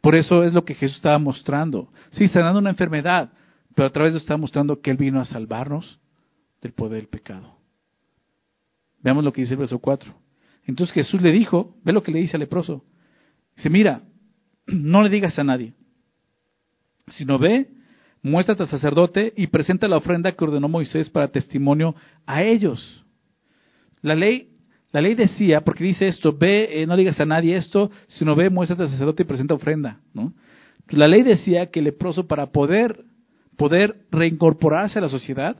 Por 0.00 0.16
eso 0.16 0.42
es 0.42 0.52
lo 0.52 0.64
que 0.64 0.74
Jesús 0.74 0.96
estaba 0.96 1.18
mostrando. 1.18 1.90
Sí, 2.10 2.26
sanando 2.26 2.58
una 2.58 2.70
enfermedad, 2.70 3.32
pero 3.76 3.88
a 3.88 3.92
través 3.92 4.12
de 4.12 4.18
eso 4.18 4.24
está 4.24 4.36
mostrando 4.36 4.80
que 4.80 4.90
Él 4.90 4.96
vino 4.96 5.20
a 5.20 5.24
salvarnos 5.24 6.00
del 6.60 6.72
poder 6.72 6.98
del 7.00 7.08
pecado. 7.08 7.56
Veamos 9.00 9.22
lo 9.22 9.32
que 9.32 9.42
dice 9.42 9.54
el 9.54 9.60
verso 9.60 9.78
4. 9.78 10.12
Entonces 10.66 10.92
Jesús 10.92 11.22
le 11.22 11.30
dijo, 11.30 11.76
ve 11.84 11.92
lo 11.92 12.02
que 12.02 12.10
le 12.10 12.18
dice 12.18 12.36
al 12.36 12.40
leproso. 12.40 12.84
Dice, 13.56 13.70
mira, 13.70 14.02
no 14.66 15.02
le 15.02 15.10
digas 15.10 15.38
a 15.38 15.44
nadie, 15.44 15.74
sino 17.06 17.38
ve, 17.38 17.70
muéstrate 18.20 18.64
al 18.64 18.68
sacerdote 18.68 19.32
y 19.36 19.46
presenta 19.46 19.86
la 19.86 19.96
ofrenda 19.96 20.32
que 20.32 20.44
ordenó 20.44 20.68
Moisés 20.68 21.08
para 21.08 21.28
testimonio 21.28 21.94
a 22.26 22.42
ellos. 22.42 23.04
La 24.02 24.16
ley 24.16 24.57
la 24.90 25.02
ley 25.02 25.14
decía, 25.14 25.60
porque 25.60 25.84
dice 25.84 26.06
esto, 26.06 26.32
ve, 26.32 26.82
eh, 26.82 26.86
no 26.86 26.96
digas 26.96 27.20
a 27.20 27.26
nadie 27.26 27.56
esto, 27.56 27.90
sino 28.06 28.34
ve, 28.34 28.48
muéstrate 28.48 28.84
al 28.84 28.88
sacerdote 28.88 29.22
y 29.22 29.26
presenta 29.26 29.54
ofrenda. 29.54 30.00
¿no? 30.14 30.32
La 30.88 31.08
ley 31.08 31.22
decía 31.22 31.66
que 31.66 31.80
el 31.80 31.86
leproso 31.86 32.26
para 32.26 32.46
poder, 32.46 33.04
poder 33.56 34.06
reincorporarse 34.10 34.98
a 34.98 35.02
la 35.02 35.08
sociedad 35.08 35.56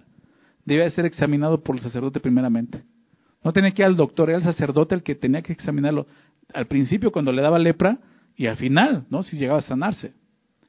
debía 0.64 0.88
ser 0.91 1.05
examinado 1.05 1.62
por 1.62 1.77
el 1.77 1.83
sacerdote 1.83 2.21
primeramente. 2.21 2.83
No 3.45 3.53
tenía 3.53 3.73
que 3.73 3.83
ir 3.83 3.87
al 3.87 3.97
doctor, 3.97 4.31
era 4.31 4.38
el 4.38 4.45
sacerdote 4.45 4.95
el 4.95 5.03
que 5.03 5.14
tenía 5.14 5.43
que 5.43 5.53
examinarlo 5.53 6.07
al 6.55 6.67
principio 6.67 7.12
cuando 7.12 7.33
le 7.33 7.43
daba 7.43 7.59
lepra 7.59 7.99
y 8.37 8.47
al 8.47 8.57
final, 8.57 9.05
¿no? 9.11 9.23
si 9.23 9.37
llegaba 9.37 9.59
a 9.59 9.62
sanarse. 9.62 10.12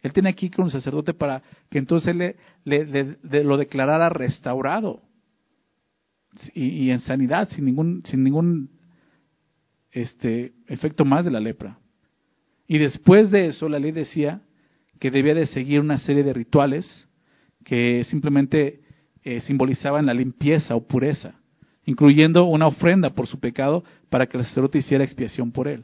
Él 0.01 0.13
tenía 0.13 0.33
que 0.33 0.47
ir 0.47 0.55
con 0.55 0.65
el 0.65 0.71
sacerdote 0.71 1.13
para 1.13 1.41
que 1.69 1.77
entonces 1.77 2.09
él 2.09 2.35
le, 2.63 3.43
lo 3.43 3.57
declarara 3.57 4.09
restaurado 4.09 5.01
y, 6.53 6.89
en 6.89 6.99
sanidad, 6.99 7.49
sin 7.49 7.65
ningún, 7.65 8.01
sin 8.05 8.23
ningún 8.23 8.69
este, 9.91 10.53
efecto 10.67 11.05
más 11.05 11.25
de 11.25 11.31
la 11.31 11.39
lepra. 11.39 11.77
Y 12.67 12.77
después 12.77 13.31
de 13.31 13.47
eso, 13.47 13.67
la 13.67 13.79
ley 13.79 13.91
decía 13.91 14.41
que 14.99 15.11
debía 15.11 15.33
de 15.33 15.47
seguir 15.47 15.79
una 15.79 15.97
serie 15.97 16.23
de 16.23 16.33
rituales 16.33 17.07
que 17.63 18.03
simplemente 18.05 18.81
eh, 19.23 19.41
simbolizaban 19.41 20.05
la 20.05 20.13
limpieza 20.13 20.75
o 20.75 20.85
pureza, 20.85 21.35
incluyendo 21.85 22.45
una 22.45 22.67
ofrenda 22.67 23.11
por 23.11 23.27
su 23.27 23.39
pecado 23.39 23.83
para 24.09 24.27
que 24.27 24.37
el 24.37 24.43
sacerdote 24.43 24.77
hiciera 24.79 25.03
expiación 25.03 25.51
por 25.51 25.67
él. 25.67 25.83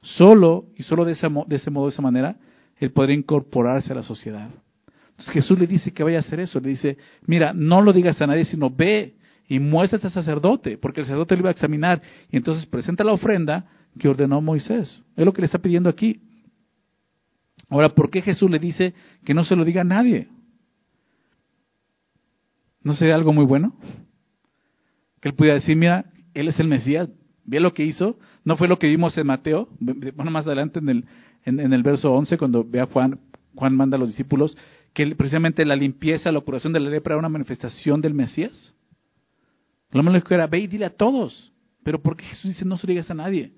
Solo 0.00 0.66
y 0.76 0.82
solo 0.82 1.04
de, 1.04 1.12
ese 1.12 1.28
de 1.46 1.56
ese 1.56 1.70
modo, 1.70 1.86
de 1.86 1.92
esa 1.92 2.02
manera, 2.02 2.36
él 2.76 2.90
podría 2.90 3.16
incorporarse 3.16 3.92
a 3.92 3.96
la 3.96 4.02
sociedad. 4.02 4.50
Entonces 5.10 5.34
Jesús 5.34 5.58
le 5.58 5.68
dice 5.68 5.92
que 5.92 6.02
vaya 6.02 6.16
a 6.16 6.20
hacer 6.20 6.40
eso. 6.40 6.58
Le 6.58 6.70
dice, 6.70 6.98
mira, 7.26 7.52
no 7.52 7.80
lo 7.80 7.92
digas 7.92 8.20
a 8.20 8.26
nadie, 8.26 8.44
sino 8.44 8.70
ve 8.70 9.14
y 9.48 9.58
muestra 9.58 9.98
al 10.02 10.10
sacerdote, 10.10 10.78
porque 10.78 11.00
el 11.00 11.06
sacerdote 11.06 11.36
lo 11.36 11.40
iba 11.40 11.48
a 11.50 11.52
examinar. 11.52 12.02
Y 12.30 12.36
entonces 12.36 12.66
presenta 12.66 13.04
la 13.04 13.12
ofrenda 13.12 13.66
que 13.98 14.08
ordenó 14.08 14.40
Moisés. 14.40 15.02
Es 15.16 15.24
lo 15.24 15.32
que 15.32 15.42
le 15.42 15.46
está 15.46 15.58
pidiendo 15.58 15.90
aquí. 15.90 16.20
Ahora, 17.68 17.90
¿por 17.90 18.10
qué 18.10 18.22
Jesús 18.22 18.50
le 18.50 18.58
dice 18.58 18.94
que 19.24 19.34
no 19.34 19.44
se 19.44 19.56
lo 19.56 19.64
diga 19.64 19.82
a 19.82 19.84
nadie? 19.84 20.28
¿No 22.82 22.94
sería 22.94 23.14
algo 23.14 23.32
muy 23.32 23.44
bueno? 23.44 23.76
Que 25.20 25.28
él 25.28 25.34
pudiera 25.34 25.54
decir, 25.54 25.76
mira, 25.76 26.06
él 26.34 26.48
es 26.48 26.58
el 26.58 26.68
Mesías, 26.68 27.08
ve 27.44 27.60
lo 27.60 27.74
que 27.74 27.84
hizo, 27.84 28.16
¿No 28.44 28.56
fue 28.56 28.68
lo 28.68 28.78
que 28.78 28.88
vimos 28.88 29.16
en 29.18 29.26
Mateo? 29.26 29.68
Bueno, 29.78 30.30
más 30.30 30.46
adelante 30.46 30.80
en 30.80 30.88
el, 30.88 31.04
en, 31.44 31.72
el 31.72 31.82
verso 31.82 32.12
11, 32.12 32.38
cuando 32.38 32.64
ve 32.64 32.80
a 32.80 32.86
Juan, 32.86 33.20
Juan 33.54 33.76
manda 33.76 33.96
a 33.96 34.00
los 34.00 34.08
discípulos, 34.08 34.56
que 34.92 35.14
precisamente 35.14 35.64
la 35.64 35.76
limpieza, 35.76 36.32
la 36.32 36.40
curación 36.40 36.72
de 36.72 36.80
la 36.80 36.90
lepra 36.90 37.14
era 37.14 37.20
una 37.20 37.28
manifestación 37.28 38.00
del 38.00 38.14
Mesías. 38.14 38.74
Lo 39.92 40.02
menos 40.02 40.24
que 40.24 40.34
era, 40.34 40.46
ve 40.46 40.60
y 40.60 40.66
dile 40.66 40.86
a 40.86 40.96
todos. 40.96 41.52
Pero 41.82 42.00
¿por 42.00 42.16
qué 42.16 42.24
Jesús 42.24 42.52
dice 42.52 42.64
no 42.64 42.76
se 42.76 42.86
digas 42.86 43.10
a 43.10 43.14
nadie? 43.14 43.52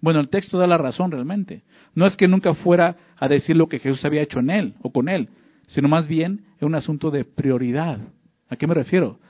Bueno, 0.00 0.20
el 0.20 0.28
texto 0.28 0.58
da 0.58 0.66
la 0.66 0.78
razón 0.78 1.10
realmente. 1.10 1.62
No 1.94 2.06
es 2.06 2.16
que 2.16 2.26
nunca 2.26 2.54
fuera 2.54 2.96
a 3.16 3.28
decir 3.28 3.56
lo 3.56 3.68
que 3.68 3.78
Jesús 3.78 4.04
había 4.04 4.22
hecho 4.22 4.40
en 4.40 4.50
él 4.50 4.74
o 4.82 4.90
con 4.90 5.08
él, 5.08 5.28
sino 5.66 5.88
más 5.88 6.08
bien 6.08 6.46
es 6.56 6.62
un 6.62 6.74
asunto 6.74 7.10
de 7.10 7.24
prioridad. 7.24 8.00
¿A 8.48 8.56
qué 8.56 8.66
me 8.66 8.74
refiero? 8.74 9.20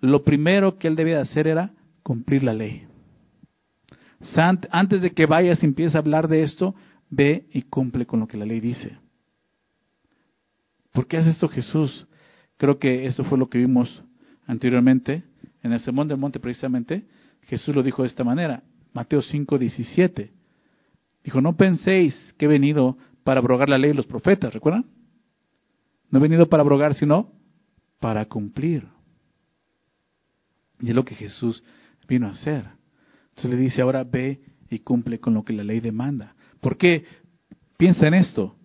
Lo 0.00 0.22
primero 0.22 0.78
que 0.78 0.88
él 0.88 0.96
debía 0.96 1.20
hacer 1.20 1.46
era 1.46 1.72
cumplir 2.02 2.42
la 2.42 2.54
ley. 2.54 2.86
Antes 4.70 5.00
de 5.00 5.12
que 5.12 5.26
vayas 5.26 5.62
y 5.62 5.66
empieces 5.66 5.96
a 5.96 6.00
hablar 6.00 6.28
de 6.28 6.42
esto, 6.42 6.74
ve 7.08 7.46
y 7.52 7.62
cumple 7.62 8.06
con 8.06 8.20
lo 8.20 8.28
que 8.28 8.36
la 8.36 8.44
ley 8.44 8.60
dice. 8.60 8.98
¿Por 10.92 11.06
qué 11.06 11.16
hace 11.16 11.30
esto 11.30 11.48
Jesús? 11.48 12.06
Creo 12.58 12.78
que 12.78 13.06
esto 13.06 13.24
fue 13.24 13.38
lo 13.38 13.48
que 13.48 13.58
vimos 13.58 14.02
anteriormente 14.46 15.24
en 15.62 15.72
el 15.72 15.80
Sermón 15.80 16.08
del 16.08 16.18
Monte 16.18 16.40
precisamente. 16.40 17.04
Jesús 17.42 17.74
lo 17.74 17.82
dijo 17.82 18.02
de 18.02 18.08
esta 18.08 18.24
manera. 18.24 18.62
Mateo 18.92 19.22
5, 19.22 19.58
17. 19.58 20.32
Dijo, 21.24 21.40
no 21.40 21.56
penséis 21.56 22.34
que 22.38 22.46
he 22.46 22.48
venido 22.48 22.96
para 23.24 23.40
abrogar 23.40 23.68
la 23.68 23.78
ley 23.78 23.90
de 23.90 23.96
los 23.96 24.06
profetas, 24.06 24.52
¿recuerdan? 24.52 24.86
No 26.10 26.18
he 26.18 26.22
venido 26.22 26.48
para 26.48 26.62
abrogar, 26.62 26.94
sino 26.94 27.32
para 28.00 28.24
cumplir. 28.26 28.88
Y 30.80 30.88
es 30.88 30.94
lo 30.94 31.04
que 31.04 31.14
Jesús 31.14 31.62
vino 32.08 32.26
a 32.26 32.30
hacer. 32.30 32.64
Entonces 33.30 33.50
le 33.50 33.56
dice, 33.56 33.82
ahora 33.82 34.02
ve 34.04 34.40
y 34.70 34.78
cumple 34.80 35.20
con 35.20 35.34
lo 35.34 35.44
que 35.44 35.52
la 35.52 35.62
ley 35.62 35.80
demanda. 35.80 36.34
¿Por 36.60 36.76
qué? 36.76 37.04
Piensa 37.76 38.06
en 38.08 38.14
esto. 38.14 38.56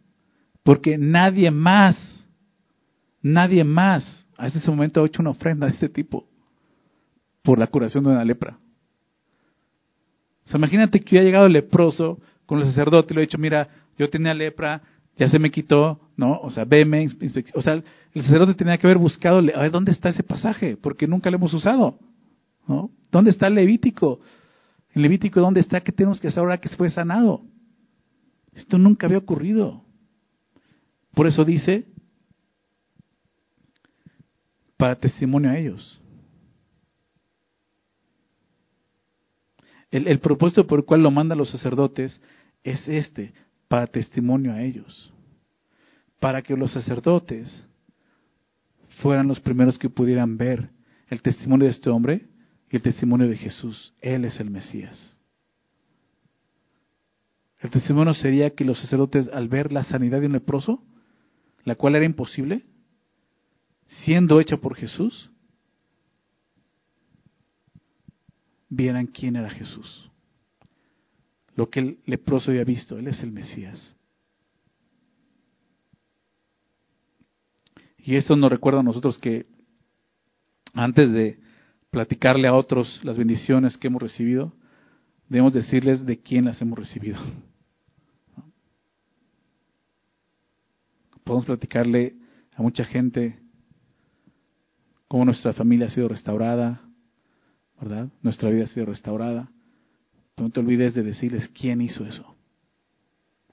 Porque 0.64 0.98
nadie 0.98 1.52
más, 1.52 2.28
nadie 3.22 3.64
más 3.64 4.26
a 4.38 4.48
ese 4.48 4.70
momento 4.70 5.04
ha 5.04 5.06
hecho 5.06 5.22
una 5.22 5.32
ofrenda 5.32 5.68
de 5.68 5.74
este 5.74 5.90
tipo 5.90 6.28
por 7.46 7.60
la 7.60 7.68
curación 7.68 8.04
de 8.04 8.10
una 8.10 8.26
lepra. 8.26 8.58
O 10.46 10.50
sea, 10.50 10.58
imagínate 10.58 11.00
que 11.00 11.20
ha 11.20 11.24
llegado 11.24 11.46
el 11.46 11.54
leproso 11.54 12.20
con 12.46 12.60
el 12.60 12.66
sacerdote 12.66 13.14
y 13.14 13.16
le 13.16 13.22
ha 13.22 13.28
dicho, 13.28 13.38
mira, 13.38 13.70
yo 13.98 14.10
tenía 14.10 14.34
lepra, 14.34 14.82
ya 15.16 15.30
se 15.30 15.40
me 15.40 15.52
quitó, 15.52 16.00
¿no? 16.18 16.40
O 16.40 16.50
sea, 16.50 16.66
veme, 16.66 17.08
o 17.54 17.62
sea, 17.62 17.74
el 18.14 18.24
sacerdote 18.24 18.56
tenía 18.56 18.78
que 18.78 18.88
haber 18.88 18.98
buscado, 18.98 19.38
a 19.40 19.62
ver, 19.62 19.72
¿dónde 19.72 19.92
está 19.92 20.10
ese 20.10 20.24
pasaje? 20.24 20.76
Porque 20.76 21.08
nunca 21.08 21.30
lo 21.30 21.38
hemos 21.38 21.54
usado, 21.54 21.98
¿no? 22.68 22.92
¿Dónde 23.12 23.30
está 23.30 23.48
el 23.48 23.56
Levítico? 23.56 24.20
En 24.94 25.02
Levítico, 25.02 25.40
¿dónde 25.40 25.62
está? 25.62 25.82
¿Qué 25.82 25.92
tenemos 25.92 26.20
que 26.20 26.28
hacer 26.28 26.40
ahora 26.40 26.58
que 26.58 26.70
fue 26.70 26.90
sanado? 26.90 27.42
Esto 28.54 28.78
nunca 28.78 29.08
había 29.08 29.20
ocurrido. 29.20 29.84
Por 31.14 31.28
eso 31.28 31.46
dice, 31.46 31.86
para 34.78 34.96
testimonio 34.96 35.52
a 35.52 35.58
ellos. 35.58 36.02
El, 39.96 40.20
propósito 40.20 40.68
por 40.68 40.80
el 40.80 40.86
cual 40.86 41.04
lo 41.04 41.10
mandan 41.10 41.38
los 41.38 41.50
sacerdotes 41.50 42.22
es 42.66 42.86
este, 42.90 43.34
para 43.70 43.88
testimonio 43.88 44.52
a 44.52 44.62
ellos. 44.62 45.14
Para 46.20 46.42
que 46.42 46.58
los 46.58 46.74
sacerdotes 46.74 47.66
fueran 49.02 49.26
los 49.30 49.40
primeros 49.40 49.80
que 49.80 49.90
pudieran 49.90 50.36
ver 50.36 50.70
el 51.08 51.22
testimonio 51.22 51.64
de 51.64 51.72
este 51.72 51.90
hombre 51.90 52.28
y 52.70 52.76
el 52.76 52.82
testimonio 52.82 53.30
de 53.30 53.38
Jesús. 53.38 53.94
Él 54.02 54.26
es 54.26 54.38
el 54.42 54.50
Mesías. 54.50 55.18
El 57.62 57.70
testimonio 57.70 58.14
sería 58.14 58.50
que 58.50 58.66
los 58.66 58.78
sacerdotes 58.78 59.30
al 59.30 59.48
ver 59.48 59.72
la 59.72 59.86
sanidad 59.86 60.20
de 60.20 60.28
un 60.28 60.34
leproso, 60.34 60.84
la 61.64 61.76
cual 61.76 61.96
era 61.96 62.04
imposible, 62.04 62.66
siendo 64.04 64.42
hecha 64.42 64.58
por 64.58 64.76
Jesús, 64.76 65.32
vieran 68.76 69.08
quién 69.08 69.36
era 69.36 69.50
Jesús. 69.50 70.10
Lo 71.56 71.70
que 71.70 71.80
el 71.80 72.00
leproso 72.06 72.52
había 72.52 72.64
visto, 72.64 72.98
Él 72.98 73.08
es 73.08 73.22
el 73.24 73.32
Mesías. 73.32 73.96
Y 77.98 78.16
esto 78.16 78.36
nos 78.36 78.52
recuerda 78.52 78.82
a 78.82 78.84
nosotros 78.84 79.18
que 79.18 79.48
antes 80.74 81.12
de 81.12 81.40
platicarle 81.90 82.48
a 82.48 82.54
otros 82.54 83.00
las 83.04 83.18
bendiciones 83.18 83.78
que 83.78 83.88
hemos 83.88 84.02
recibido, 84.02 84.54
debemos 85.30 85.54
decirles 85.54 86.06
de 86.06 86.20
quién 86.20 86.46
las 86.46 86.62
hemos 86.62 86.78
recibido. 86.78 87.20
Podemos 91.24 91.46
platicarle 91.46 92.16
a 92.54 92.62
mucha 92.62 92.86
gente 92.86 93.40
cómo 95.08 95.26
nuestra 95.26 95.54
familia 95.54 95.88
ha 95.88 95.90
sido 95.90 96.08
restaurada, 96.08 96.85
¿verdad? 97.80 98.10
Nuestra 98.22 98.50
vida 98.50 98.64
ha 98.64 98.68
sido 98.68 98.86
restaurada. 98.86 99.50
no 100.38 100.50
te 100.50 100.60
olvides 100.60 100.94
de 100.94 101.04
decirles 101.04 101.50
quién 101.50 101.82
hizo 101.82 102.06
eso. 102.06 102.36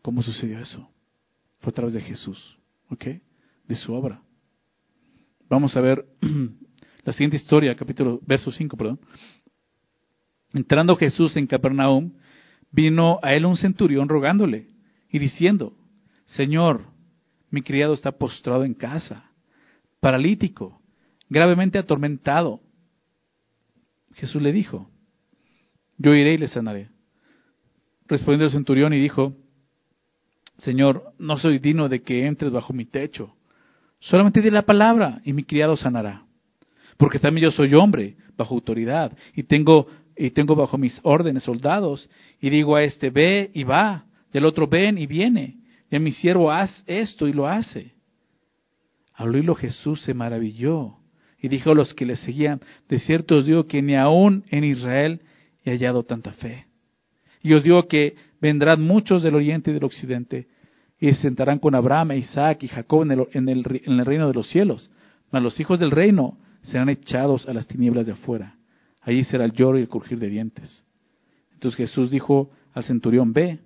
¿Cómo 0.03 0.23
sucedió 0.23 0.59
eso? 0.61 0.89
Fue 1.61 1.71
a 1.71 1.75
través 1.75 1.95
de 1.95 2.01
Jesús, 2.01 2.59
¿ok? 2.91 3.07
De 3.69 3.77
su 3.77 3.93
obra. 3.93 4.21
Vamos 5.49 5.77
a 5.77 5.81
ver 5.81 6.05
la 7.05 7.13
siguiente 7.13 7.37
historia, 7.37 7.77
capítulo, 7.77 8.21
verso 8.27 8.51
5, 8.51 8.77
perdón. 8.77 9.01
Entrando 10.53 10.97
Jesús 10.97 11.37
en 11.37 11.47
Capernaum, 11.47 12.13
vino 12.71 13.21
a 13.23 13.35
él 13.35 13.47
un 13.47 13.57
centurión 13.57 14.09
rogándole 14.09 14.67
y 15.11 15.19
diciendo, 15.19 15.77
Señor, 16.25 16.87
mi 17.51 17.63
criado 17.63 17.93
está 17.93 18.13
postrado 18.13 18.65
en 18.65 18.75
casa, 18.75 19.31
paralítico, 20.01 20.81
gravemente 21.29 21.79
atormentado. 21.79 22.61
Jesús 24.15 24.43
le 24.43 24.53
dijo, 24.53 24.89
yo 25.99 26.15
iré 26.15 26.35
y 26.35 26.39
le 26.39 26.49
sanaré. 26.49 26.89
Respondió 28.09 28.47
el 28.47 28.53
centurión 28.53 28.93
y 28.93 28.99
dijo, 28.99 29.35
Señor, 30.59 31.13
no 31.19 31.39
soy 31.39 31.59
digno 31.59 31.89
de 31.89 32.03
que 32.03 32.27
entres 32.27 32.51
bajo 32.51 32.73
mi 32.73 32.85
techo. 32.85 33.35
Solamente 34.01 34.43
di 34.43 34.51
la 34.51 34.63
palabra 34.63 35.21
y 35.25 35.33
mi 35.33 35.45
criado 35.45 35.77
sanará. 35.77 36.25
Porque 36.97 37.19
también 37.19 37.45
yo 37.45 37.51
soy 37.51 37.75
hombre 37.75 38.17
bajo 38.37 38.55
autoridad 38.55 39.17
y 39.35 39.45
tengo, 39.45 39.87
y 40.17 40.31
tengo 40.31 40.55
bajo 40.55 40.77
mis 40.77 41.01
órdenes 41.03 41.45
soldados 41.45 42.09
y 42.41 42.51
digo 42.51 42.77
a 42.77 42.83
este 42.83 43.11
ve 43.11 43.51
y 43.55 43.65
va 43.65 44.05
y 44.33 44.39
al 44.39 44.45
otro 44.45 44.67
ven 44.67 44.99
y 44.99 45.07
viene 45.07 45.57
y 45.91 45.97
a 45.97 46.01
mi 46.01 46.13
siervo 46.13 46.51
haz 46.51 46.83
esto 46.87 47.29
y 47.29 47.33
lo 47.33 47.47
hace. 47.47 47.93
Al 49.15 49.35
oírlo 49.35 49.55
Jesús 49.55 50.03
se 50.03 50.15
maravilló 50.15 50.97
y 51.43 51.49
dijo 51.49 51.73
a 51.73 51.75
los 51.75 51.93
que 51.93 52.07
le 52.07 52.15
seguían, 52.15 52.61
de 52.89 53.01
cierto 53.01 53.37
os 53.37 53.47
digo 53.47 53.67
que 53.67 53.83
ni 53.83 53.97
aún 53.97 54.45
en 54.49 54.63
Israel 54.63 55.21
he 55.65 55.73
hallado 55.73 56.05
tanta 56.05 56.33
fe. 56.33 56.67
Y 57.43 57.53
os 57.55 57.65
digo 57.65 57.89
que 57.89 58.15
vendrán 58.41 58.81
muchos 58.81 59.25
del 59.25 59.35
oriente 59.35 59.73
y 59.73 59.75
del 59.75 59.83
occidente 59.83 60.47
y 61.01 61.09
se 61.09 61.23
sentarán 61.23 61.59
con 61.59 61.75
Abraham, 61.75 62.13
e 62.13 62.19
Isaac 62.19 62.63
y 62.63 62.69
Jacob 62.69 63.03
en 63.03 63.11
el, 63.11 63.27
en 63.33 63.49
el, 63.99 64.07
reino 64.07 64.29
de 64.29 64.35
los 64.35 64.49
cielos. 64.51 64.89
Mas 65.33 65.43
los 65.43 65.59
hijos 65.59 65.81
del 65.81 65.91
reino 65.91 66.39
serán 66.61 66.89
echados 66.89 67.49
a 67.49 67.53
las 67.53 67.67
tinieblas 67.67 68.07
de 68.07 68.13
afuera. 68.13 68.55
Allí 69.01 69.25
será 69.25 69.45
el 69.45 69.53
lloro 69.53 69.79
y 69.79 69.83
el 69.83 69.89
crujir 69.89 70.21
de 70.21 70.29
dientes. 70.29 70.87
Entonces 71.55 71.77
Jesús 71.77 72.13
dijo 72.13 72.53
al 72.73 72.85
centurión, 72.85 73.33
ve, 73.33 73.59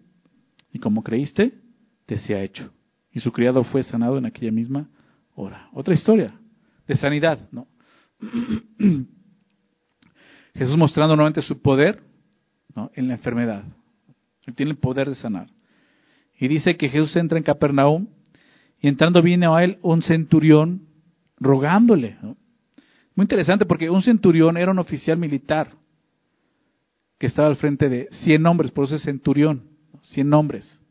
y 0.72 0.79
como 0.79 1.03
creíste, 1.03 1.53
te 2.07 2.16
se 2.16 2.35
ha 2.35 2.43
hecho. 2.43 2.72
Y 3.12 3.20
su 3.20 3.33
criado 3.33 3.64
fue 3.64 3.83
sanado 3.83 4.16
en 4.16 4.24
aquella 4.24 4.51
misma 4.51 4.89
hora. 5.35 5.68
Otra 5.74 5.93
historia 5.93 6.33
de 6.87 6.97
sanidad, 6.97 7.49
¿no? 7.51 7.66
Jesús 10.55 10.76
mostrando 10.76 11.16
nuevamente 11.16 11.43
su 11.43 11.61
poder 11.61 12.03
¿no? 12.74 12.91
en 12.95 13.09
la 13.09 13.14
enfermedad. 13.14 13.64
Él 14.47 14.55
tiene 14.55 14.72
el 14.72 14.78
poder 14.78 15.09
de 15.09 15.14
sanar. 15.14 15.49
Y 16.39 16.49
dice 16.49 16.76
que 16.76 16.89
Jesús 16.89 17.14
entra 17.16 17.39
en 17.39 17.45
Capernaum 17.45 18.09
y 18.80 18.89
entrando 18.89 19.22
viene 19.22 19.47
a 19.47 19.62
él 19.64 19.78
un 19.82 20.03
centurión 20.03 20.87
rogándole. 21.39 22.16
Muy 23.14 23.24
interesante 23.24 23.66
porque 23.66 23.91
un 23.91 24.03
centurión 24.03 24.57
era 24.57 24.70
un 24.70 24.78
oficial 24.78 25.18
militar 25.18 25.72
que 27.18 27.26
estaba 27.26 27.49
al 27.49 27.57
frente 27.57 27.89
de 27.89 28.09
100 28.24 28.47
hombres, 28.47 28.70
por 28.70 28.84
eso 28.84 28.97
es 28.97 29.03
centurión, 29.03 29.64
100 30.03 30.34
hombres. 30.34 30.82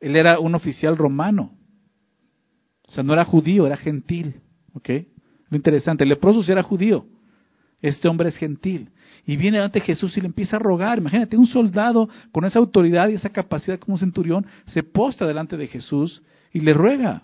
Él 0.00 0.16
era 0.16 0.40
un 0.40 0.54
oficial 0.54 0.96
romano. 0.96 1.56
O 2.88 2.92
sea, 2.92 3.02
no 3.02 3.12
era 3.12 3.24
judío, 3.24 3.66
era 3.66 3.76
gentil. 3.76 4.40
Lo 4.74 5.56
interesante, 5.56 6.04
el 6.04 6.10
leproso 6.10 6.50
era 6.50 6.62
judío. 6.62 7.06
Este 7.80 8.08
hombre 8.08 8.28
es 8.28 8.36
gentil. 8.36 8.90
Y 9.26 9.36
viene 9.36 9.60
ante 9.60 9.80
Jesús 9.80 10.16
y 10.16 10.20
le 10.20 10.26
empieza 10.26 10.56
a 10.56 10.58
rogar. 10.58 10.98
Imagínate, 10.98 11.36
un 11.36 11.46
soldado 11.46 12.08
con 12.32 12.44
esa 12.44 12.58
autoridad 12.58 13.08
y 13.08 13.14
esa 13.14 13.30
capacidad 13.30 13.78
como 13.78 13.94
un 13.94 14.00
centurión 14.00 14.46
se 14.66 14.82
posta 14.82 15.26
delante 15.26 15.56
de 15.56 15.66
Jesús 15.66 16.22
y 16.52 16.60
le 16.60 16.72
ruega. 16.72 17.22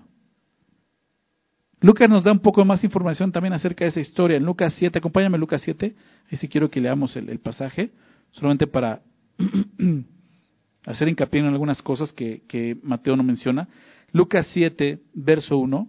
Lucas 1.80 2.10
nos 2.10 2.24
da 2.24 2.32
un 2.32 2.40
poco 2.40 2.62
más 2.64 2.84
información 2.84 3.32
también 3.32 3.54
acerca 3.54 3.84
de 3.84 3.90
esa 3.90 4.00
historia. 4.00 4.36
En 4.36 4.44
Lucas 4.44 4.74
7, 4.78 4.98
acompáñame 4.98 5.38
Lucas 5.38 5.62
7, 5.62 5.94
ahí 6.30 6.36
sí 6.36 6.46
quiero 6.46 6.70
que 6.70 6.80
leamos 6.80 7.16
el, 7.16 7.30
el 7.30 7.38
pasaje, 7.38 7.90
solamente 8.32 8.66
para 8.66 9.00
hacer 10.84 11.08
hincapié 11.08 11.40
en 11.40 11.46
algunas 11.46 11.80
cosas 11.80 12.12
que, 12.12 12.42
que 12.46 12.76
Mateo 12.82 13.16
no 13.16 13.22
menciona. 13.22 13.68
Lucas 14.12 14.46
7, 14.52 15.00
verso 15.14 15.56
1. 15.56 15.88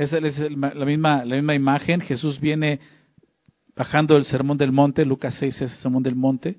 Esa 0.00 0.16
es 0.16 0.50
la 0.50 0.86
misma, 0.86 1.26
la 1.26 1.36
misma 1.36 1.54
imagen. 1.54 2.00
Jesús 2.00 2.40
viene 2.40 2.80
bajando 3.76 4.14
del 4.14 4.24
sermón 4.24 4.56
del 4.56 4.72
monte. 4.72 5.04
Lucas 5.04 5.36
6 5.38 5.54
es 5.56 5.72
el 5.72 5.78
sermón 5.80 6.02
del 6.02 6.16
monte. 6.16 6.56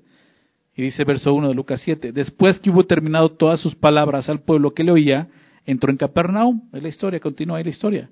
Y 0.76 0.82
dice 0.82 1.02
verso 1.02 1.34
1 1.34 1.48
de 1.48 1.54
Lucas 1.54 1.80
7. 1.82 2.12
Después 2.12 2.60
que 2.60 2.70
hubo 2.70 2.84
terminado 2.86 3.30
todas 3.30 3.58
sus 3.58 3.74
palabras 3.74 4.28
al 4.28 4.42
pueblo 4.42 4.74
que 4.74 4.84
le 4.84 4.92
oía, 4.92 5.26
entró 5.66 5.90
en 5.90 5.96
Capernaum. 5.96 6.68
Es 6.72 6.84
la 6.84 6.88
historia, 6.88 7.18
continúa 7.18 7.58
ahí 7.58 7.64
la 7.64 7.70
historia. 7.70 8.10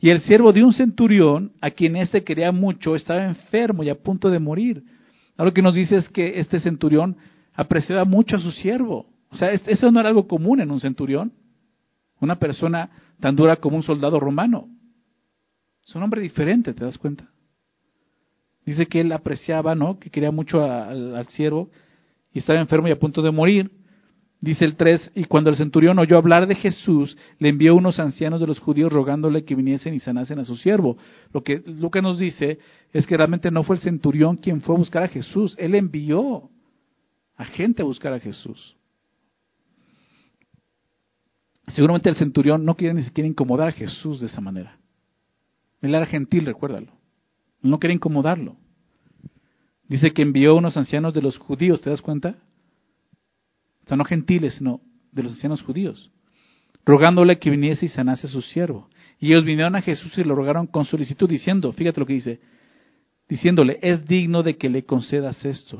Y 0.00 0.10
el 0.10 0.20
siervo 0.22 0.52
de 0.52 0.64
un 0.64 0.72
centurión, 0.72 1.52
a 1.60 1.70
quien 1.70 1.94
éste 1.94 2.24
quería 2.24 2.50
mucho, 2.50 2.96
estaba 2.96 3.24
enfermo 3.24 3.84
y 3.84 3.88
a 3.88 3.94
punto 3.94 4.30
de 4.30 4.40
morir. 4.40 4.82
Lo 5.38 5.52
que 5.52 5.62
nos 5.62 5.76
dice 5.76 5.94
es 5.94 6.08
que 6.08 6.40
este 6.40 6.58
centurión 6.58 7.16
apreciaba 7.54 8.04
mucho 8.04 8.34
a 8.34 8.40
su 8.40 8.50
siervo. 8.50 9.06
O 9.30 9.36
sea, 9.36 9.52
eso 9.52 9.92
no 9.92 10.00
era 10.00 10.08
algo 10.08 10.26
común 10.26 10.60
en 10.60 10.72
un 10.72 10.80
centurión. 10.80 11.32
Una 12.22 12.38
persona 12.38 12.88
tan 13.18 13.34
dura 13.34 13.56
como 13.56 13.76
un 13.76 13.82
soldado 13.82 14.20
romano. 14.20 14.68
Es 15.84 15.92
un 15.96 16.04
hombre 16.04 16.20
diferente, 16.22 16.72
¿te 16.72 16.84
das 16.84 16.96
cuenta? 16.96 17.28
Dice 18.64 18.86
que 18.86 19.00
él 19.00 19.10
apreciaba, 19.10 19.74
¿no? 19.74 19.98
Que 19.98 20.08
quería 20.08 20.30
mucho 20.30 20.62
al 20.64 21.26
siervo 21.30 21.68
y 22.32 22.38
estaba 22.38 22.60
enfermo 22.60 22.86
y 22.86 22.92
a 22.92 22.98
punto 22.98 23.22
de 23.22 23.32
morir. 23.32 23.72
Dice 24.40 24.64
el 24.64 24.76
3, 24.76 25.12
y 25.16 25.24
cuando 25.24 25.50
el 25.50 25.56
centurión 25.56 25.98
oyó 25.98 26.16
hablar 26.16 26.46
de 26.46 26.54
Jesús, 26.54 27.16
le 27.40 27.48
envió 27.48 27.74
unos 27.74 27.98
ancianos 27.98 28.40
de 28.40 28.46
los 28.46 28.60
judíos 28.60 28.92
rogándole 28.92 29.44
que 29.44 29.56
viniesen 29.56 29.94
y 29.94 29.98
sanasen 29.98 30.38
a 30.38 30.44
su 30.44 30.56
siervo. 30.56 30.96
Lo 31.32 31.42
que 31.42 31.60
Lucas 31.66 32.04
nos 32.04 32.20
dice 32.20 32.60
es 32.92 33.04
que 33.04 33.16
realmente 33.16 33.50
no 33.50 33.64
fue 33.64 33.76
el 33.76 33.82
centurión 33.82 34.36
quien 34.36 34.60
fue 34.60 34.76
a 34.76 34.78
buscar 34.78 35.02
a 35.02 35.08
Jesús, 35.08 35.56
él 35.58 35.74
envió 35.74 36.50
a 37.36 37.44
gente 37.46 37.82
a 37.82 37.84
buscar 37.84 38.12
a 38.12 38.20
Jesús. 38.20 38.76
Seguramente 41.68 42.08
el 42.08 42.16
centurión 42.16 42.64
no 42.64 42.76
quería 42.76 42.92
ni 42.92 43.02
siquiera 43.02 43.28
incomodar 43.28 43.68
a 43.68 43.72
Jesús 43.72 44.20
de 44.20 44.26
esa 44.26 44.40
manera. 44.40 44.78
Él 45.80 45.94
era 45.94 46.06
gentil, 46.06 46.46
recuérdalo. 46.46 46.92
No 47.60 47.78
quería 47.78 47.94
incomodarlo. 47.94 48.56
Dice 49.88 50.12
que 50.12 50.22
envió 50.22 50.56
unos 50.56 50.76
ancianos 50.76 51.14
de 51.14 51.22
los 51.22 51.38
judíos, 51.38 51.80
¿te 51.82 51.90
das 51.90 52.00
cuenta? 52.00 52.36
O 53.84 53.88
sea, 53.88 53.96
no 53.96 54.04
gentiles, 54.04 54.54
sino 54.54 54.80
de 55.10 55.24
los 55.24 55.32
ancianos 55.32 55.62
judíos, 55.62 56.10
rogándole 56.84 57.38
que 57.38 57.50
viniese 57.50 57.86
y 57.86 57.88
sanase 57.88 58.26
a 58.26 58.30
su 58.30 58.42
siervo. 58.42 58.88
Y 59.18 59.28
ellos 59.28 59.44
vinieron 59.44 59.76
a 59.76 59.82
Jesús 59.82 60.16
y 60.16 60.24
lo 60.24 60.34
rogaron 60.34 60.66
con 60.66 60.84
solicitud, 60.84 61.28
diciendo, 61.28 61.72
fíjate 61.72 62.00
lo 62.00 62.06
que 62.06 62.14
dice, 62.14 62.40
diciéndole, 63.28 63.78
es 63.82 64.06
digno 64.06 64.42
de 64.42 64.56
que 64.56 64.68
le 64.68 64.84
concedas 64.84 65.44
esto. 65.44 65.76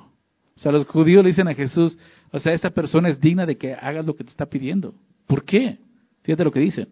O 0.57 0.61
sea, 0.61 0.73
los 0.73 0.87
judíos 0.87 1.25
le 1.25 1.31
dicen 1.31 1.49
a 1.49 1.55
Jesús, 1.55 1.99
o 2.31 2.39
sea, 2.39 2.53
esta 2.53 2.71
persona 2.71 3.09
es 3.09 3.21
digna 3.21 3.47
de 3.47 3.57
que 3.57 3.75
hagas 3.75 4.05
lo 4.05 4.15
que 4.15 4.25
te 4.25 4.31
está 4.31 4.47
pidiendo. 4.47 4.95
¿Por 5.27 5.45
qué? 5.45 5.79
Fíjate 6.23 6.45
lo 6.45 6.53
que 6.53 6.61
dicen. 6.61 6.89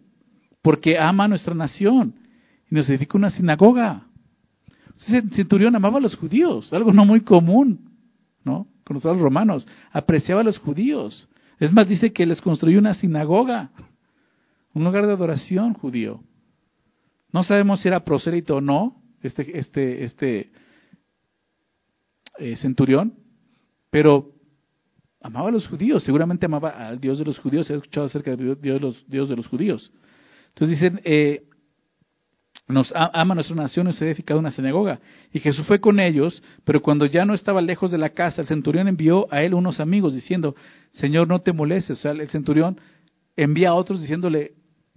Porque 0.63 0.99
ama 0.99 1.25
a 1.25 1.29
nuestra 1.29 1.55
nación 1.55 2.15
y 2.71 2.75
nos 2.75 2.89
edifica 2.89 3.17
una 3.17 3.31
sinagoga. 3.31 4.07
El 5.09 5.31
centurión 5.33 5.75
amaba 5.77 5.99
a 5.99 6.03
los 6.03 6.17
judíos, 6.17 6.73
algo 6.73 6.93
no 6.93 7.05
muy 7.05 7.21
común, 7.21 7.91
¿no? 8.45 8.67
con 8.91 8.97
los 8.97 9.21
romanos, 9.21 9.69
apreciaba 9.93 10.41
a 10.41 10.45
los 10.45 10.59
judíos. 10.59 11.29
Es 11.61 11.73
más, 11.73 11.89
dice 11.89 12.13
que 12.13 12.27
les 12.27 12.41
construyó 12.41 12.81
una 12.81 12.95
sinagoga, 12.95 13.71
un 14.75 14.83
lugar 14.83 15.07
de 15.07 15.13
adoración 15.13 15.75
judío. 15.75 16.21
No 17.33 17.45
sabemos 17.45 17.81
si 17.81 17.89
era 17.89 18.05
prosélito 18.05 18.57
o 18.57 18.61
no, 18.61 19.01
este, 19.23 19.57
este, 19.57 20.03
este 20.03 20.51
eh, 22.39 22.57
centurión, 22.57 23.15
pero 23.91 24.33
amaba 25.21 25.49
a 25.49 25.53
los 25.53 25.67
judíos, 25.67 26.03
seguramente 26.03 26.47
amaba 26.47 26.71
al 26.71 27.01
Dios 27.01 27.19
de 27.19 27.25
los 27.25 27.39
judíos, 27.39 27.67
se 27.67 27.75
ha 27.75 27.77
escuchado 27.77 28.07
acerca 28.07 28.35
del 28.35 28.61
Dios 28.61 28.61
de 28.61 28.81
los, 28.81 29.09
Dios 29.09 29.29
de 29.29 29.37
los 29.37 29.47
judíos. 29.47 29.93
Entonces 30.49 30.81
dicen, 30.81 31.01
eh, 31.05 31.43
nos 32.69 32.93
ama 32.95 33.35
nuestra 33.35 33.57
nación 33.57 33.89
y 33.89 33.93
se 33.93 34.05
ha 34.05 34.09
edificado 34.09 34.41
una 34.41 34.51
sinagoga. 34.51 35.01
Y 35.33 35.41
Jesús 35.41 35.67
fue 35.67 35.81
con 35.81 36.01
ellos, 36.01 36.43
pero 36.65 36.81
cuando 36.83 37.07
ya 37.07 37.25
no 37.25 37.35
estaba 37.35 37.61
lejos 37.61 37.91
de 37.91 37.99
la 37.99 38.11
casa, 38.11 38.43
el 38.43 38.49
centurión 38.49 38.89
envió 38.89 39.33
a 39.33 39.43
él 39.43 39.55
unos 39.55 39.81
amigos 39.81 40.15
diciendo, 40.15 40.55
Señor, 40.93 41.29
no 41.29 41.41
te 41.41 41.53
molestes. 41.53 41.99
O 41.99 42.03
sea, 42.03 42.13
el 42.13 42.29
centurión 42.29 42.81
envía 43.37 43.71
a 43.71 43.75
otros 43.75 44.01
diciéndole 44.01 44.53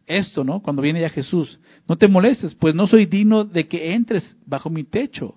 esto, 0.06 0.44
¿no? 0.44 0.62
Cuando 0.62 0.82
viene 0.82 1.02
ya 1.02 1.10
Jesús, 1.10 1.60
no 1.88 1.98
te 1.98 2.08
molestes, 2.08 2.56
pues 2.56 2.76
no 2.76 2.88
soy 2.88 3.06
digno 3.06 3.46
de 3.46 3.68
que 3.68 3.94
entres 3.94 4.36
bajo 4.46 4.70
mi 4.70 4.84
techo. 4.84 5.36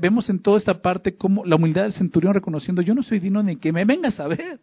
Vemos 0.00 0.28
en 0.28 0.40
toda 0.40 0.58
esta 0.58 0.82
parte 0.82 1.16
como 1.16 1.44
la 1.44 1.56
humildad 1.56 1.82
del 1.82 1.92
centurión 1.92 2.34
reconociendo, 2.34 2.82
yo 2.82 2.94
no 2.94 3.02
soy 3.02 3.20
digno 3.20 3.42
de 3.42 3.56
que 3.56 3.72
me 3.72 3.84
vengas 3.84 4.18
a 4.18 4.26
ver. 4.26 4.60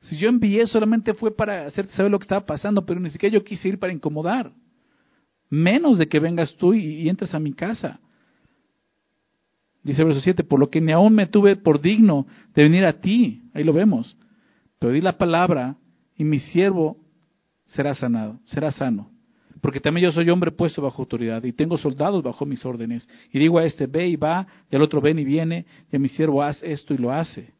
Si 0.00 0.16
yo 0.16 0.28
envié 0.28 0.66
solamente 0.66 1.14
fue 1.14 1.34
para 1.34 1.66
hacerte 1.66 1.92
saber 1.94 2.10
lo 2.10 2.18
que 2.18 2.24
estaba 2.24 2.44
pasando, 2.46 2.84
pero 2.84 3.00
ni 3.00 3.10
siquiera 3.10 3.34
yo 3.34 3.44
quise 3.44 3.68
ir 3.68 3.78
para 3.78 3.92
incomodar 3.92 4.52
menos 5.52 5.98
de 5.98 6.08
que 6.08 6.18
vengas 6.18 6.56
tú 6.56 6.72
y, 6.72 7.06
entres 7.10 7.34
a 7.34 7.38
mi 7.38 7.52
casa. 7.52 8.00
Dice 9.82 10.02
verso 10.02 10.22
7, 10.22 10.44
por 10.44 10.58
lo 10.58 10.70
que 10.70 10.80
ni 10.80 10.92
aún 10.92 11.14
me 11.14 11.26
tuve 11.26 11.56
por 11.56 11.82
digno 11.82 12.26
de 12.54 12.62
venir 12.62 12.86
a 12.86 13.00
ti, 13.00 13.42
ahí 13.52 13.62
lo 13.62 13.74
vemos, 13.74 14.16
pero 14.78 14.94
di 14.94 15.02
la 15.02 15.18
palabra 15.18 15.76
y 16.16 16.24
mi 16.24 16.38
siervo 16.38 16.96
será 17.66 17.92
sanado, 17.92 18.40
será 18.44 18.70
sano. 18.70 19.11
Porque 19.62 19.78
también 19.78 20.06
yo 20.06 20.12
soy 20.12 20.28
hombre 20.28 20.50
puesto 20.50 20.82
bajo 20.82 21.02
autoridad 21.02 21.44
y 21.44 21.52
tengo 21.52 21.78
soldados 21.78 22.20
bajo 22.20 22.44
mis 22.44 22.66
órdenes. 22.66 23.08
Y 23.32 23.38
digo 23.38 23.60
a 23.60 23.64
este, 23.64 23.86
ve 23.86 24.08
y 24.08 24.16
va, 24.16 24.44
y 24.68 24.74
al 24.74 24.82
otro 24.82 25.00
ven 25.00 25.20
y 25.20 25.24
viene, 25.24 25.66
y 25.90 25.96
a 25.96 25.98
mi 26.00 26.08
siervo 26.08 26.42
haz 26.42 26.60
esto 26.64 26.92
y 26.92 26.98
lo 26.98 27.12
hace. 27.12 27.54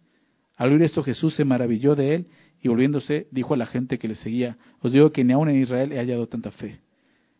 Al 0.56 0.72
oír 0.72 0.82
esto 0.82 1.04
Jesús 1.04 1.36
se 1.36 1.44
maravilló 1.44 1.94
de 1.94 2.16
él 2.16 2.26
y 2.60 2.66
volviéndose 2.66 3.28
dijo 3.30 3.54
a 3.54 3.56
la 3.56 3.66
gente 3.66 4.00
que 4.00 4.08
le 4.08 4.16
seguía, 4.16 4.58
os 4.80 4.92
digo 4.92 5.12
que 5.12 5.22
ni 5.22 5.32
aún 5.32 5.48
en 5.48 5.62
Israel 5.62 5.92
he 5.92 5.98
hallado 5.98 6.26
tanta 6.26 6.50
fe. 6.50 6.80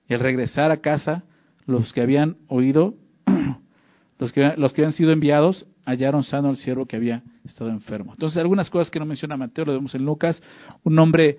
Y 0.09 0.15
al 0.15 0.21
regresar 0.21 0.71
a 0.71 0.77
casa, 0.77 1.25
los 1.67 1.93
que 1.93 2.01
habían 2.01 2.37
oído, 2.47 2.95
los 4.21 4.31
que, 4.31 4.55
los 4.57 4.73
que 4.73 4.83
habían 4.83 4.93
sido 4.93 5.11
enviados, 5.11 5.67
hallaron 5.85 6.23
sano 6.23 6.51
al 6.51 6.57
siervo 6.57 6.87
que 6.87 6.95
había 6.95 7.25
estado 7.45 7.71
enfermo. 7.71 8.13
Entonces, 8.13 8.39
algunas 8.39 8.71
cosas 8.71 8.93
que 8.93 9.01
no 9.01 9.07
menciona 9.07 9.37
Mateo, 9.37 9.65
lo 9.65 9.73
vemos 9.73 9.93
en 9.97 10.05
Lucas, 10.05 10.41
un 10.85 10.97
hombre 11.01 11.39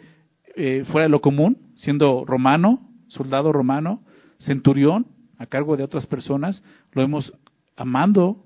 eh, 0.58 0.84
fuera 0.88 1.06
de 1.06 1.10
lo 1.10 1.22
común, 1.22 1.58
siendo 1.76 2.26
romano, 2.26 2.90
soldado 3.14 3.52
romano, 3.52 4.02
centurión, 4.40 5.08
a 5.38 5.46
cargo 5.46 5.78
de 5.78 5.84
otras 5.84 6.06
personas, 6.06 6.64
lo 6.92 7.02
vemos 7.02 7.34
amando 7.76 8.44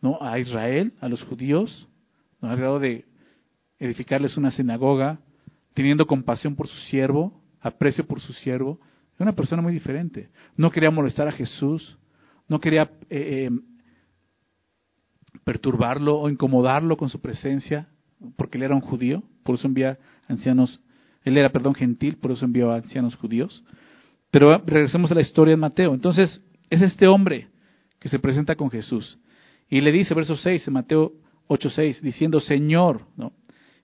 ¿no? 0.00 0.18
a 0.20 0.38
Israel, 0.38 0.92
a 1.00 1.08
los 1.08 1.22
judíos, 1.24 1.88
¿no? 2.40 2.50
al 2.50 2.56
grado 2.56 2.78
de 2.78 3.04
edificarles 3.78 4.36
una 4.36 4.50
sinagoga, 4.50 5.18
teniendo 5.74 6.06
compasión 6.06 6.56
por 6.56 6.68
su 6.68 6.76
siervo, 6.88 7.40
aprecio 7.60 8.06
por 8.06 8.20
su 8.20 8.32
siervo, 8.32 8.78
una 9.18 9.34
persona 9.34 9.60
muy 9.60 9.72
diferente. 9.72 10.30
No 10.56 10.70
quería 10.70 10.90
molestar 10.90 11.28
a 11.28 11.32
Jesús, 11.32 11.98
no 12.48 12.58
quería 12.58 12.90
eh, 13.10 13.48
eh, 13.48 13.50
perturbarlo 15.44 16.18
o 16.18 16.30
incomodarlo 16.30 16.96
con 16.96 17.10
su 17.10 17.20
presencia, 17.20 17.88
porque 18.36 18.56
él 18.56 18.64
era 18.64 18.74
un 18.74 18.80
judío, 18.80 19.22
por 19.44 19.56
eso 19.56 19.66
envía 19.66 19.98
ancianos, 20.26 20.80
él 21.22 21.36
era, 21.36 21.50
perdón, 21.50 21.74
gentil, 21.74 22.16
por 22.16 22.30
eso 22.30 22.46
envió 22.46 22.70
a 22.72 22.76
ancianos 22.76 23.14
judíos. 23.14 23.62
Pero 24.30 24.58
regresemos 24.64 25.10
a 25.10 25.14
la 25.14 25.20
historia 25.20 25.52
de 25.52 25.60
Mateo. 25.60 25.94
Entonces, 25.94 26.40
es 26.68 26.82
este 26.82 27.06
hombre 27.06 27.48
que 27.98 28.08
se 28.08 28.18
presenta 28.18 28.54
con 28.56 28.70
Jesús. 28.70 29.18
Y 29.68 29.80
le 29.80 29.92
dice, 29.92 30.14
verso 30.14 30.36
6, 30.36 30.66
en 30.68 30.74
Mateo 30.74 31.12
8.6, 31.48 32.00
diciendo, 32.00 32.40
Señor, 32.40 33.02
¿no? 33.16 33.32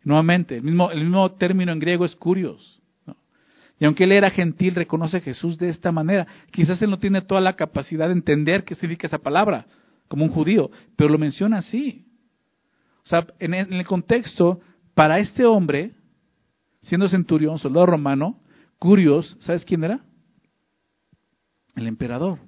Nuevamente, 0.05 0.57
el 0.57 0.63
mismo, 0.63 0.91
el 0.91 1.01
mismo 1.01 1.33
término 1.33 1.73
en 1.73 1.81
griego 1.81 2.05
es 2.05 2.15
curios. 2.15 2.81
Y 3.79 3.85
aunque 3.85 4.05
él 4.05 4.13
era 4.13 4.31
gentil, 4.31 4.75
reconoce 4.75 5.19
a 5.19 5.21
Jesús 5.21 5.59
de 5.59 5.69
esta 5.69 5.93
manera. 5.93 6.27
Quizás 6.51 6.81
él 6.81 6.91
no 6.91 6.99
tiene 6.99 7.21
toda 7.21 7.41
la 7.41 7.57
capacidad 7.57 8.07
de 8.07 8.15
entender 8.15 8.65
qué 8.65 8.75
significa 8.75 9.07
esa 9.07 9.19
palabra, 9.19 9.67
como 10.09 10.25
un 10.25 10.31
judío, 10.31 10.71
pero 10.97 11.11
lo 11.11 11.19
menciona 11.19 11.59
así. 11.59 12.07
O 13.05 13.09
sea, 13.09 13.27
en 13.39 13.55
el, 13.55 13.87
contexto, 13.87 14.61
para 14.95 15.19
este 15.19 15.45
hombre, 15.45 15.93
siendo 16.83 17.09
centurión, 17.09 17.59
soldado 17.59 17.87
romano, 17.87 18.41
Curios, 18.79 19.37
¿sabes 19.41 19.65
quién 19.65 19.85
era? 19.85 20.01
El 21.77 21.87
emperador. 21.87 22.41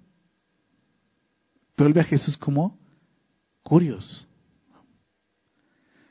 Pero 1.77 1.87
él 1.87 1.95
ve 1.95 2.01
a 2.01 2.05
Jesús 2.05 2.37
como 2.37 2.77
Curios. 3.63 4.27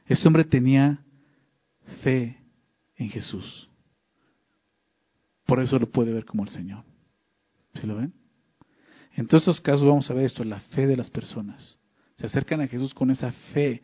Este 0.05 0.25
hombre 0.27 0.45
tenía 0.45 1.03
fe 2.03 2.39
en 2.95 3.09
Jesús. 3.09 3.69
Por 5.45 5.61
eso 5.61 5.79
lo 5.79 5.89
puede 5.89 6.13
ver 6.13 6.25
como 6.25 6.43
el 6.43 6.49
Señor. 6.49 6.83
¿Sí 7.73 7.85
lo 7.87 7.97
ven? 7.97 8.13
En 9.15 9.27
todos 9.27 9.43
estos 9.43 9.61
casos 9.61 9.83
vamos 9.85 10.09
a 10.09 10.13
ver 10.13 10.25
esto, 10.25 10.43
la 10.43 10.59
fe 10.59 10.85
de 10.85 10.95
las 10.95 11.09
personas. 11.09 11.79
Se 12.15 12.27
acercan 12.27 12.61
a 12.61 12.67
Jesús 12.67 12.93
con 12.93 13.09
esa 13.11 13.31
fe. 13.53 13.81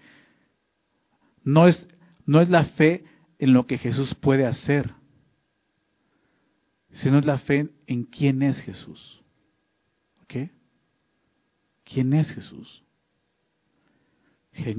No 1.44 1.68
es, 1.68 1.88
no 2.26 2.42
es 2.42 2.50
la 2.50 2.66
fe 2.66 3.04
en 3.40 3.54
lo 3.54 3.66
que 3.66 3.78
Jesús 3.78 4.14
puede 4.16 4.46
hacer, 4.46 4.94
sino 6.92 7.18
es 7.18 7.26
la 7.26 7.40
fe 7.40 7.70
en 7.88 8.04
quién 8.04 8.44
es 8.44 8.60
Jesús. 8.62 9.22
¿Quién 11.84 12.14
es 12.14 12.30
Jesús? 12.32 12.84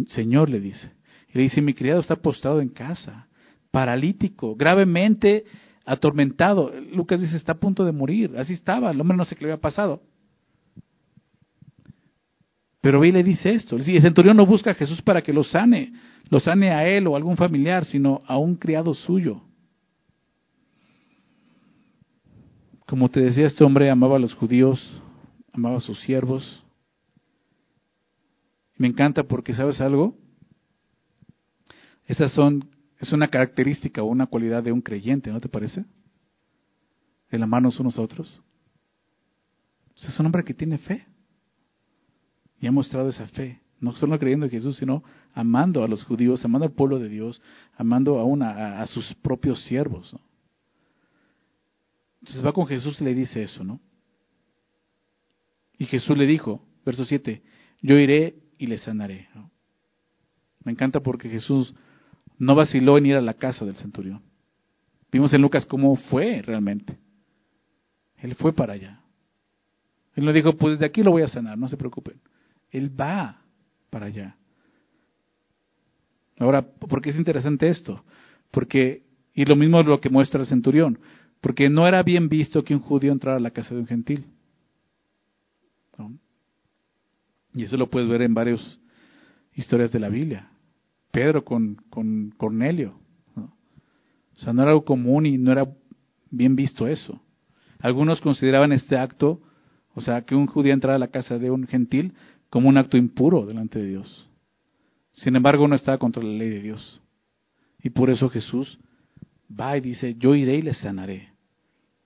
Señor, 0.07 0.49
le 0.49 0.61
dice. 0.61 0.91
Y 1.33 1.39
le 1.39 1.43
dice, 1.45 1.61
mi 1.61 1.75
criado 1.75 2.01
está 2.01 2.17
postrado 2.17 2.61
en 2.61 2.69
casa, 2.69 3.29
paralítico, 3.71 4.55
gravemente 4.57 5.45
atormentado. 5.85 6.73
Lucas 6.93 7.21
dice, 7.21 7.37
está 7.37 7.53
a 7.53 7.59
punto 7.59 7.85
de 7.85 7.93
morir. 7.93 8.35
Así 8.37 8.55
estaba, 8.55 8.91
el 8.91 9.01
hombre 9.01 9.17
no 9.17 9.25
sé 9.25 9.37
qué 9.37 9.45
le 9.45 9.53
había 9.53 9.61
pasado. 9.61 10.03
Pero 12.81 13.01
ve 13.01 13.09
y 13.09 13.13
le 13.13 13.23
dice 13.23 13.53
esto. 13.53 13.77
El 13.77 14.03
centurión 14.03 14.37
no 14.37 14.47
busca 14.47 14.71
a 14.71 14.75
Jesús 14.75 15.01
para 15.03 15.23
que 15.23 15.33
lo 15.33 15.43
sane, 15.43 15.93
lo 16.29 16.39
sane 16.39 16.71
a 16.71 16.87
él 16.87 17.07
o 17.07 17.15
a 17.15 17.17
algún 17.17 17.37
familiar, 17.37 17.85
sino 17.87 18.21
a 18.27 18.37
un 18.37 18.57
criado 18.57 18.93
suyo. 18.95 19.43
Como 22.87 23.09
te 23.09 23.21
decía, 23.21 23.47
este 23.47 23.65
hombre 23.65 23.91
amaba 23.91 24.17
a 24.17 24.21
los 24.21 24.35
judíos, 24.35 25.03
amaba 25.55 25.79
a 25.79 25.81
sus 25.81 25.99
siervos. 26.01 26.63
Me 28.77 28.89
encanta 28.89 29.23
porque, 29.23 29.55
¿sabes 29.55 29.81
algo? 29.81 30.19
Esas 32.07 32.33
son, 32.33 32.69
es 32.99 33.13
una 33.13 33.29
característica 33.29 34.03
o 34.03 34.07
una 34.07 34.27
cualidad 34.27 34.63
de 34.63 34.73
un 34.73 34.83
creyente, 34.83 35.31
¿no 35.31 35.41
te 35.41 35.49
parece? 35.49 35.85
El 37.31 37.43
amarnos 37.43 37.79
unos 37.79 37.97
a 37.99 38.03
otros. 38.03 38.43
es 39.97 40.21
un 40.21 40.27
hombre 40.27 40.45
que 40.45 40.55
tiene 40.55 40.79
fe. 40.79 41.07
Y 42.61 42.67
ha 42.67 42.73
mostrado 42.73 43.09
esa 43.09 43.27
fe. 43.29 43.61
No 43.81 43.95
solo 43.95 44.19
creyendo 44.19 44.47
en 44.47 44.53
Jesús, 44.53 44.77
sino 44.77 45.05
amando 45.35 45.85
a 45.85 45.89
los 45.89 46.05
judíos, 46.05 46.45
amando 46.45 46.67
al 46.67 46.73
pueblo 46.73 46.99
de 46.99 47.09
Dios, 47.09 47.41
amando 47.77 48.19
aún 48.19 48.43
a, 48.43 48.85
sus 48.87 49.15
propios 49.15 49.63
siervos. 49.65 50.17
Entonces 52.21 52.45
va 52.45 52.53
con 52.53 52.67
Jesús 52.67 53.01
y 53.01 53.05
le 53.05 53.15
dice 53.15 53.43
eso, 53.43 53.63
¿no? 53.63 53.81
Y 55.79 55.87
Jesús 55.87 56.17
le 56.17 56.27
dijo, 56.27 56.65
verso 56.85 57.05
7, 57.05 57.43
yo 57.83 57.99
iré 57.99 58.37
y 58.59 58.67
le 58.67 58.79
sanaré. 58.79 59.29
Me 60.65 60.73
encanta 60.73 61.01
porque 61.01 61.29
Jesús 61.29 61.75
no 62.39 62.55
vaciló 62.55 62.99
en 62.99 63.07
ir 63.07 63.17
a 63.17 63.21
la 63.21 63.35
casa 63.35 63.65
del 63.65 63.77
centurión. 63.77 64.23
Vimos 65.13 65.33
en 65.33 65.43
Lucas 65.43 65.65
cómo 65.67 65.95
fue 65.97 66.43
realmente. 66.43 66.99
Él 68.19 68.35
fue 68.35 68.53
para 68.53 68.73
allá. 68.73 69.01
Él 70.15 70.25
no 70.25 70.33
dijo, 70.33 70.57
pues 70.57 70.75
desde 70.75 70.87
aquí 70.87 71.03
lo 71.03 71.11
voy 71.11 71.23
a 71.23 71.29
sanar, 71.29 71.59
no 71.59 71.69
se 71.69 71.77
preocupen. 71.77 72.21
Él 72.71 72.91
va 72.99 73.43
para 73.91 74.07
allá. 74.07 74.37
Ahora, 76.39 76.63
¿por 76.63 77.01
qué 77.01 77.11
es 77.11 77.17
interesante 77.17 77.69
esto? 77.69 78.05
Porque, 78.51 79.03
y 79.35 79.45
lo 79.45 79.57
mismo 79.57 79.81
es 79.81 79.87
lo 79.87 80.01
que 80.01 80.09
muestra 80.09 80.41
el 80.41 80.47
centurión, 80.47 80.99
porque 81.41 81.69
no 81.69 81.87
era 81.87 82.03
bien 82.03 82.29
visto 82.29 82.65
que 82.65 82.75
un 82.75 82.81
judío 82.81 83.13
entrara 83.13 83.37
a 83.37 83.41
la 83.41 83.51
casa 83.51 83.75
de 83.75 83.81
un 83.81 83.87
gentil. 83.87 84.27
Y 87.55 87.65
eso 87.65 87.77
lo 87.77 87.89
puedes 87.89 88.09
ver 88.09 88.23
en 88.23 88.35
varias 88.35 88.79
historias 89.55 89.93
de 89.93 90.01
la 90.01 90.09
Biblia. 90.09 90.49
Pedro 91.11 91.45
con, 91.45 91.77
con 91.91 92.31
Cornelio. 92.37 92.99
O 93.37 94.41
sea, 94.41 94.53
no 94.53 94.63
era 94.63 94.73
algo 94.73 94.85
común 94.85 95.27
y 95.27 95.39
no 95.39 95.53
era 95.53 95.67
bien 96.31 96.57
visto 96.57 96.89
eso. 96.89 97.21
Algunos 97.81 98.21
consideraban 98.21 98.73
este 98.73 98.97
acto, 98.97 99.41
o 99.95 100.01
sea, 100.01 100.23
que 100.23 100.35
un 100.35 100.47
judío 100.47 100.73
entrara 100.73 100.97
a 100.97 100.99
la 100.99 101.09
casa 101.09 101.39
de 101.39 101.51
un 101.51 101.67
gentil, 101.67 102.15
como 102.51 102.69
un 102.69 102.77
acto 102.77 102.97
impuro 102.97 103.47
delante 103.47 103.79
de 103.79 103.89
Dios. 103.89 104.29
Sin 105.13 105.37
embargo, 105.37 105.69
no 105.69 105.77
estaba 105.77 105.99
contra 105.99 106.23
la 106.23 106.33
ley 106.33 106.51
de 106.51 106.61
Dios. 106.61 107.01
Y 107.83 107.91
por 107.91 108.11
eso 108.11 108.29
Jesús 108.29 108.79
va 109.49 109.77
y 109.77 109.81
dice, 109.81 110.17
yo 110.17 110.35
iré 110.35 110.57
y 110.57 110.63
les 110.63 110.79
sanaré. 110.79 111.29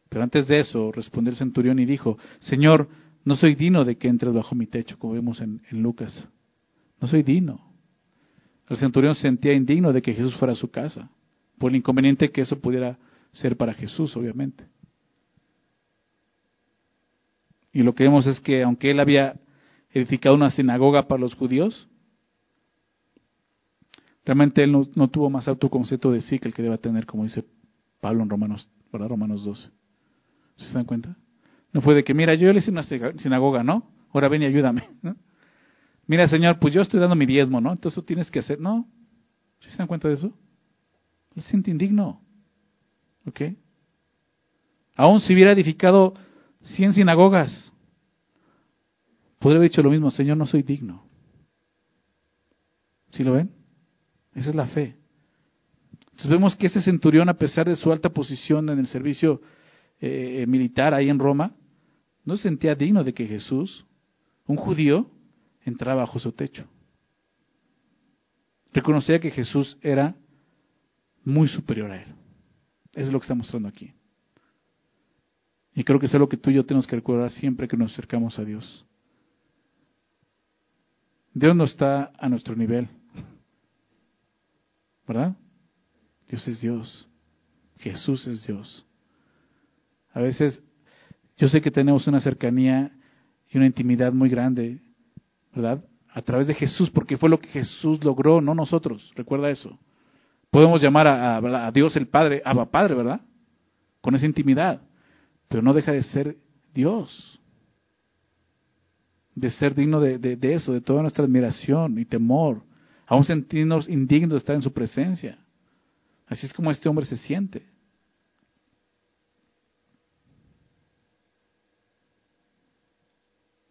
Pero 0.09 0.23
antes 0.23 0.47
de 0.49 0.61
eso 0.61 0.93
respondió 0.93 1.31
el 1.31 1.39
centurión 1.39 1.79
y 1.79 1.87
dijo, 1.87 2.19
Señor, 2.41 2.89
no 3.25 3.37
soy 3.37 3.55
digno 3.55 3.85
de 3.85 3.97
que 3.97 4.09
entres 4.09 4.33
bajo 4.33 4.55
mi 4.55 4.67
techo, 4.67 4.99
como 4.99 5.15
vemos 5.15 5.41
en, 5.41 5.61
Lucas. 5.71 6.27
No 7.01 7.09
soy 7.09 7.23
digno. 7.23 7.61
El 8.69 8.77
centurión 8.77 9.15
se 9.15 9.23
sentía 9.23 9.53
indigno 9.53 9.93
de 9.93 10.03
que 10.03 10.15
Jesús 10.15 10.35
fuera 10.37 10.53
a 10.53 10.57
su 10.57 10.71
casa, 10.71 11.11
por 11.59 11.71
el 11.71 11.77
inconveniente 11.77 12.31
que 12.31 12.43
eso 12.43 12.59
pudiera 12.61 12.99
ser 13.33 13.57
para 13.57 13.75
Jesús, 13.75 14.17
obviamente. 14.17 14.65
Y 17.73 17.83
lo 17.83 17.95
que 17.95 18.05
vemos 18.05 18.27
es 18.27 18.41
que 18.41 18.63
aunque 18.63 18.91
él 18.91 19.01
había 19.01 19.39
edificado 19.91 20.35
una 20.35 20.51
sinagoga 20.51 21.07
para 21.09 21.21
los 21.21 21.35
judíos, 21.35 21.89
realmente 24.25 24.63
él 24.63 24.73
no, 24.73 25.09
tuvo 25.09 25.31
más 25.31 25.49
autoconcepto 25.49 26.13
de 26.13 26.21
sí 26.21 26.39
que 26.39 26.49
el 26.49 26.55
que 26.55 26.63
deba 26.63 26.79
tener, 26.79 27.07
como 27.07 27.25
dice 27.25 27.45
Pablo 28.01 28.23
en 28.23 28.31
Romanos, 28.31 28.69
Romanos 28.93 29.45
12. 29.45 29.71
¿Se 30.57 30.75
dan 30.75 30.85
cuenta? 30.85 31.17
No 31.73 31.81
fue 31.81 31.95
de 31.95 32.05
que, 32.05 32.15
mira, 32.15 32.35
yo 32.35 32.53
le 32.53 32.59
hice 32.59 32.71
una 32.71 32.83
sinagoga, 32.83 33.63
¿no? 33.63 33.91
Ahora 34.13 34.29
ven 34.29 34.43
y 34.43 34.47
ayúdame. 34.47 34.89
Mira, 36.07 36.27
Señor, 36.27 36.59
pues 36.59 36.73
yo 36.73 36.81
estoy 36.81 37.01
dando 37.01 37.15
mi 37.15 37.27
diezmo, 37.27 37.61
¿no? 37.61 37.71
Entonces 37.71 37.95
tú 37.95 38.03
tienes 38.03 38.31
que 38.31 38.39
hacer. 38.39 38.59
No. 38.59 38.89
¿Sí 39.61 39.71
se 39.71 39.77
dan 39.77 39.87
cuenta 39.87 40.09
de 40.09 40.15
eso? 40.15 40.33
Él 41.37 41.43
se 41.43 41.51
siente 41.51 41.71
indigno. 41.71 42.23
¿Ok? 43.27 43.43
Aún 44.97 45.21
si 45.21 45.35
hubiera 45.35 45.53
edificado 45.53 46.15
100 46.63 46.95
sinagogas, 46.95 47.73
podría 49.39 49.59
haber 49.59 49.71
dicho 49.71 49.83
lo 49.83 49.91
mismo, 49.91 50.11
Señor, 50.11 50.39
no 50.39 50.47
soy 50.47 50.63
digno. 50.63 51.05
¿Sí 53.11 53.23
lo 53.23 53.33
ven? 53.33 53.51
Esa 54.35 54.51
es 54.51 54.57
la 54.57 54.67
fe. 54.67 54.97
Entonces 56.11 56.31
vemos 56.31 56.57
que 56.57 56.67
ese 56.67 56.81
centurión, 56.81 57.29
a 57.29 57.35
pesar 57.35 57.69
de 57.69 57.77
su 57.77 57.93
alta 57.93 58.09
posición 58.09 58.69
en 58.71 58.79
el 58.79 58.87
servicio 58.87 59.41
eh, 60.01 60.47
militar 60.49 60.95
ahí 60.95 61.11
en 61.11 61.19
Roma, 61.19 61.55
no 62.29 62.37
se 62.37 62.43
sentía 62.43 62.75
digno 62.75 63.05
de 63.05 63.15
que 63.15 63.27
Jesús, 63.27 63.87
un 64.47 64.57
judío, 64.57 65.11
entraba 65.65 66.03
bajo 66.03 66.19
su 66.19 66.31
techo. 66.31 66.67
Reconocía 68.75 69.19
que 69.19 69.31
Jesús 69.31 69.79
era 69.81 70.15
muy 71.25 71.49
superior 71.49 71.91
a 71.91 72.03
él. 72.03 72.09
Eso 72.93 73.07
es 73.07 73.13
lo 73.13 73.19
que 73.19 73.25
está 73.25 73.35
mostrando 73.35 73.67
aquí. 73.67 73.95
Y 75.75 75.85
creo 75.85 75.99
que 75.99 76.05
es 76.05 76.13
algo 76.13 76.29
que 76.29 76.37
tú 76.37 76.51
y 76.51 76.57
yo 76.57 76.67
tenemos 76.67 76.87
que 76.87 76.97
recordar 76.97 77.31
siempre 77.31 77.67
que 77.67 77.79
nos 77.79 77.95
acercamos 77.95 78.39
a 78.39 78.45
Dios. 78.45 78.85
Dios 81.33 81.57
no 81.57 81.65
está 81.65 82.13
a 82.19 82.29
nuestro 82.29 82.55
nivel. 82.55 82.91
¿Verdad? 85.07 85.35
Dios 86.29 86.47
es 86.47 86.61
Dios. 86.61 87.09
Jesús 87.79 88.27
es 88.27 88.47
Dios. 88.47 88.85
A 90.13 90.21
veces 90.21 90.63
yo 91.39 91.49
sé 91.49 91.61
que 91.61 91.71
tenemos 91.71 92.07
una 92.07 92.21
cercanía 92.21 92.91
y 93.49 93.57
una 93.57 93.67
intimidad 93.67 94.13
muy 94.13 94.29
grande, 94.29 94.81
¿verdad? 95.55 95.85
A 96.11 96.21
través 96.21 96.49
de 96.49 96.55
Jesús, 96.55 96.91
porque 96.91 97.17
fue 97.17 97.29
lo 97.29 97.39
que 97.39 97.49
Jesús 97.49 98.03
logró, 98.05 98.41
no 98.41 98.55
nosotros. 98.55 99.13
Recuerda 99.15 99.49
eso. 99.49 99.79
Podemos 100.51 100.83
llamar 100.83 101.07
a, 101.07 101.71
Dios 101.71 101.95
el 101.97 102.09
Padre, 102.09 102.43
Abba 102.45 102.71
Padre, 102.71 102.95
¿verdad? 102.95 103.21
Con 104.01 104.17
esa 104.17 104.27
intimidad. 104.27 104.83
Pero 105.49 105.63
no 105.63 105.73
deja 105.73 105.93
de 105.93 106.03
ser 106.03 106.37
Dios. 106.75 107.41
De 109.35 109.51
ser 109.51 109.75
digno 109.75 110.01
de, 110.01 110.19
de 110.19 110.55
eso, 110.55 110.73
de 110.73 110.81
toda 110.81 111.03
nuestra 111.03 111.25
admiración 111.25 111.99
y 111.99 112.05
temor. 112.05 112.63
Aún 113.07 113.25
sentirnos 113.25 113.89
indignos 113.89 114.33
de 114.33 114.39
estar 114.39 114.57
en 114.57 114.63
su 114.63 114.73
presencia. 114.73 115.39
Así 116.27 116.47
es 116.47 116.53
como 116.53 116.71
este 116.71 116.89
hombre 116.89 117.07
se 117.07 117.17
siente. 117.17 117.65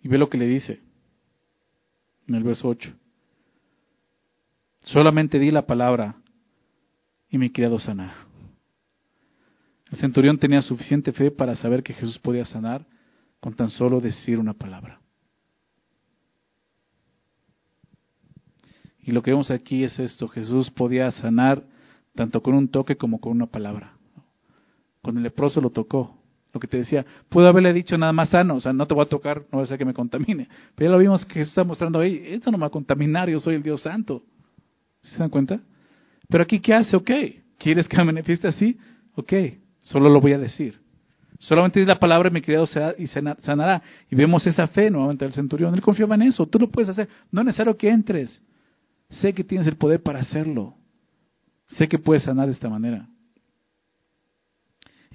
Y 0.07 0.09
ve 0.09 0.17
lo 0.17 0.29
que 0.29 0.37
le 0.37 0.47
dice 0.47 0.79
en 2.29 2.35
el 2.35 2.43
verso 2.43 2.69
8. 2.69 2.95
Solamente 4.83 5.37
di 5.37 5.51
la 5.51 5.67
palabra 5.67 6.15
y 7.29 7.37
mi 7.37 7.49
criado 7.49 7.77
sanar. 7.77 8.15
El 9.91 9.97
centurión 9.97 10.37
tenía 10.37 10.61
suficiente 10.61 11.11
fe 11.11 11.29
para 11.29 11.55
saber 11.55 11.83
que 11.83 11.93
Jesús 11.93 12.17
podía 12.19 12.45
sanar 12.45 12.85
con 13.41 13.53
tan 13.53 13.69
solo 13.69 13.99
decir 13.99 14.39
una 14.39 14.53
palabra. 14.53 15.01
Y 19.01 19.11
lo 19.11 19.21
que 19.21 19.31
vemos 19.31 19.51
aquí 19.51 19.83
es 19.83 19.99
esto, 19.99 20.29
Jesús 20.29 20.71
podía 20.71 21.11
sanar 21.11 21.65
tanto 22.15 22.41
con 22.41 22.53
un 22.53 22.69
toque 22.69 22.95
como 22.95 23.19
con 23.19 23.33
una 23.33 23.47
palabra. 23.47 23.97
Cuando 25.01 25.19
el 25.19 25.23
leproso 25.25 25.59
lo 25.59 25.69
tocó, 25.69 26.16
lo 26.57 26.59
que 26.59 26.67
te 26.67 26.77
decía, 26.77 27.05
puedo 27.29 27.47
haberle 27.47 27.71
dicho 27.71 27.97
nada 27.97 28.11
más 28.11 28.29
sano, 28.29 28.55
o 28.55 28.61
sea, 28.61 28.73
no 28.73 28.85
te 28.87 28.93
voy 28.93 29.05
a 29.05 29.09
tocar, 29.09 29.43
no 29.51 29.59
va 29.59 29.63
a 29.63 29.67
ser 29.67 29.77
que 29.77 29.85
me 29.85 29.93
contamine. 29.93 30.49
Pero 30.75 30.89
ya 30.89 30.95
lo 30.95 30.99
vimos 30.99 31.25
que 31.25 31.35
Jesús 31.35 31.49
está 31.49 31.63
mostrando 31.63 31.99
ahí, 31.99 32.21
esto 32.27 32.51
no 32.51 32.57
me 32.57 32.63
va 32.63 32.67
a 32.67 32.71
contaminar, 32.71 33.29
yo 33.29 33.39
soy 33.39 33.55
el 33.55 33.63
Dios 33.63 33.81
Santo. 33.81 34.23
¿Se 35.01 35.17
dan 35.17 35.29
cuenta? 35.29 35.59
Pero 36.27 36.43
aquí, 36.43 36.59
¿qué 36.59 36.73
hace? 36.73 36.95
Ok, 36.95 37.11
¿quieres 37.57 37.87
que 37.87 37.97
me 37.97 38.05
manifieste 38.05 38.47
así? 38.47 38.77
Ok, 39.15 39.33
solo 39.79 40.09
lo 40.09 40.19
voy 40.19 40.33
a 40.33 40.37
decir. 40.37 40.79
Solamente 41.39 41.85
la 41.85 41.99
palabra, 41.99 42.29
mi 42.29 42.41
criado 42.41 42.65
y 42.97 43.07
sanará. 43.07 43.81
Y 44.09 44.15
vemos 44.15 44.45
esa 44.47 44.67
fe 44.67 44.89
nuevamente 44.89 45.23
del 45.23 45.33
centurión. 45.33 45.73
Él 45.75 45.81
confiaba 45.81 46.15
en 46.15 46.23
eso. 46.23 46.47
Tú 46.47 46.57
lo 46.57 46.69
puedes 46.69 46.89
hacer. 46.89 47.07
No 47.31 47.41
es 47.41 47.45
necesario 47.45 47.77
que 47.77 47.89
entres. 47.89 48.41
Sé 49.09 49.33
que 49.33 49.43
tienes 49.43 49.67
el 49.67 49.77
poder 49.77 50.01
para 50.01 50.19
hacerlo. 50.19 50.73
Sé 51.67 51.87
que 51.87 51.99
puedes 51.99 52.23
sanar 52.23 52.47
de 52.47 52.53
esta 52.53 52.69
manera. 52.69 53.07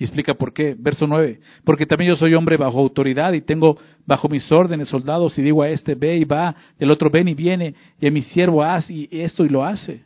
Y 0.03 0.05
explica 0.05 0.35
por 0.35 0.53
qué. 0.53 0.75
Verso 0.77 1.07
9. 1.07 1.39
Porque 1.63 1.87
también 1.87 2.11
yo 2.11 2.17
soy 2.17 2.35
hombre 2.35 2.57
bajo 2.57 2.81
autoridad 2.81 3.35
y 3.35 3.41
tengo 3.41 3.79
bajo 4.05 4.29
mis 4.29 4.51
órdenes 4.51 4.89
soldados 4.89 5.39
y 5.39 5.43
digo 5.43 5.63
a 5.63 5.69
este 5.69 5.95
ve 5.95 6.17
y 6.17 6.25
va, 6.25 6.57
al 6.81 6.91
otro 6.91 7.09
ven 7.09 7.29
y 7.29 7.35
viene, 7.35 7.77
y 8.01 8.09
a 8.09 8.11
mi 8.11 8.21
siervo 8.23 8.65
haz 8.65 8.91
y 8.91 9.09
esto 9.13 9.45
y 9.45 9.49
lo 9.49 9.65
hace. 9.65 10.03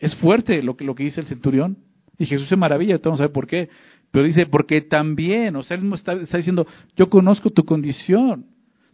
Es 0.00 0.16
fuerte 0.16 0.62
lo 0.62 0.76
que, 0.76 0.84
lo 0.84 0.96
que 0.96 1.04
dice 1.04 1.20
el 1.20 1.28
centurión. 1.28 1.78
Y 2.18 2.26
Jesús 2.26 2.48
se 2.48 2.56
maravilla, 2.56 2.98
vamos 3.04 3.20
a 3.20 3.26
ver 3.26 3.32
por 3.32 3.46
qué. 3.46 3.68
Pero 4.10 4.24
dice, 4.24 4.46
porque 4.46 4.80
también, 4.80 5.54
o 5.54 5.62
sea, 5.62 5.76
él 5.76 5.88
está, 5.92 6.14
está 6.14 6.38
diciendo, 6.38 6.66
yo 6.96 7.08
conozco 7.08 7.50
tu 7.50 7.64
condición. 7.64 8.46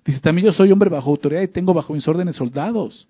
Dice, 0.05 0.21
también 0.21 0.49
yo 0.49 0.53
soy 0.53 0.71
hombre 0.71 0.91
bajo 0.91 1.09
autoridad 1.09 1.41
y 1.41 1.49
tengo 1.49 1.73
bajo 1.73 1.95
mis 1.95 2.07
órdenes 2.07 2.37
soldados. 2.37 3.09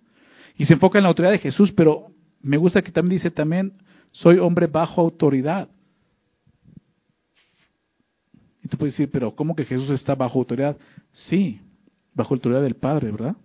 Y 0.57 0.67
se 0.67 0.75
enfoca 0.75 1.01
en 1.01 1.03
la 1.03 1.09
autoridad 1.09 1.33
de 1.33 1.41
Jesús, 1.41 1.73
pero 1.73 2.13
me 2.41 2.57
gusta 2.57 2.83
que 2.83 2.93
también 2.93 3.17
dice 3.17 3.33
también, 3.33 3.73
soy 4.13 4.39
hombre 4.39 4.67
bajo 4.67 5.01
autoridad. 5.01 5.69
Y 8.63 8.69
tú 8.69 8.77
puedes 8.77 8.95
decir, 8.95 9.11
pero 9.11 9.35
¿cómo 9.35 9.55
que 9.55 9.65
Jesús 9.65 9.91
está 9.91 10.15
bajo 10.15 10.39
autoridad? 10.39 10.77
Sí, 11.13 11.61
bajo 12.15 12.35
autoridad 12.35 12.63
del 12.63 12.75
Padre, 12.75 13.11
¿verdad? 13.11 13.37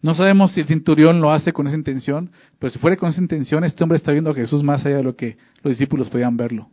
No 0.00 0.14
sabemos 0.14 0.52
si 0.52 0.60
el 0.60 0.66
cinturón 0.66 1.20
lo 1.20 1.32
hace 1.32 1.52
con 1.52 1.66
esa 1.66 1.76
intención, 1.76 2.30
pero 2.58 2.70
si 2.70 2.78
fuera 2.78 2.96
con 2.96 3.08
esa 3.08 3.20
intención, 3.20 3.64
este 3.64 3.82
hombre 3.82 3.96
está 3.96 4.12
viendo 4.12 4.30
a 4.30 4.34
Jesús 4.34 4.62
más 4.62 4.86
allá 4.86 4.98
de 4.98 5.02
lo 5.02 5.16
que 5.16 5.36
los 5.62 5.72
discípulos 5.72 6.08
podían 6.08 6.36
verlo. 6.36 6.70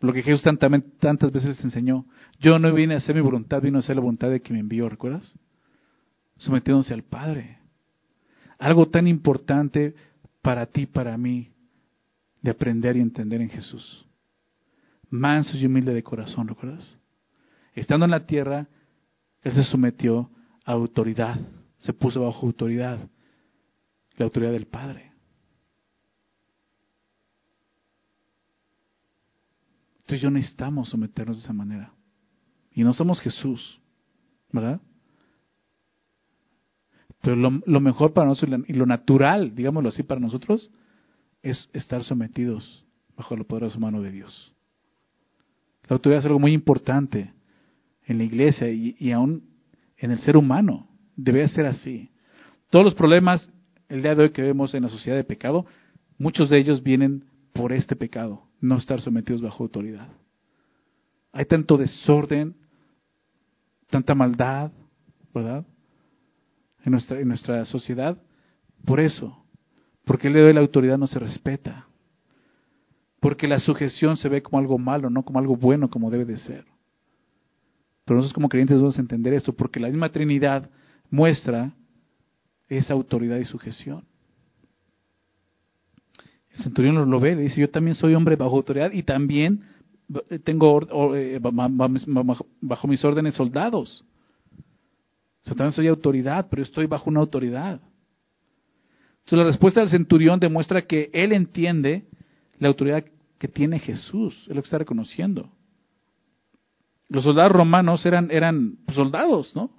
Lo 0.00 0.12
que 0.12 0.22
Jesús 0.22 0.42
tantas 0.42 1.32
veces 1.32 1.50
les 1.50 1.64
enseñó. 1.64 2.06
Yo 2.38 2.58
no 2.58 2.72
vine 2.72 2.94
a 2.94 2.98
hacer 2.98 3.14
mi 3.14 3.20
voluntad, 3.20 3.60
vine 3.60 3.76
a 3.76 3.80
hacer 3.80 3.96
la 3.96 4.02
voluntad 4.02 4.30
de 4.30 4.40
que 4.40 4.52
me 4.52 4.60
envió, 4.60 4.88
¿recuerdas? 4.88 5.36
Sometiéndose 6.38 6.94
al 6.94 7.02
Padre 7.02 7.59
algo 8.60 8.86
tan 8.88 9.08
importante 9.08 9.94
para 10.42 10.66
ti, 10.66 10.86
para 10.86 11.16
mí, 11.16 11.50
de 12.42 12.50
aprender 12.50 12.96
y 12.96 13.00
entender 13.00 13.40
en 13.40 13.48
Jesús. 13.48 14.06
Manso 15.08 15.56
y 15.56 15.66
humilde 15.66 15.94
de 15.94 16.02
corazón, 16.02 16.46
¿recuerdas? 16.46 16.98
Estando 17.74 18.04
en 18.04 18.10
la 18.10 18.26
tierra, 18.26 18.68
Él 19.42 19.52
se 19.52 19.64
sometió 19.64 20.30
a 20.64 20.72
autoridad, 20.72 21.40
se 21.78 21.92
puso 21.92 22.22
bajo 22.22 22.46
autoridad, 22.46 23.08
la 24.16 24.24
autoridad 24.24 24.52
del 24.52 24.66
Padre. 24.66 25.10
Entonces 30.00 30.20
yo 30.20 30.30
necesitamos 30.30 30.90
someternos 30.90 31.38
de 31.38 31.44
esa 31.44 31.52
manera. 31.52 31.94
Y 32.72 32.84
no 32.84 32.92
somos 32.92 33.20
Jesús, 33.20 33.80
¿verdad? 34.52 34.80
Pero 37.22 37.36
lo, 37.36 37.80
mejor 37.80 38.12
para 38.12 38.28
nosotros 38.28 38.60
y 38.66 38.72
lo 38.72 38.86
natural, 38.86 39.54
digámoslo 39.54 39.90
así, 39.90 40.02
para 40.02 40.20
nosotros, 40.20 40.70
es 41.42 41.68
estar 41.72 42.02
sometidos 42.02 42.84
bajo 43.16 43.36
la 43.36 43.44
poderosa 43.44 43.78
mano 43.78 44.00
de 44.00 44.10
Dios. 44.10 44.54
La 45.88 45.94
autoridad 45.94 46.20
es 46.20 46.26
algo 46.26 46.38
muy 46.38 46.52
importante 46.52 47.32
en 48.06 48.18
la 48.18 48.24
iglesia 48.24 48.70
y, 48.70 48.96
y 48.98 49.12
aún 49.12 49.44
en 49.98 50.12
el 50.12 50.18
ser 50.20 50.36
humano. 50.36 50.88
Debe 51.16 51.46
ser 51.48 51.66
así. 51.66 52.10
Todos 52.70 52.84
los 52.84 52.94
problemas 52.94 53.50
el 53.90 54.02
día 54.02 54.14
de 54.14 54.22
hoy 54.22 54.30
que 54.30 54.40
vemos 54.40 54.72
en 54.74 54.84
la 54.84 54.88
sociedad 54.88 55.16
de 55.16 55.24
pecado, 55.24 55.66
muchos 56.16 56.48
de 56.48 56.58
ellos 56.58 56.82
vienen 56.82 57.24
por 57.52 57.72
este 57.72 57.96
pecado, 57.96 58.44
no 58.60 58.78
estar 58.78 59.00
sometidos 59.00 59.42
bajo 59.42 59.64
autoridad. 59.64 60.08
Hay 61.32 61.44
tanto 61.44 61.76
desorden, 61.76 62.54
tanta 63.90 64.14
maldad, 64.14 64.70
¿verdad? 65.34 65.66
En 66.84 66.92
nuestra, 66.92 67.20
en 67.20 67.28
nuestra 67.28 67.64
sociedad 67.64 68.18
por 68.84 69.00
eso, 69.00 69.44
porque 70.04 70.28
el 70.28 70.34
de 70.34 70.54
la 70.54 70.60
autoridad 70.60 70.98
no 70.98 71.06
se 71.06 71.18
respeta, 71.18 71.86
porque 73.20 73.46
la 73.46 73.60
sujeción 73.60 74.16
se 74.16 74.28
ve 74.28 74.42
como 74.42 74.58
algo 74.58 74.78
malo, 74.78 75.10
no 75.10 75.24
como 75.24 75.38
algo 75.38 75.56
bueno 75.56 75.90
como 75.90 76.10
debe 76.10 76.24
de 76.24 76.38
ser. 76.38 76.64
Pero 78.04 78.16
nosotros 78.16 78.34
como 78.34 78.48
creyentes 78.48 78.76
debemos 78.76 78.98
entender 78.98 79.34
esto, 79.34 79.52
porque 79.52 79.78
la 79.78 79.88
misma 79.88 80.10
Trinidad 80.10 80.70
muestra 81.10 81.72
esa 82.68 82.94
autoridad 82.94 83.36
y 83.36 83.44
sujeción. 83.44 84.04
El 86.50 86.64
centurión 86.64 87.10
lo 87.10 87.20
ve, 87.20 87.36
le 87.36 87.42
dice, 87.42 87.60
yo 87.60 87.70
también 87.70 87.94
soy 87.94 88.14
hombre 88.14 88.36
bajo 88.36 88.56
autoridad 88.56 88.92
y 88.92 89.02
también 89.02 89.62
tengo 90.44 91.14
eh, 91.14 91.38
bajo 91.40 92.88
mis 92.88 93.04
órdenes 93.04 93.34
soldados. 93.34 94.04
O 95.46 95.54
también 95.54 95.72
soy 95.72 95.88
autoridad, 95.88 96.48
pero 96.50 96.62
estoy 96.62 96.86
bajo 96.86 97.10
una 97.10 97.20
autoridad. 97.20 97.80
Entonces 99.20 99.38
la 99.38 99.44
respuesta 99.44 99.80
del 99.80 99.90
centurión 99.90 100.38
demuestra 100.38 100.82
que 100.82 101.10
él 101.12 101.32
entiende 101.32 102.04
la 102.58 102.68
autoridad 102.68 103.04
que 103.38 103.48
tiene 103.48 103.78
Jesús, 103.78 104.36
es 104.48 104.54
lo 104.54 104.62
que 104.62 104.66
está 104.66 104.78
reconociendo. 104.78 105.50
Los 107.08 107.24
soldados 107.24 107.52
romanos 107.52 108.04
eran, 108.06 108.30
eran 108.30 108.78
soldados, 108.94 109.56
¿no? 109.56 109.70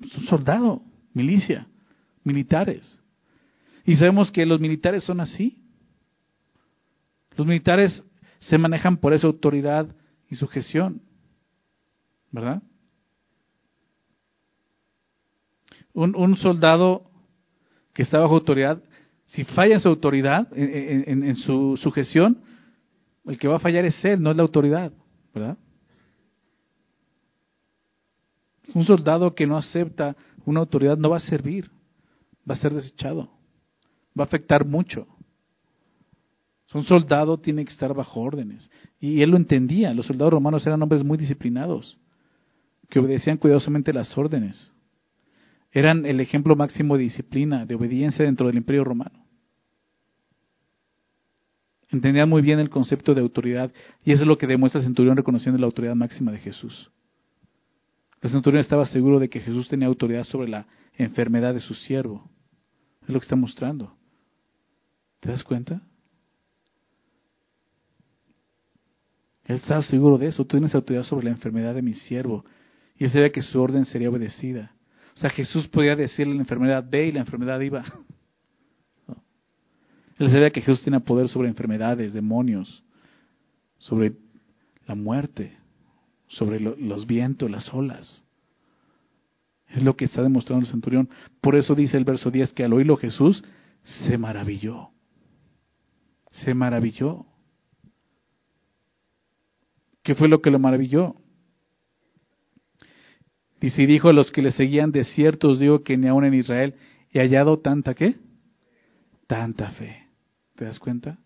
Un 0.00 0.26
soldado, 0.26 0.82
milicia, 1.14 1.66
militares. 2.24 3.00
Y 3.86 3.96
sabemos 3.96 4.30
que 4.30 4.44
los 4.44 4.60
militares 4.60 5.04
son 5.04 5.20
así. 5.20 5.58
Los 7.36 7.46
militares 7.46 8.04
se 8.40 8.58
manejan 8.58 8.98
por 8.98 9.14
esa 9.14 9.26
autoridad 9.26 9.94
y 10.28 10.34
sujeción. 10.34 11.00
¿Verdad? 12.34 12.62
Un, 15.92 16.36
soldado 16.36 17.08
que 17.92 18.02
está 18.02 18.18
bajo 18.18 18.34
autoridad, 18.34 18.82
si 19.26 19.44
falla 19.44 19.74
en 19.74 19.80
su 19.80 19.88
autoridad, 19.88 20.48
en, 20.52 21.36
su 21.36 21.76
sujeción, 21.76 22.42
el 23.24 23.38
que 23.38 23.46
va 23.46 23.56
a 23.56 23.60
fallar 23.60 23.84
es 23.84 24.04
él, 24.04 24.20
no 24.20 24.32
es 24.32 24.36
la 24.36 24.42
autoridad, 24.42 24.92
¿verdad? 25.32 25.56
Un 28.74 28.84
soldado 28.84 29.32
que 29.36 29.46
no 29.46 29.56
acepta 29.56 30.16
una 30.44 30.58
autoridad 30.58 30.96
no 30.98 31.10
va 31.10 31.18
a 31.18 31.20
servir, 31.20 31.70
va 32.50 32.54
a 32.54 32.58
ser 32.58 32.74
desechado, 32.74 33.30
va 34.18 34.24
a 34.24 34.26
afectar 34.26 34.66
mucho. 34.66 35.06
Un 36.74 36.82
soldado 36.82 37.38
tiene 37.38 37.64
que 37.64 37.70
estar 37.70 37.94
bajo 37.94 38.20
órdenes. 38.20 38.68
Y 38.98 39.22
él 39.22 39.30
lo 39.30 39.36
entendía, 39.36 39.94
los 39.94 40.06
soldados 40.06 40.32
romanos 40.32 40.66
eran 40.66 40.82
hombres 40.82 41.04
muy 41.04 41.16
disciplinados 41.16 42.00
que 42.94 43.00
obedecían 43.00 43.38
cuidadosamente 43.38 43.92
las 43.92 44.16
órdenes. 44.16 44.72
Eran 45.72 46.06
el 46.06 46.20
ejemplo 46.20 46.54
máximo 46.54 46.96
de 46.96 47.02
disciplina, 47.02 47.66
de 47.66 47.74
obediencia 47.74 48.24
dentro 48.24 48.46
del 48.46 48.54
imperio 48.54 48.84
romano. 48.84 49.26
Entendían 51.90 52.28
muy 52.28 52.40
bien 52.40 52.60
el 52.60 52.70
concepto 52.70 53.12
de 53.12 53.20
autoridad 53.20 53.72
y 54.04 54.12
eso 54.12 54.22
es 54.22 54.28
lo 54.28 54.38
que 54.38 54.46
demuestra 54.46 54.80
centurión 54.80 55.16
reconociendo 55.16 55.58
la 55.58 55.66
autoridad 55.66 55.96
máxima 55.96 56.30
de 56.30 56.38
Jesús. 56.38 56.92
El 58.22 58.30
centurión 58.30 58.60
estaba 58.60 58.86
seguro 58.86 59.18
de 59.18 59.28
que 59.28 59.40
Jesús 59.40 59.66
tenía 59.66 59.88
autoridad 59.88 60.22
sobre 60.22 60.48
la 60.48 60.68
enfermedad 60.96 61.52
de 61.52 61.58
su 61.58 61.74
siervo. 61.74 62.30
Es 63.02 63.08
lo 63.08 63.18
que 63.18 63.24
está 63.24 63.34
mostrando. 63.34 63.92
¿Te 65.18 65.30
das 65.30 65.42
cuenta? 65.42 65.82
Él 69.46 69.56
estaba 69.56 69.82
seguro 69.82 70.16
de 70.16 70.28
eso. 70.28 70.44
Tú 70.44 70.50
tienes 70.58 70.76
autoridad 70.76 71.02
sobre 71.02 71.24
la 71.24 71.32
enfermedad 71.32 71.74
de 71.74 71.82
mi 71.82 71.94
siervo. 71.94 72.44
Y 72.96 73.04
él 73.04 73.10
sabía 73.10 73.30
que 73.30 73.42
su 73.42 73.60
orden 73.60 73.84
sería 73.84 74.08
obedecida. 74.08 74.72
O 75.14 75.16
sea, 75.16 75.30
Jesús 75.30 75.68
podía 75.68 75.96
decirle 75.96 76.34
la 76.34 76.40
enfermedad 76.40 76.84
ve 76.88 77.08
y 77.08 77.12
la 77.12 77.20
enfermedad 77.20 77.60
iba. 77.60 77.84
Él 80.18 80.30
sabía 80.30 80.50
que 80.50 80.60
Jesús 80.60 80.82
tiene 80.82 81.00
poder 81.00 81.28
sobre 81.28 81.48
enfermedades, 81.48 82.12
demonios, 82.12 82.84
sobre 83.78 84.14
la 84.86 84.94
muerte, 84.94 85.56
sobre 86.28 86.60
los 86.60 87.06
vientos, 87.06 87.50
las 87.50 87.72
olas. 87.74 88.22
Es 89.68 89.82
lo 89.82 89.96
que 89.96 90.04
está 90.04 90.22
demostrando 90.22 90.64
el 90.64 90.70
centurión. 90.70 91.08
Por 91.40 91.56
eso 91.56 91.74
dice 91.74 91.96
el 91.96 92.04
verso 92.04 92.30
10 92.30 92.52
que 92.52 92.64
al 92.64 92.72
oírlo 92.72 92.96
Jesús 92.96 93.42
se 93.82 94.16
maravilló. 94.18 94.90
Se 96.30 96.54
maravilló. 96.54 97.26
¿Qué 100.02 100.14
fue 100.14 100.28
lo 100.28 100.40
que 100.40 100.50
lo 100.50 100.58
maravilló? 100.58 101.16
Y 103.64 103.70
si 103.70 103.86
dijo 103.86 104.10
a 104.10 104.12
los 104.12 104.30
que 104.30 104.42
le 104.42 104.50
seguían, 104.50 104.92
de 104.92 105.04
cierto 105.04 105.48
os 105.48 105.58
digo 105.58 105.82
que 105.82 105.96
ni 105.96 106.06
aún 106.06 106.26
en 106.26 106.34
Israel 106.34 106.74
he 107.10 107.20
hallado 107.20 107.60
tanta 107.60 107.94
qué? 107.94 108.16
Tanta 109.26 109.70
fe. 109.70 110.06
¿Te 110.54 110.66
das 110.66 110.78
cuenta? 110.78 111.18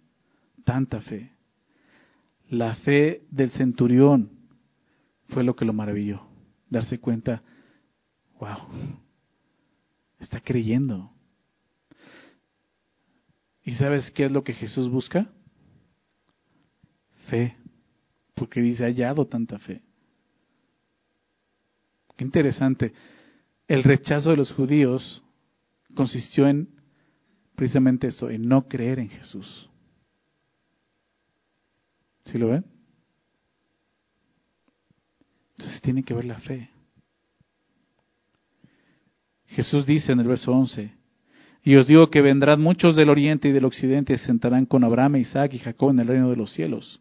Tanta 0.63 1.01
fe. 1.01 1.33
La 2.49 2.77
fe 2.77 3.23
del 3.33 3.51
centurión 3.51 4.31
fue 5.31 5.43
lo 5.43 5.57
que 5.57 5.65
lo 5.65 5.73
maravilló. 5.73 6.29
Darse 6.71 7.01
cuenta, 7.01 7.43
wow, 8.39 8.69
está 10.21 10.41
creyendo. 10.41 11.11
¿Y 13.65 13.73
sabes 13.73 14.13
qué 14.13 14.27
es 14.27 14.31
lo 14.31 14.45
que 14.45 14.53
Jesús 14.53 14.89
busca? 14.89 15.29
Fe, 17.29 17.57
porque 18.37 18.61
dice, 18.61 18.85
hallado 18.85 19.27
tanta 19.27 19.59
fe. 19.59 19.88
Qué 22.19 22.25
interesante. 22.25 22.93
El 23.69 23.85
rechazo 23.85 24.31
de 24.31 24.37
los 24.37 24.53
judíos 24.53 25.23
consistió 25.95 26.49
en 26.49 26.69
precisamente 27.55 28.09
eso, 28.09 28.29
en 28.29 28.49
no 28.49 28.67
creer 28.67 28.99
en 28.99 29.09
Jesús. 29.09 29.71
¿Sí 32.25 32.37
lo 32.37 32.49
ven? 32.49 32.65
Entonces 35.57 35.81
tiene 35.81 36.03
que 36.03 36.13
ver 36.13 36.25
la 36.25 36.41
fe. 36.41 36.71
Jesús 39.47 39.87
dice 39.87 40.11
en 40.11 40.19
el 40.19 40.27
verso 40.27 40.51
11, 40.51 40.93
y 41.63 41.77
os 41.77 41.87
digo 41.87 42.11
que 42.11 42.21
vendrán 42.21 42.61
muchos 42.61 42.97
del 42.97 43.11
oriente 43.11 43.49
y 43.49 43.53
del 43.53 43.65
occidente 43.65 44.15
y 44.15 44.19
se 44.19 44.27
sentarán 44.27 44.67
con 44.67 44.83
Abraham, 44.83 45.17
Isaac 45.17 45.55
y 45.55 45.59
Jacob 45.61 45.91
en 45.91 46.01
el 46.01 46.09
reino 46.09 46.31
de 46.31 46.37
los 46.37 46.53
cielos. 46.53 47.01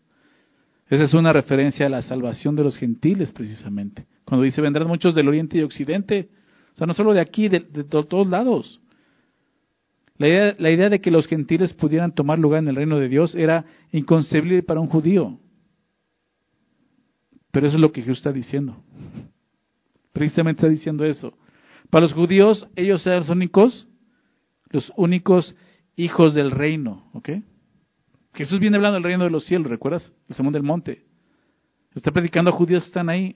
Esa 0.90 1.04
es 1.04 1.14
una 1.14 1.34
referencia 1.34 1.86
a 1.86 1.90
la 1.90 2.02
salvación 2.02 2.56
de 2.56 2.64
los 2.64 2.78
gentiles 2.78 3.32
precisamente. 3.32 4.06
Cuando 4.24 4.44
dice 4.44 4.62
vendrán 4.62 4.88
muchos 4.88 5.16
del 5.16 5.28
oriente 5.28 5.58
y 5.58 5.62
occidente, 5.62 6.30
o 6.74 6.78
sea, 6.78 6.88
no 6.88 6.94
solo 6.94 7.14
de 7.14 7.22
aquí, 7.22 7.50
de, 7.50 7.60
todos 7.60 8.28
lados. 8.28 8.80
La 10.18 10.28
idea, 10.28 10.56
la 10.58 10.72
idea 10.72 10.90
de 10.90 11.02
que 11.02 11.12
los 11.12 11.28
gentiles 11.28 11.74
pudieran 11.74 12.14
tomar 12.14 12.40
lugar 12.40 12.62
en 12.64 12.70
el 12.70 12.76
reino 12.76 13.00
de 13.00 13.10
Dios 13.10 13.36
era 13.36 13.66
inconcebible 13.92 14.64
para 14.64 14.80
un 14.80 14.88
judío. 14.88 15.40
Pero 17.52 17.68
eso 17.68 17.76
es 17.76 17.82
lo 17.82 17.92
que 17.92 18.02
Jesús 18.02 18.18
está 18.18 18.32
diciendo. 18.32 18.78
Precisamente 20.14 20.62
está 20.62 20.70
diciendo 20.70 21.06
eso. 21.06 21.34
Para 21.90 22.04
los 22.04 22.14
judíos, 22.14 22.68
ellos 22.76 23.06
eran 23.06 23.20
los 23.20 23.30
únicos, 23.30 23.88
los 24.70 24.92
únicos 24.96 25.56
hijos 25.96 26.34
del 26.34 26.52
reino, 26.52 27.10
¿ok? 27.14 27.30
Jesús 28.38 28.60
viene 28.60 28.78
hablando 28.78 28.98
del 28.98 29.04
reino 29.04 29.24
de 29.24 29.32
los 29.32 29.46
cielos, 29.46 29.68
¿recuerdas? 29.68 30.14
El 30.30 30.36
sermón 30.36 30.54
del 30.54 30.62
monte. 30.62 31.04
Está 31.96 32.12
predicando 32.12 32.52
a 32.52 32.54
judíos 32.54 32.84
que 32.84 32.88
están 32.90 33.10
ahí. 33.10 33.36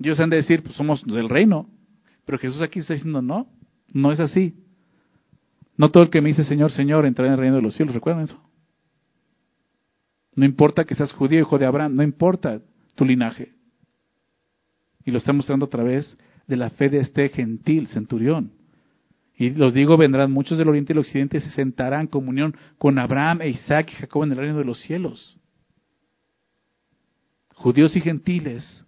Ellos 0.00 0.18
han 0.18 0.28
de 0.28 0.38
decir, 0.38 0.64
pues 0.64 0.74
somos 0.74 1.04
del 1.04 1.28
reino. 1.28 1.70
Pero 2.24 2.36
Jesús 2.40 2.60
aquí 2.62 2.80
está 2.80 2.94
diciendo, 2.94 3.22
no, 3.22 3.48
no 3.92 4.10
es 4.10 4.18
así. 4.18 4.56
No 5.76 5.92
todo 5.92 6.02
el 6.02 6.10
que 6.10 6.20
me 6.20 6.30
dice 6.30 6.42
Señor, 6.42 6.72
Señor 6.72 7.06
entrará 7.06 7.28
en 7.28 7.34
el 7.34 7.38
reino 7.38 7.56
de 7.56 7.62
los 7.62 7.76
cielos. 7.76 7.94
¿Recuerdan 7.94 8.24
eso? 8.24 8.42
No 10.34 10.44
importa 10.44 10.84
que 10.84 10.96
seas 10.96 11.12
judío, 11.12 11.38
hijo 11.38 11.58
de 11.58 11.66
Abraham, 11.66 11.94
no 11.94 12.02
importa 12.02 12.60
tu 12.96 13.04
linaje. 13.04 13.52
Y 15.04 15.12
lo 15.12 15.18
está 15.18 15.32
mostrando 15.32 15.66
a 15.66 15.70
través 15.70 16.18
de 16.48 16.56
la 16.56 16.70
fe 16.70 16.88
de 16.88 16.98
este 16.98 17.28
gentil 17.28 17.86
centurión. 17.86 18.57
Y 19.38 19.50
los 19.50 19.72
digo, 19.72 19.96
vendrán 19.96 20.32
muchos 20.32 20.58
del 20.58 20.68
oriente 20.68 20.92
y 20.92 20.94
del 20.94 21.00
occidente 21.00 21.36
y 21.38 21.40
se 21.40 21.50
sentarán 21.50 22.02
en 22.02 22.06
comunión 22.08 22.56
con 22.76 22.98
Abraham 22.98 23.42
e 23.42 23.50
Isaac 23.50 23.90
y 23.92 23.94
Jacob 23.96 24.24
en 24.24 24.32
el 24.32 24.38
reino 24.38 24.58
de 24.58 24.64
los 24.64 24.80
cielos. 24.80 25.38
Judíos 27.54 27.94
y 27.96 28.00
gentiles 28.00 28.84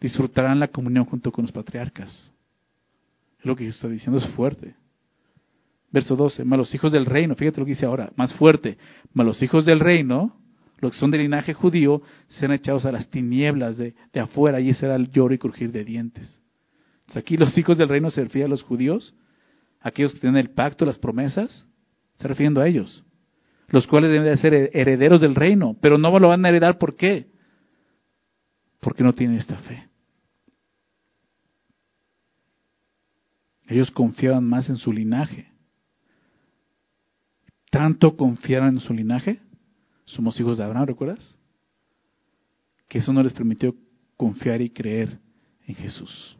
disfrutarán 0.00 0.58
la 0.58 0.68
comunión 0.68 1.04
junto 1.04 1.30
con 1.30 1.44
los 1.44 1.52
patriarcas. 1.52 2.32
Es 3.38 3.46
lo 3.46 3.54
que 3.54 3.66
está 3.66 3.88
diciendo, 3.88 4.18
es 4.18 4.26
fuerte. 4.34 4.74
Verso 5.92 6.16
12, 6.16 6.44
más 6.44 6.58
los 6.58 6.74
hijos 6.74 6.90
del 6.90 7.06
reino, 7.06 7.36
fíjate 7.36 7.60
lo 7.60 7.66
que 7.66 7.72
dice 7.72 7.86
ahora, 7.86 8.12
más 8.16 8.34
fuerte, 8.34 8.78
más 9.12 9.24
los 9.24 9.40
hijos 9.42 9.64
del 9.64 9.78
reino 9.78 10.34
los 10.84 10.92
que 10.92 10.98
son 10.98 11.10
de 11.10 11.18
linaje 11.18 11.54
judío, 11.54 12.02
serán 12.28 12.56
echados 12.56 12.84
a 12.84 12.92
las 12.92 13.08
tinieblas 13.08 13.76
de, 13.76 13.94
afuera, 14.20 14.60
y 14.60 14.72
será 14.74 14.96
el 14.96 15.10
lloro 15.10 15.34
y 15.34 15.38
crujir 15.38 15.72
de 15.72 15.84
dientes. 15.84 16.40
Entonces 17.00 17.16
aquí 17.16 17.36
los 17.36 17.56
hijos 17.56 17.78
del 17.78 17.88
reino 17.88 18.10
se 18.10 18.22
refieren 18.22 18.50
a 18.50 18.50
los 18.50 18.62
judíos, 18.62 19.14
aquellos 19.84 20.14
que 20.14 20.20
tienen 20.20 20.40
el 20.40 20.50
pacto, 20.50 20.84
las 20.84 20.98
promesas, 20.98 21.68
se 22.14 22.26
refiriendo 22.26 22.60
a 22.60 22.66
ellos, 22.66 23.04
los 23.68 23.86
cuales 23.86 24.10
deben 24.10 24.26
de 24.26 24.36
ser 24.36 24.70
herederos 24.72 25.20
del 25.20 25.36
reino, 25.36 25.76
pero 25.80 25.98
no 25.98 26.18
lo 26.18 26.28
van 26.28 26.44
a 26.44 26.48
heredar, 26.48 26.78
¿por 26.78 26.96
qué? 26.96 27.28
Porque 28.80 29.04
no 29.04 29.12
tienen 29.12 29.36
esta 29.36 29.58
fe. 29.58 29.88
Ellos 33.68 33.90
confiaban 33.92 34.44
más 34.44 34.68
en 34.68 34.76
su 34.76 34.92
linaje. 34.92 35.48
Tanto 37.70 38.16
confiaron 38.16 38.74
en 38.74 38.80
su 38.80 38.92
linaje 38.92 39.40
somos 40.04 40.38
hijos 40.38 40.58
de 40.58 40.64
Abraham, 40.64 40.86
¿recuerdas? 40.86 41.34
Que 42.88 42.98
eso 42.98 43.12
no 43.12 43.22
les 43.22 43.32
permitió 43.32 43.74
confiar 44.16 44.60
y 44.60 44.70
creer 44.70 45.18
en 45.66 45.74
Jesús. 45.74 46.36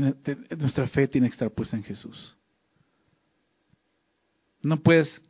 Nuestra 0.00 0.88
fe 0.88 1.08
tiene 1.08 1.28
que 1.28 1.34
estar 1.34 1.50
puesta 1.50 1.76
en 1.76 1.82
Jesús. 1.82 2.36
No 4.62 4.80
puedes 4.80 5.22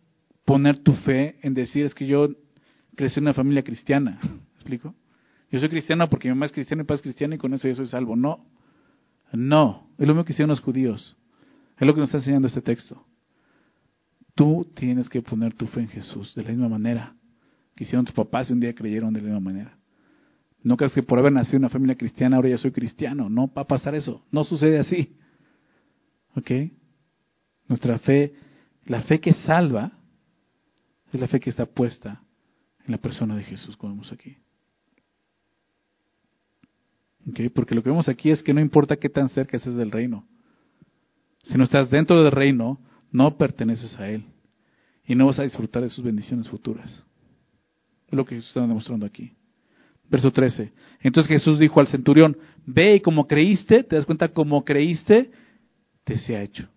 poner 0.44 0.78
tu 0.78 0.92
fe 0.92 1.38
en 1.42 1.54
decir 1.54 1.84
es 1.84 1.94
que 1.94 2.06
yo 2.06 2.28
crecí 2.94 3.18
en 3.18 3.24
una 3.24 3.34
familia 3.34 3.62
cristiana. 3.62 4.18
¿Me 4.22 4.54
explico? 4.54 4.94
Yo 5.50 5.60
soy 5.60 5.68
cristiana 5.68 6.08
porque 6.08 6.28
mi 6.28 6.34
mamá 6.34 6.46
es 6.46 6.52
cristiana 6.52 6.80
y 6.80 6.82
mi 6.82 6.86
papá 6.86 6.96
es 6.96 7.02
cristiano 7.02 7.34
y 7.34 7.38
con 7.38 7.52
eso 7.54 7.68
yo 7.68 7.74
soy 7.74 7.88
salvo. 7.88 8.16
No. 8.16 8.46
No. 9.32 9.88
Es 9.98 10.06
lo 10.06 10.14
mismo 10.14 10.24
que 10.24 10.32
hicieron 10.32 10.50
los 10.50 10.60
judíos. 10.60 11.16
Es 11.78 11.86
lo 11.86 11.94
que 11.94 12.00
nos 12.00 12.08
está 12.08 12.18
enseñando 12.18 12.48
este 12.48 12.62
texto. 12.62 13.04
Tú 14.34 14.70
tienes 14.74 15.08
que 15.08 15.22
poner 15.22 15.54
tu 15.54 15.66
fe 15.66 15.80
en 15.80 15.88
Jesús 15.88 16.34
de 16.34 16.42
la 16.42 16.50
misma 16.50 16.68
manera 16.68 17.14
que 17.74 17.84
hicieron 17.84 18.04
tus 18.04 18.14
papás 18.14 18.50
y 18.50 18.52
un 18.52 18.60
día 18.60 18.74
creyeron 18.74 19.12
de 19.12 19.20
la 19.20 19.26
misma 19.26 19.40
manera. 19.40 19.78
No 20.64 20.78
creas 20.78 20.94
que 20.94 21.02
por 21.02 21.18
haber 21.18 21.32
nacido 21.32 21.58
en 21.58 21.64
una 21.64 21.68
familia 21.68 21.94
cristiana 21.94 22.36
ahora 22.36 22.48
ya 22.48 22.58
soy 22.58 22.72
cristiano. 22.72 23.28
No 23.28 23.52
va 23.52 23.62
a 23.62 23.66
pasar 23.66 23.94
eso. 23.94 24.24
No 24.32 24.44
sucede 24.44 24.78
así. 24.78 25.14
¿Ok? 26.34 26.50
Nuestra 27.68 27.98
fe, 27.98 28.34
la 28.86 29.02
fe 29.02 29.20
que 29.20 29.34
salva, 29.34 29.92
es 31.12 31.20
la 31.20 31.28
fe 31.28 31.38
que 31.38 31.50
está 31.50 31.66
puesta 31.66 32.22
en 32.86 32.92
la 32.92 32.98
persona 32.98 33.36
de 33.36 33.44
Jesús, 33.44 33.76
como 33.76 33.92
vemos 33.92 34.10
aquí. 34.10 34.38
¿Ok? 37.28 37.40
Porque 37.54 37.74
lo 37.74 37.82
que 37.82 37.90
vemos 37.90 38.08
aquí 38.08 38.30
es 38.30 38.42
que 38.42 38.54
no 38.54 38.60
importa 38.60 38.96
qué 38.96 39.10
tan 39.10 39.28
cerca 39.28 39.58
estés 39.58 39.76
del 39.76 39.90
reino. 39.90 40.26
Si 41.42 41.58
no 41.58 41.64
estás 41.64 41.90
dentro 41.90 42.22
del 42.22 42.32
reino, 42.32 42.80
no 43.12 43.36
perteneces 43.36 43.98
a 44.00 44.08
Él. 44.08 44.24
Y 45.06 45.14
no 45.14 45.26
vas 45.26 45.38
a 45.38 45.42
disfrutar 45.42 45.82
de 45.82 45.90
sus 45.90 46.02
bendiciones 46.02 46.48
futuras. 46.48 47.04
Es 48.06 48.14
lo 48.14 48.24
que 48.24 48.36
Jesús 48.36 48.48
está 48.48 48.62
demostrando 48.62 49.04
aquí. 49.04 49.34
Verso 50.10 50.30
13. 50.30 50.72
Entonces 51.00 51.28
Jesús 51.28 51.58
dijo 51.58 51.80
al 51.80 51.88
centurión, 51.88 52.36
ve 52.66 52.96
y 52.96 53.00
como 53.00 53.26
creíste, 53.26 53.82
te 53.82 53.96
das 53.96 54.06
cuenta, 54.06 54.28
como 54.28 54.64
creíste, 54.64 55.30
te 56.04 56.18
se 56.18 56.36
ha 56.36 56.42
hecho. 56.42 56.68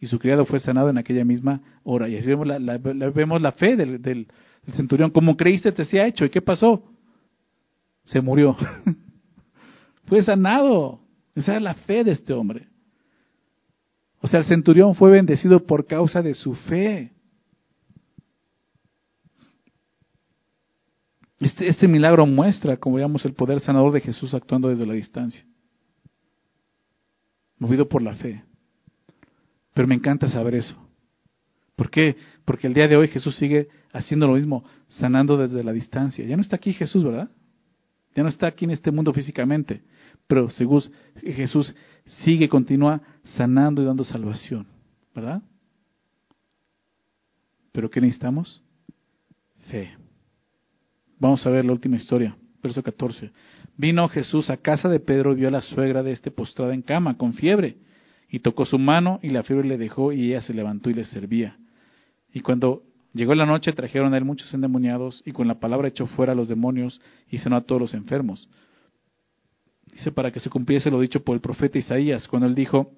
Y 0.00 0.06
su 0.06 0.18
criado 0.18 0.44
fue 0.44 0.58
sanado 0.58 0.88
en 0.88 0.98
aquella 0.98 1.24
misma 1.24 1.60
hora. 1.84 2.08
Y 2.08 2.16
así 2.16 2.26
vemos 2.26 2.46
la, 2.46 2.78
vemos 2.78 3.40
la 3.40 3.52
fe 3.52 3.76
del, 3.76 4.02
del, 4.02 4.26
centurión, 4.74 5.10
como 5.10 5.36
creíste, 5.36 5.70
te 5.70 5.84
se 5.84 6.00
ha 6.00 6.06
hecho. 6.06 6.24
¿Y 6.24 6.30
qué 6.30 6.42
pasó? 6.42 6.82
Se 8.04 8.20
murió. 8.20 8.56
fue 10.06 10.22
sanado. 10.22 11.00
Esa 11.36 11.52
era 11.52 11.60
la 11.60 11.74
fe 11.74 12.02
de 12.02 12.12
este 12.12 12.32
hombre. 12.32 12.66
O 14.20 14.26
sea, 14.26 14.40
el 14.40 14.46
centurión 14.46 14.94
fue 14.94 15.10
bendecido 15.10 15.64
por 15.66 15.86
causa 15.86 16.20
de 16.20 16.34
su 16.34 16.54
fe. 16.54 17.11
Este, 21.42 21.66
este, 21.66 21.88
milagro 21.88 22.24
muestra, 22.24 22.76
como 22.76 22.96
veamos, 22.96 23.24
el 23.24 23.34
poder 23.34 23.58
sanador 23.58 23.92
de 23.92 24.00
Jesús 24.00 24.32
actuando 24.32 24.68
desde 24.68 24.86
la 24.86 24.94
distancia, 24.94 25.44
movido 27.58 27.88
por 27.88 28.00
la 28.00 28.14
fe. 28.14 28.44
Pero 29.74 29.88
me 29.88 29.96
encanta 29.96 30.28
saber 30.28 30.54
eso. 30.54 30.76
¿Por 31.74 31.90
qué? 31.90 32.16
Porque 32.44 32.68
el 32.68 32.74
día 32.74 32.86
de 32.86 32.96
hoy 32.96 33.08
Jesús 33.08 33.34
sigue 33.36 33.68
haciendo 33.92 34.28
lo 34.28 34.34
mismo, 34.34 34.64
sanando 34.86 35.36
desde 35.36 35.64
la 35.64 35.72
distancia. 35.72 36.24
Ya 36.24 36.36
no 36.36 36.42
está 36.42 36.56
aquí 36.56 36.72
Jesús, 36.74 37.02
¿verdad? 37.02 37.28
Ya 38.14 38.22
no 38.22 38.28
está 38.28 38.46
aquí 38.46 38.64
en 38.64 38.70
este 38.70 38.92
mundo 38.92 39.12
físicamente, 39.12 39.82
pero 40.28 40.48
Jesús 40.48 41.74
sigue, 42.22 42.48
continúa 42.48 43.02
sanando 43.36 43.82
y 43.82 43.86
dando 43.86 44.04
salvación, 44.04 44.68
¿verdad? 45.12 45.42
Pero 47.72 47.90
¿qué 47.90 48.00
necesitamos? 48.00 48.62
Fe. 49.70 50.01
Vamos 51.22 51.46
a 51.46 51.50
ver 51.50 51.64
la 51.64 51.70
última 51.70 51.94
historia, 51.94 52.36
verso 52.60 52.82
14. 52.82 53.30
Vino 53.76 54.08
Jesús 54.08 54.50
a 54.50 54.56
casa 54.56 54.88
de 54.88 54.98
Pedro 54.98 55.30
y 55.30 55.36
vio 55.36 55.46
a 55.46 55.52
la 55.52 55.60
suegra 55.60 56.02
de 56.02 56.10
este 56.10 56.32
postrada 56.32 56.74
en 56.74 56.82
cama, 56.82 57.16
con 57.16 57.34
fiebre, 57.34 57.76
y 58.28 58.40
tocó 58.40 58.64
su 58.64 58.76
mano 58.76 59.20
y 59.22 59.28
la 59.28 59.44
fiebre 59.44 59.68
le 59.68 59.78
dejó 59.78 60.10
y 60.10 60.30
ella 60.30 60.40
se 60.40 60.52
levantó 60.52 60.90
y 60.90 60.94
le 60.94 61.04
servía. 61.04 61.58
Y 62.34 62.40
cuando 62.40 62.82
llegó 63.12 63.36
la 63.36 63.46
noche 63.46 63.72
trajeron 63.72 64.14
a 64.14 64.16
él 64.16 64.24
muchos 64.24 64.52
endemoniados 64.52 65.22
y 65.24 65.30
con 65.30 65.46
la 65.46 65.60
palabra 65.60 65.86
echó 65.86 66.08
fuera 66.08 66.32
a 66.32 66.34
los 66.34 66.48
demonios 66.48 67.00
y 67.30 67.38
sanó 67.38 67.54
a 67.54 67.60
todos 67.60 67.80
los 67.80 67.94
enfermos. 67.94 68.48
Dice, 69.92 70.10
para 70.10 70.32
que 70.32 70.40
se 70.40 70.50
cumpliese 70.50 70.90
lo 70.90 70.98
dicho 70.98 71.22
por 71.22 71.36
el 71.36 71.40
profeta 71.40 71.78
Isaías, 71.78 72.26
cuando 72.26 72.48
él 72.48 72.56
dijo, 72.56 72.90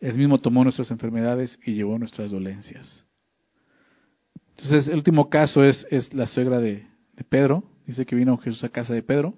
el 0.00 0.18
mismo 0.18 0.38
tomó 0.38 0.64
nuestras 0.64 0.90
enfermedades 0.90 1.56
y 1.64 1.74
llevó 1.74 2.00
nuestras 2.00 2.32
dolencias. 2.32 3.06
Entonces, 4.56 4.88
el 4.88 4.96
último 4.96 5.28
caso 5.28 5.64
es, 5.64 5.86
la 6.12 6.26
suegra 6.26 6.58
de, 6.58 6.86
Pedro. 7.28 7.64
Dice 7.86 8.06
que 8.06 8.16
vino 8.16 8.38
Jesús 8.38 8.64
a 8.64 8.68
casa 8.68 8.94
de 8.94 9.02
Pedro 9.02 9.34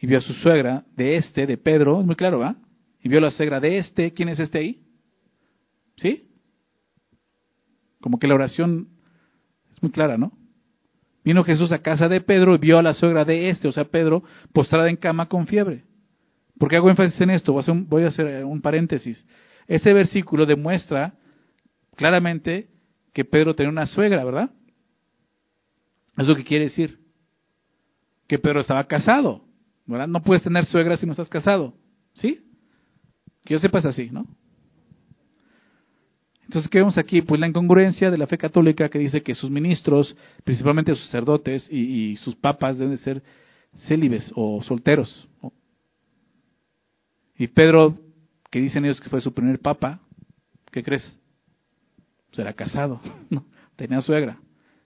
y 0.00 0.06
vio 0.06 0.18
a 0.18 0.20
su 0.20 0.32
suegra 0.34 0.84
de 0.96 1.16
este, 1.16 1.46
de 1.46 1.56
Pedro, 1.56 2.00
es 2.00 2.06
muy 2.06 2.16
claro, 2.16 2.38
¿va? 2.38 2.56
Y 3.02 3.08
vio 3.08 3.18
a 3.18 3.22
la 3.22 3.30
suegra 3.30 3.60
de 3.60 3.78
este, 3.78 4.12
¿quién 4.12 4.28
es 4.28 4.38
este 4.38 4.58
ahí? 4.58 4.82
¿Sí? 5.96 6.28
Como 8.00 8.18
que 8.18 8.26
la 8.26 8.34
oración 8.34 8.88
es 9.70 9.82
muy 9.82 9.90
clara, 9.90 10.16
¿no? 10.16 10.32
Vino 11.22 11.44
Jesús 11.44 11.70
a 11.72 11.82
casa 11.82 12.08
de 12.08 12.20
Pedro 12.20 12.54
y 12.54 12.58
vio 12.58 12.78
a 12.78 12.82
la 12.82 12.94
suegra 12.94 13.24
de 13.24 13.50
este, 13.50 13.68
o 13.68 13.72
sea, 13.72 13.84
Pedro, 13.84 14.22
postrada 14.52 14.88
en 14.88 14.96
cama 14.96 15.28
con 15.28 15.46
fiebre. 15.46 15.84
¿Por 16.58 16.70
qué 16.70 16.76
hago 16.76 16.88
énfasis 16.88 17.20
en 17.20 17.30
esto? 17.30 17.52
Voy 17.52 18.04
a 18.04 18.08
hacer 18.08 18.44
un 18.44 18.62
paréntesis. 18.62 19.26
Este 19.66 19.92
versículo 19.92 20.46
demuestra 20.46 21.14
claramente 21.96 22.69
que 23.12 23.24
Pedro 23.24 23.54
tenía 23.54 23.70
una 23.70 23.86
suegra, 23.86 24.24
¿verdad? 24.24 24.50
Es 26.16 26.26
lo 26.26 26.36
que 26.36 26.44
quiere 26.44 26.64
decir. 26.64 26.98
Que 28.26 28.38
Pedro 28.38 28.60
estaba 28.60 28.84
casado, 28.84 29.44
¿verdad? 29.86 30.06
No 30.06 30.22
puedes 30.22 30.42
tener 30.42 30.64
suegra 30.66 30.96
si 30.96 31.06
no 31.06 31.12
estás 31.12 31.28
casado, 31.28 31.74
¿sí? 32.14 32.40
Que 33.44 33.54
yo 33.54 33.58
sepa 33.58 33.78
es 33.78 33.86
así, 33.86 34.10
¿no? 34.10 34.26
Entonces, 36.50 36.68
¿qué 36.68 36.78
vemos 36.78 36.98
aquí? 36.98 37.22
Pues 37.22 37.40
la 37.40 37.46
incongruencia 37.46 38.10
de 38.10 38.18
la 38.18 38.26
fe 38.26 38.36
católica 38.36 38.88
que 38.88 38.98
dice 38.98 39.22
que 39.22 39.36
sus 39.36 39.50
ministros, 39.50 40.16
principalmente 40.42 40.94
sus 40.96 41.04
sacerdotes 41.04 41.68
y, 41.70 42.16
sus 42.16 42.34
papas, 42.34 42.76
deben 42.76 42.96
de 42.96 42.98
ser 42.98 43.22
célibes 43.86 44.32
o 44.34 44.60
solteros. 44.60 45.28
Y 47.38 47.46
Pedro, 47.46 47.96
que 48.50 48.60
dicen 48.60 48.84
ellos 48.84 49.00
que 49.00 49.08
fue 49.08 49.20
su 49.20 49.32
primer 49.32 49.60
papa, 49.60 50.00
¿qué 50.72 50.82
crees? 50.82 51.16
Será 52.32 52.52
casado, 52.52 53.00
¿no? 53.30 53.44
tenía 53.76 54.00
suegra. 54.00 54.38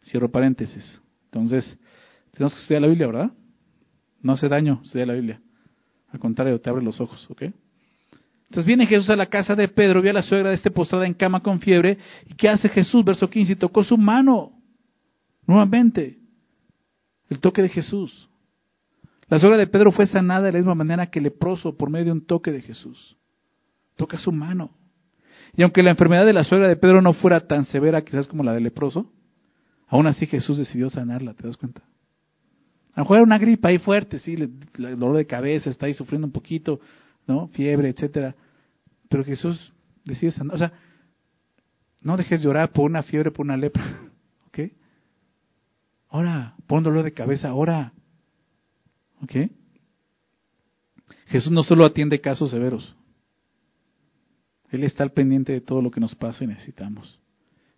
Cierro 0.02 0.30
paréntesis. 0.30 1.00
Entonces, 1.26 1.78
tenemos 2.32 2.54
que 2.54 2.60
estudiar 2.60 2.82
la 2.82 2.88
Biblia, 2.88 3.06
¿verdad? 3.06 3.32
No 4.22 4.32
hace 4.32 4.48
daño 4.48 4.80
estudiar 4.84 5.08
la 5.08 5.14
Biblia. 5.14 5.40
Al 6.10 6.20
contrario, 6.20 6.60
te 6.60 6.70
abre 6.70 6.82
los 6.82 7.00
ojos, 7.00 7.28
¿ok? 7.30 7.42
Entonces 8.54 8.66
viene 8.66 8.86
Jesús 8.86 9.10
a 9.10 9.16
la 9.16 9.26
casa 9.26 9.54
de 9.56 9.66
Pedro, 9.66 10.00
vio 10.00 10.12
a 10.12 10.14
la 10.14 10.22
suegra 10.22 10.50
de 10.50 10.54
este 10.54 10.70
postrada 10.70 11.06
en 11.06 11.14
cama 11.14 11.42
con 11.42 11.58
fiebre. 11.58 11.98
¿Y 12.26 12.34
qué 12.34 12.48
hace 12.48 12.68
Jesús? 12.68 13.04
Verso 13.04 13.28
15, 13.28 13.52
y 13.52 13.56
tocó 13.56 13.82
su 13.82 13.98
mano. 13.98 14.52
Nuevamente, 15.46 16.18
el 17.28 17.40
toque 17.40 17.62
de 17.62 17.68
Jesús. 17.68 18.28
La 19.28 19.38
suegra 19.38 19.58
de 19.58 19.66
Pedro 19.66 19.90
fue 19.90 20.06
sanada 20.06 20.42
de 20.42 20.52
la 20.52 20.58
misma 20.58 20.74
manera 20.74 21.10
que 21.10 21.18
el 21.18 21.24
leproso 21.24 21.76
por 21.76 21.90
medio 21.90 22.06
de 22.06 22.12
un 22.12 22.26
toque 22.26 22.52
de 22.52 22.60
Jesús. 22.60 23.16
Toca 23.96 24.18
su 24.18 24.30
mano. 24.30 24.70
Y 25.56 25.62
aunque 25.62 25.82
la 25.82 25.90
enfermedad 25.90 26.26
de 26.26 26.32
la 26.32 26.44
suegra 26.44 26.68
de 26.68 26.76
Pedro 26.76 27.00
no 27.00 27.12
fuera 27.12 27.40
tan 27.40 27.64
severa 27.64 28.02
quizás 28.02 28.26
como 28.26 28.42
la 28.42 28.52
del 28.52 28.64
leproso, 28.64 29.12
aún 29.88 30.06
así 30.06 30.26
Jesús 30.26 30.58
decidió 30.58 30.90
sanarla, 30.90 31.34
¿te 31.34 31.46
das 31.46 31.56
cuenta? 31.56 31.82
A 32.94 33.00
lo 33.00 33.04
mejor 33.04 33.16
era 33.18 33.24
una 33.24 33.38
gripa 33.38 33.68
ahí 33.68 33.78
fuerte, 33.78 34.18
sí, 34.18 34.34
el 34.34 34.98
dolor 34.98 35.16
de 35.16 35.26
cabeza, 35.26 35.70
está 35.70 35.86
ahí 35.86 35.94
sufriendo 35.94 36.26
un 36.26 36.32
poquito, 36.32 36.80
¿no? 37.26 37.48
Fiebre, 37.48 37.88
etcétera. 37.88 38.34
Pero 39.08 39.24
Jesús 39.24 39.72
decide 40.04 40.30
sanar. 40.30 40.54
O 40.54 40.58
sea, 40.58 40.72
no 42.02 42.16
dejes 42.16 42.42
llorar 42.42 42.70
por 42.70 42.84
una 42.84 43.02
fiebre, 43.02 43.30
por 43.30 43.44
una 43.44 43.56
lepra. 43.56 43.84
¿Ok? 44.46 44.58
Ahora, 46.08 46.54
pon 46.66 46.84
dolor 46.84 47.02
de 47.02 47.12
cabeza, 47.12 47.48
ahora. 47.48 47.92
¿Ok? 49.22 49.50
Jesús 51.26 51.50
no 51.50 51.64
solo 51.64 51.84
atiende 51.84 52.20
casos 52.20 52.50
severos. 52.50 52.94
Él 54.74 54.84
está 54.84 55.02
al 55.02 55.12
pendiente 55.12 55.52
de 55.52 55.60
todo 55.60 55.82
lo 55.82 55.90
que 55.90 56.00
nos 56.00 56.14
pasa 56.14 56.44
y 56.44 56.46
necesitamos. 56.46 57.20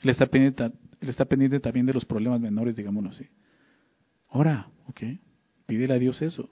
Él 0.01 0.11
está 0.11 0.27
pendiente, 0.27 0.65
él 0.65 1.09
está 1.09 1.25
pendiente 1.25 1.61
también 1.61 1.87
de 1.87 1.93
los 1.93 2.05
problemas 2.05 2.41
menores, 2.41 2.77
digámoslo 2.77 3.11
así. 3.11 3.27
Ora, 4.29 4.69
¿ok? 4.89 5.03
Pídele 5.67 5.95
a 5.95 5.99
Dios 5.99 6.21
eso 6.23 6.49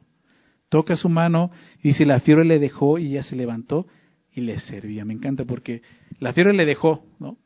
toca 0.74 0.96
su 0.96 1.08
mano 1.08 1.52
y 1.84 1.90
dice, 1.90 2.04
la 2.04 2.18
fiebre 2.18 2.44
le 2.44 2.58
dejó 2.58 2.98
y 2.98 3.10
ya 3.10 3.22
se 3.22 3.36
levantó 3.36 3.86
y 4.32 4.40
le 4.40 4.58
servía. 4.58 5.04
Me 5.04 5.14
encanta 5.14 5.44
porque 5.44 5.82
la 6.18 6.32
fiebre 6.32 6.52
le 6.52 6.64
dejó, 6.64 7.06
¿no? 7.20 7.38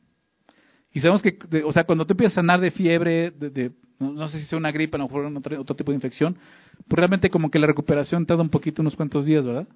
Y 0.95 1.01
sabemos 1.01 1.21
que, 1.21 1.39
o 1.63 1.71
sea, 1.73 1.85
cuando 1.85 2.07
tú 2.07 2.15
empiezas 2.15 2.39
a 2.39 2.41
sanar 2.41 2.63
de 2.63 2.71
fiebre, 2.71 3.31
de, 3.31 3.73
no, 3.99 4.27
sé 4.29 4.41
si 4.41 4.47
sea 4.47 4.57
una 4.57 4.73
gripe, 4.73 4.97
a 4.97 4.99
lo 4.99 5.05
mejor 5.05 5.27
otro, 5.27 5.61
otro 5.61 5.77
tipo 5.77 5.93
de 5.93 5.97
infección, 5.97 6.39
pues 6.89 6.99
realmente 6.99 7.29
como 7.29 7.51
que 7.51 7.59
la 7.59 7.67
recuperación 7.67 8.25
tarda 8.25 8.43
un 8.43 8.49
poquito, 8.49 8.81
unos 8.81 8.97
cuantos 8.97 9.27
días, 9.27 9.45
¿verdad? 9.45 9.69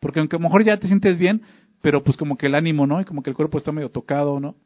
Porque 0.00 0.20
aunque 0.20 0.36
a 0.36 0.38
lo 0.38 0.42
mejor 0.42 0.62
ya 0.62 0.76
te 0.76 0.86
sientes 0.86 1.18
bien, 1.18 1.40
pero 1.80 2.02
pues 2.02 2.16
como 2.16 2.36
que 2.36 2.46
el 2.46 2.54
ánimo, 2.54 2.86
¿no? 2.86 3.00
Y 3.00 3.04
como 3.04 3.22
que 3.22 3.30
el 3.30 3.36
cuerpo 3.36 3.58
está 3.58 3.72
medio 3.72 3.90
tocado, 3.90 4.40
¿no? 4.40 4.56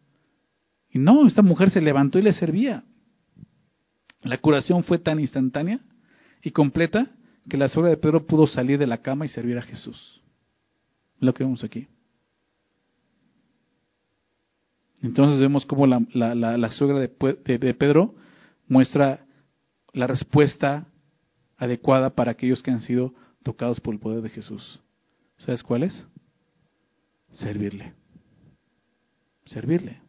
Y 0.90 0.98
no, 0.98 1.26
esta 1.26 1.42
mujer 1.42 1.70
se 1.70 1.80
levantó 1.80 2.18
y 2.18 2.22
le 2.22 2.32
servía. 2.32 2.84
La 4.22 4.38
curación 4.38 4.84
fue 4.84 4.98
tan 4.98 5.18
instantánea 5.20 5.80
y 6.42 6.50
completa 6.50 7.10
que 7.48 7.56
la 7.56 7.68
suegra 7.68 7.90
de 7.90 7.96
Pedro 7.96 8.26
pudo 8.26 8.46
salir 8.46 8.78
de 8.78 8.86
la 8.86 8.98
cama 8.98 9.24
y 9.24 9.28
servir 9.28 9.58
a 9.58 9.62
Jesús. 9.62 10.20
Lo 11.18 11.34
que 11.34 11.44
vemos 11.44 11.64
aquí. 11.64 11.88
Entonces 15.02 15.40
vemos 15.40 15.66
cómo 15.66 15.86
la, 15.86 16.70
suegra 16.70 17.00
de, 17.00 17.58
de, 17.58 17.74
Pedro 17.74 18.14
muestra 18.68 19.26
la 19.92 20.06
respuesta 20.06 20.86
adecuada 21.56 22.10
para 22.10 22.32
aquellos 22.32 22.62
que 22.62 22.70
han 22.70 22.80
sido 22.80 23.12
tocados 23.42 23.80
por 23.80 23.94
el 23.94 24.00
poder 24.00 24.22
de 24.22 24.30
Jesús. 24.30 24.80
¿Sabes 25.38 25.64
cuál 25.64 25.82
es? 25.82 26.06
Servirle. 27.32 27.94
Servirle. 29.44 30.00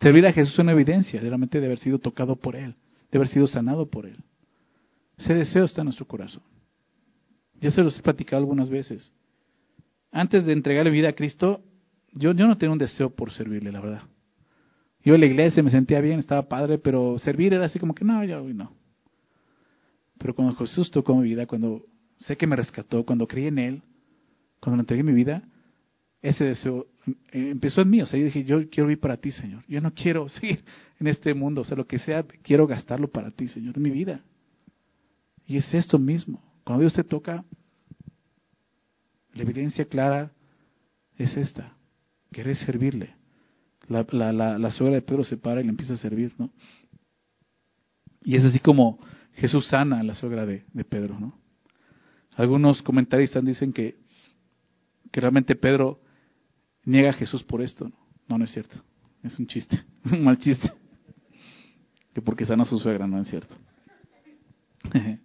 Servir 0.00 0.26
a 0.26 0.32
Jesús 0.32 0.54
es 0.54 0.58
una 0.58 0.72
evidencia 0.72 1.20
realmente 1.20 1.60
de 1.60 1.66
haber 1.66 1.78
sido 1.78 1.98
tocado 1.98 2.36
por 2.36 2.56
Él, 2.56 2.74
de 3.10 3.18
haber 3.18 3.28
sido 3.28 3.46
sanado 3.46 3.86
por 3.86 4.06
Él. 4.06 4.18
Ese 5.16 5.34
deseo 5.34 5.64
está 5.64 5.82
en 5.82 5.86
nuestro 5.86 6.06
corazón. 6.06 6.42
Ya 7.60 7.70
se 7.70 7.82
los 7.82 7.98
he 7.98 8.02
platicado 8.02 8.40
algunas 8.40 8.68
veces. 8.68 9.12
Antes 10.10 10.44
de 10.44 10.52
entregarle 10.52 10.90
vida 10.90 11.10
a 11.10 11.12
Cristo, 11.14 11.62
yo, 12.12 12.32
yo 12.32 12.46
no 12.46 12.58
tenía 12.58 12.72
un 12.72 12.78
deseo 12.78 13.10
por 13.10 13.32
servirle, 13.32 13.72
la 13.72 13.80
verdad. 13.80 14.02
Yo 15.04 15.14
en 15.14 15.20
la 15.20 15.26
iglesia 15.26 15.62
me 15.62 15.70
sentía 15.70 16.00
bien, 16.00 16.18
estaba 16.18 16.48
padre, 16.48 16.78
pero 16.78 17.18
servir 17.18 17.52
era 17.52 17.66
así 17.66 17.78
como 17.78 17.94
que 17.94 18.04
no, 18.04 18.20
hoy 18.20 18.54
no. 18.54 18.72
Pero 20.18 20.34
cuando 20.34 20.54
Jesús 20.56 20.90
tocó 20.90 21.14
mi 21.16 21.28
vida, 21.28 21.46
cuando 21.46 21.84
sé 22.16 22.36
que 22.36 22.46
me 22.46 22.56
rescató, 22.56 23.04
cuando 23.04 23.26
creí 23.26 23.46
en 23.46 23.58
Él, 23.58 23.82
cuando 24.60 24.76
le 24.76 24.82
entregué 24.82 25.02
mi 25.02 25.12
vida, 25.12 25.42
ese 26.24 26.44
deseo 26.46 26.86
eh, 27.06 27.50
empezó 27.50 27.82
en 27.82 27.90
mí. 27.90 28.00
O 28.00 28.06
sea, 28.06 28.18
yo 28.18 28.24
dije, 28.24 28.44
yo 28.44 28.68
quiero 28.70 28.88
vivir 28.88 29.00
para 29.00 29.18
ti, 29.18 29.30
Señor. 29.30 29.62
Yo 29.68 29.80
no 29.82 29.92
quiero 29.92 30.28
seguir 30.30 30.64
en 30.98 31.06
este 31.06 31.34
mundo. 31.34 31.60
O 31.60 31.64
sea, 31.64 31.76
lo 31.76 31.86
que 31.86 31.98
sea, 31.98 32.24
quiero 32.42 32.66
gastarlo 32.66 33.08
para 33.08 33.30
ti, 33.30 33.46
Señor, 33.46 33.76
en 33.76 33.82
mi 33.82 33.90
vida. 33.90 34.22
Y 35.46 35.58
es 35.58 35.74
esto 35.74 35.98
mismo. 35.98 36.42
Cuando 36.64 36.80
Dios 36.80 36.94
te 36.94 37.04
toca, 37.04 37.44
la 39.34 39.42
evidencia 39.42 39.84
clara 39.84 40.32
es 41.18 41.36
esta. 41.36 41.76
Querés 42.32 42.58
servirle. 42.60 43.14
La, 43.88 44.06
la, 44.10 44.32
la, 44.32 44.58
la 44.58 44.70
suegra 44.70 44.94
de 44.94 45.02
Pedro 45.02 45.24
se 45.24 45.36
para 45.36 45.60
y 45.60 45.64
le 45.64 45.70
empieza 45.70 45.92
a 45.92 45.98
servir, 45.98 46.32
¿no? 46.38 46.50
Y 48.22 48.36
es 48.36 48.44
así 48.44 48.60
como 48.60 48.98
Jesús 49.34 49.66
sana 49.66 50.00
a 50.00 50.02
la 50.02 50.14
suegra 50.14 50.46
de, 50.46 50.64
de 50.72 50.84
Pedro, 50.84 51.20
¿no? 51.20 51.38
Algunos 52.36 52.80
comentaristas 52.80 53.44
dicen 53.44 53.74
que, 53.74 53.96
que 55.12 55.20
realmente 55.20 55.54
Pedro 55.54 56.00
niega 56.84 57.10
a 57.10 57.14
Jesús 57.14 57.42
por 57.42 57.62
esto. 57.62 57.90
No, 58.28 58.38
no, 58.38 58.44
es 58.44 58.52
cierto. 58.52 58.76
Es 59.22 59.38
un 59.38 59.46
chiste, 59.46 59.82
un 60.04 60.24
mal 60.24 60.38
chiste. 60.38 60.72
Que 62.12 62.22
porque 62.22 62.44
sana 62.46 62.62
a 62.62 62.66
su 62.66 62.78
suegra, 62.78 63.06
no 63.06 63.20
es 63.20 63.28
cierto. 63.28 63.54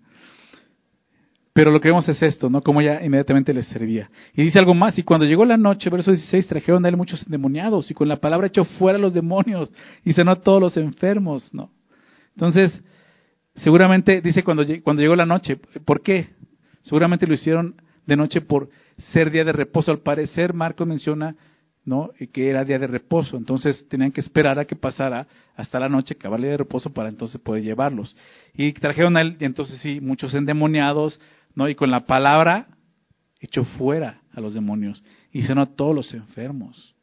Pero 1.53 1.71
lo 1.71 1.81
que 1.81 1.89
vemos 1.89 2.07
es 2.07 2.21
esto, 2.21 2.49
¿no? 2.49 2.61
Como 2.61 2.79
ella 2.79 3.03
inmediatamente 3.03 3.53
les 3.53 3.67
servía. 3.67 4.09
Y 4.33 4.43
dice 4.43 4.59
algo 4.59 4.73
más, 4.73 4.97
y 4.97 5.03
cuando 5.03 5.25
llegó 5.25 5.43
la 5.43 5.57
noche, 5.57 5.89
verso 5.89 6.11
16, 6.11 6.47
trajeron 6.47 6.85
a 6.85 6.89
él 6.89 6.95
muchos 6.95 7.23
endemoniados, 7.23 7.91
y 7.91 7.93
con 7.93 8.07
la 8.07 8.21
palabra 8.21 8.47
echó 8.47 8.63
fuera 8.63 8.97
los 8.97 9.13
demonios, 9.13 9.73
y 10.05 10.13
sanó 10.13 10.31
a 10.31 10.41
todos 10.41 10.61
los 10.61 10.77
enfermos, 10.77 11.53
¿no? 11.53 11.71
Entonces, 12.33 12.81
seguramente, 13.55 14.21
dice 14.21 14.43
cuando, 14.43 14.63
cuando 14.83 15.01
llegó 15.01 15.17
la 15.17 15.25
noche, 15.25 15.57
¿por 15.57 16.01
qué? 16.01 16.29
Seguramente 16.81 17.27
lo 17.27 17.33
hicieron 17.33 17.75
de 18.05 18.15
noche 18.15 18.39
por 18.39 18.69
ser 19.11 19.29
día 19.29 19.43
de 19.43 19.51
reposo. 19.51 19.91
Al 19.91 19.99
parecer, 19.99 20.53
Marco 20.53 20.85
menciona 20.85 21.35
¿no? 21.89 22.11
que 22.31 22.51
era 22.51 22.63
día 22.63 22.77
de 22.77 22.85
reposo. 22.85 23.35
Entonces 23.35 23.87
tenían 23.89 24.11
que 24.11 24.21
esperar 24.21 24.59
a 24.59 24.65
que 24.65 24.75
pasara 24.75 25.25
hasta 25.55 25.79
la 25.79 25.89
noche, 25.89 26.15
que 26.15 26.27
día 26.27 26.51
de 26.51 26.57
reposo, 26.57 26.93
para 26.93 27.09
entonces 27.09 27.41
poder 27.41 27.63
llevarlos. 27.63 28.15
Y 28.53 28.73
trajeron 28.73 29.17
a 29.17 29.21
él, 29.21 29.37
y 29.39 29.45
entonces 29.45 29.79
sí, 29.79 29.99
muchos 29.99 30.35
endemoniados, 30.35 31.19
¿no? 31.55 31.67
Y 31.67 31.73
con 31.73 31.89
la 31.89 32.05
palabra 32.05 32.67
echó 33.39 33.63
fuera 33.63 34.21
a 34.31 34.39
los 34.39 34.53
demonios 34.53 35.03
y 35.31 35.41
sanó 35.41 35.63
a 35.63 35.65
todos 35.65 35.95
los 35.95 36.13
enfermos. 36.13 36.95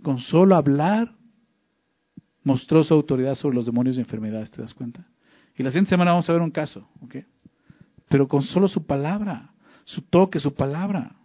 Con 0.00 0.18
solo 0.18 0.54
hablar 0.54 1.12
mostró 2.44 2.84
su 2.84 2.94
autoridad 2.94 3.34
sobre 3.34 3.56
los 3.56 3.66
demonios 3.66 3.96
y 3.96 4.00
enfermedades, 4.00 4.52
¿te 4.52 4.62
das 4.62 4.74
cuenta? 4.74 5.04
Y 5.58 5.64
la 5.64 5.70
siguiente 5.70 5.90
semana 5.90 6.12
vamos 6.12 6.30
a 6.30 6.32
ver 6.32 6.40
un 6.40 6.52
caso, 6.52 6.88
¿ok? 7.02 7.16
Pero 8.08 8.28
con 8.28 8.42
solo 8.42 8.68
su 8.68 8.86
palabra, 8.86 9.50
su 9.84 10.02
toque, 10.02 10.38
su 10.38 10.54
palabra. 10.54 11.16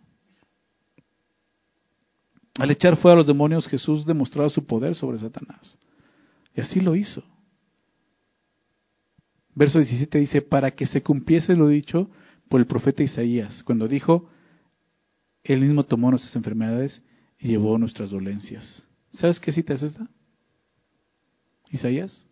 Al 2.55 2.71
echar 2.71 2.97
fuera 2.97 3.13
a 3.13 3.17
los 3.17 3.27
demonios, 3.27 3.67
Jesús 3.67 4.05
demostraba 4.05 4.49
su 4.49 4.65
poder 4.65 4.95
sobre 4.95 5.19
Satanás. 5.19 5.77
Y 6.55 6.61
así 6.61 6.79
lo 6.79 6.95
hizo. 6.95 7.23
Verso 9.53 9.79
17 9.79 10.19
dice, 10.19 10.41
para 10.41 10.71
que 10.71 10.85
se 10.85 11.01
cumpliese 11.01 11.55
lo 11.55 11.67
dicho 11.67 12.09
por 12.49 12.61
el 12.61 12.67
profeta 12.67 13.03
Isaías, 13.03 13.63
cuando 13.63 13.87
dijo, 13.87 14.29
Él 15.43 15.61
mismo 15.61 15.83
tomó 15.83 16.11
nuestras 16.11 16.35
enfermedades 16.35 17.01
y 17.39 17.49
llevó 17.49 17.77
nuestras 17.77 18.09
dolencias. 18.09 18.85
¿Sabes 19.11 19.39
qué 19.39 19.51
cita 19.51 19.73
es 19.73 19.83
esta? 19.83 20.07
Isaías. 21.71 22.25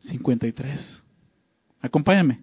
53. 0.00 1.02
Acompáñame. 1.80 2.40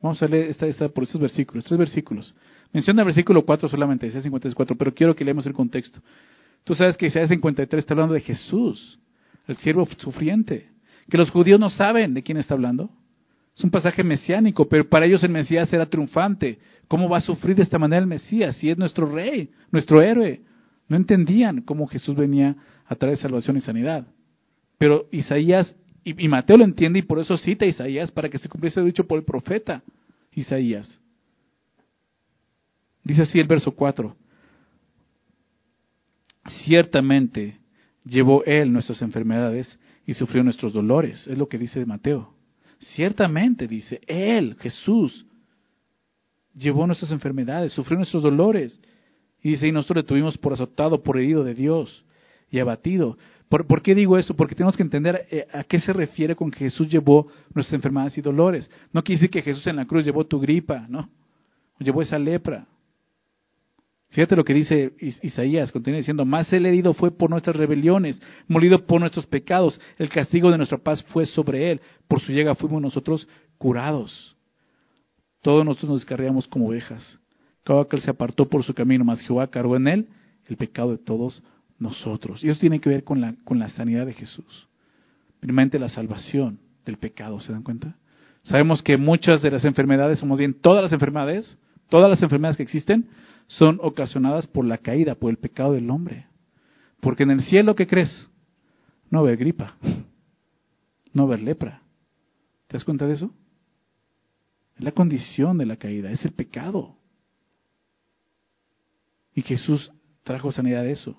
Vamos 0.00 0.22
a 0.22 0.26
leer 0.26 0.48
esta, 0.50 0.66
esta, 0.66 0.88
por 0.88 1.04
estos 1.04 1.20
versículos, 1.20 1.64
tres 1.64 1.78
versículos. 1.78 2.34
Menciona 2.72 3.02
el 3.02 3.06
versículo 3.06 3.44
4 3.44 3.68
solamente, 3.68 4.06
Isaías 4.06 4.24
54, 4.24 4.76
pero 4.76 4.94
quiero 4.94 5.14
que 5.14 5.24
leamos 5.24 5.46
el 5.46 5.52
contexto. 5.52 6.00
Tú 6.64 6.74
sabes 6.74 6.96
que 6.96 7.06
Isaías 7.06 7.28
53 7.28 7.78
está 7.78 7.94
hablando 7.94 8.14
de 8.14 8.20
Jesús, 8.20 8.98
el 9.46 9.56
siervo 9.56 9.86
sufriente, 9.98 10.68
que 11.08 11.16
los 11.16 11.30
judíos 11.30 11.60
no 11.60 11.70
saben 11.70 12.14
de 12.14 12.22
quién 12.22 12.38
está 12.38 12.54
hablando. 12.54 12.90
Es 13.56 13.64
un 13.64 13.70
pasaje 13.70 14.04
mesiánico, 14.04 14.68
pero 14.68 14.88
para 14.88 15.06
ellos 15.06 15.22
el 15.24 15.30
Mesías 15.30 15.72
era 15.72 15.86
triunfante. 15.86 16.58
¿Cómo 16.88 17.08
va 17.08 17.18
a 17.18 17.22
sufrir 17.22 17.56
de 17.56 17.62
esta 17.62 17.78
manera 17.78 18.00
el 18.00 18.06
Mesías 18.06 18.56
si 18.56 18.68
es 18.68 18.76
nuestro 18.76 19.06
rey, 19.06 19.50
nuestro 19.70 20.02
héroe? 20.02 20.42
No 20.88 20.96
entendían 20.96 21.62
cómo 21.62 21.86
Jesús 21.86 22.14
venía 22.14 22.56
a 22.86 22.94
traer 22.96 23.16
salvación 23.16 23.56
y 23.56 23.60
sanidad. 23.60 24.06
Pero 24.78 25.06
Isaías, 25.10 25.74
y, 26.04 26.28
Mateo 26.28 26.58
lo 26.58 26.64
entiende 26.64 26.98
y 26.98 27.02
por 27.02 27.18
eso 27.18 27.36
cita 27.36 27.64
a 27.64 27.68
Isaías 27.68 28.10
para 28.10 28.28
que 28.28 28.38
se 28.38 28.48
cumpliese 28.48 28.80
lo 28.80 28.86
dicho 28.86 29.06
por 29.06 29.18
el 29.18 29.24
profeta 29.24 29.82
Isaías. 30.32 31.00
Dice 33.06 33.22
así 33.22 33.38
el 33.38 33.46
verso 33.46 33.70
4. 33.70 34.16
Ciertamente 36.64 37.56
llevó 38.04 38.42
Él 38.42 38.72
nuestras 38.72 39.00
enfermedades 39.00 39.78
y 40.04 40.14
sufrió 40.14 40.42
nuestros 40.42 40.72
dolores. 40.72 41.24
Es 41.28 41.38
lo 41.38 41.48
que 41.48 41.56
dice 41.56 41.86
Mateo. 41.86 42.34
Ciertamente, 42.96 43.68
dice, 43.68 44.00
Él, 44.08 44.56
Jesús, 44.58 45.24
llevó 46.52 46.84
nuestras 46.84 47.12
enfermedades, 47.12 47.72
sufrió 47.72 47.96
nuestros 47.96 48.24
dolores. 48.24 48.80
Y 49.40 49.50
dice, 49.50 49.68
y 49.68 49.72
nosotros 49.72 50.02
le 50.02 50.08
tuvimos 50.08 50.36
por 50.36 50.54
azotado, 50.54 51.04
por 51.04 51.16
herido 51.16 51.44
de 51.44 51.54
Dios 51.54 52.04
y 52.50 52.58
abatido. 52.58 53.16
¿Por, 53.48 53.82
qué 53.82 53.94
digo 53.94 54.18
esto? 54.18 54.34
Porque 54.34 54.56
tenemos 54.56 54.76
que 54.76 54.82
entender 54.82 55.28
eh, 55.30 55.46
a 55.52 55.62
qué 55.62 55.78
se 55.78 55.92
refiere 55.92 56.34
con 56.34 56.50
que 56.50 56.58
Jesús 56.58 56.88
llevó 56.88 57.28
nuestras 57.54 57.74
enfermedades 57.74 58.18
y 58.18 58.20
dolores. 58.20 58.68
No 58.92 59.04
quiere 59.04 59.20
decir 59.20 59.30
que 59.30 59.42
Jesús 59.42 59.64
en 59.68 59.76
la 59.76 59.84
cruz 59.84 60.04
llevó 60.04 60.26
tu 60.26 60.40
gripa, 60.40 60.86
¿no? 60.88 61.08
Llevó 61.78 62.02
esa 62.02 62.18
lepra. 62.18 62.66
Fíjate 64.10 64.36
lo 64.36 64.44
que 64.44 64.54
dice 64.54 64.92
Isaías, 65.22 65.72
continúa 65.72 65.98
diciendo, 65.98 66.24
más 66.24 66.52
el 66.52 66.64
herido 66.64 66.94
fue 66.94 67.10
por 67.10 67.28
nuestras 67.28 67.56
rebeliones, 67.56 68.20
molido 68.48 68.86
por 68.86 69.00
nuestros 69.00 69.26
pecados, 69.26 69.80
el 69.98 70.08
castigo 70.08 70.50
de 70.50 70.56
nuestra 70.56 70.78
paz 70.78 71.02
fue 71.08 71.26
sobre 71.26 71.72
él, 71.72 71.80
por 72.08 72.20
su 72.20 72.32
llega 72.32 72.54
fuimos 72.54 72.80
nosotros 72.80 73.28
curados. 73.58 74.36
Todos 75.42 75.64
nosotros 75.64 75.90
nos 75.90 76.00
descarriamos 76.00 76.46
como 76.48 76.68
ovejas. 76.68 77.18
Cada 77.64 77.86
él 77.90 78.00
se 78.00 78.10
apartó 78.10 78.48
por 78.48 78.62
su 78.62 78.74
camino, 78.74 79.04
mas 79.04 79.20
Jehová 79.20 79.48
cargó 79.48 79.76
en 79.76 79.88
él 79.88 80.08
el 80.46 80.56
pecado 80.56 80.92
de 80.92 80.98
todos 80.98 81.42
nosotros. 81.78 82.42
Y 82.44 82.48
eso 82.48 82.60
tiene 82.60 82.80
que 82.80 82.88
ver 82.88 83.04
con 83.04 83.20
la, 83.20 83.34
con 83.44 83.58
la 83.58 83.68
sanidad 83.68 84.06
de 84.06 84.12
Jesús. 84.12 84.68
Primeramente 85.40 85.78
la 85.78 85.88
salvación 85.88 86.58
del 86.84 86.96
pecado, 86.96 87.40
¿se 87.40 87.52
dan 87.52 87.62
cuenta? 87.62 87.96
Sabemos 88.42 88.82
que 88.82 88.96
muchas 88.96 89.42
de 89.42 89.50
las 89.50 89.64
enfermedades, 89.64 90.22
o 90.22 90.26
más 90.26 90.38
bien 90.38 90.54
todas 90.54 90.82
las 90.82 90.92
enfermedades, 90.92 91.58
todas 91.88 92.08
las 92.08 92.22
enfermedades 92.22 92.56
que 92.56 92.62
existen, 92.62 93.08
son 93.46 93.78
ocasionadas 93.82 94.46
por 94.46 94.64
la 94.64 94.78
caída, 94.78 95.14
por 95.14 95.30
el 95.30 95.38
pecado 95.38 95.72
del 95.72 95.90
hombre. 95.90 96.26
Porque 97.00 97.22
en 97.22 97.30
el 97.30 97.42
cielo, 97.42 97.74
¿qué 97.74 97.86
crees? 97.86 98.30
No 99.10 99.20
haber 99.20 99.36
gripa, 99.36 99.76
no 101.12 101.24
haber 101.24 101.40
lepra. 101.40 101.82
¿Te 102.66 102.74
das 102.74 102.84
cuenta 102.84 103.06
de 103.06 103.14
eso? 103.14 103.32
Es 104.76 104.84
la 104.84 104.92
condición 104.92 105.58
de 105.58 105.66
la 105.66 105.76
caída, 105.76 106.10
es 106.10 106.24
el 106.24 106.32
pecado. 106.32 106.96
Y 109.34 109.42
Jesús 109.42 109.92
trajo 110.24 110.50
sanidad 110.50 110.82
de 110.82 110.92
eso. 110.92 111.16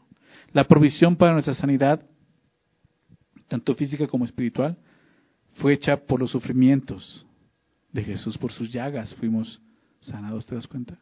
La 0.52 0.68
provisión 0.68 1.16
para 1.16 1.34
nuestra 1.34 1.54
sanidad, 1.54 2.06
tanto 3.48 3.74
física 3.74 4.08
como 4.08 4.26
espiritual, 4.26 4.78
fue 5.56 5.74
hecha 5.74 5.98
por 5.98 6.20
los 6.20 6.32
sufrimientos 6.32 7.26
de 7.92 8.04
Jesús, 8.04 8.38
por 8.38 8.52
sus 8.52 8.72
llagas 8.72 9.14
fuimos 9.16 9.62
sanados, 10.02 10.46
¿te 10.46 10.56
das 10.56 10.68
cuenta? 10.68 11.00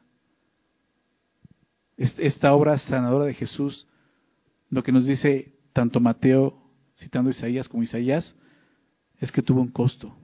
Esta 1.98 2.54
obra 2.54 2.78
sanadora 2.78 3.26
de 3.26 3.34
Jesús, 3.34 3.88
lo 4.70 4.84
que 4.84 4.92
nos 4.92 5.06
dice 5.06 5.54
tanto 5.74 6.00
Mateo, 6.00 6.62
citando 6.98 7.30
Isaías 7.30 7.68
como 7.68 7.84
Isaías, 7.84 8.36
es 9.20 9.32
que 9.32 9.42
tuvo 9.42 9.62
un 9.62 9.72
costo. 9.72 10.16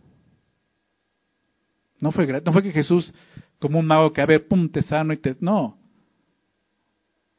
No 1.99 2.11
fue, 2.11 2.41
no 2.41 2.51
fue 2.51 2.63
que 2.63 2.71
Jesús, 2.71 3.13
como 3.59 3.79
un 3.79 3.85
mago 3.85 4.11
que, 4.11 4.21
a 4.21 4.25
ver, 4.25 4.47
pum, 4.47 4.69
te 4.69 4.81
sano 4.81 5.13
y 5.13 5.17
te... 5.17 5.35
No. 5.39 5.77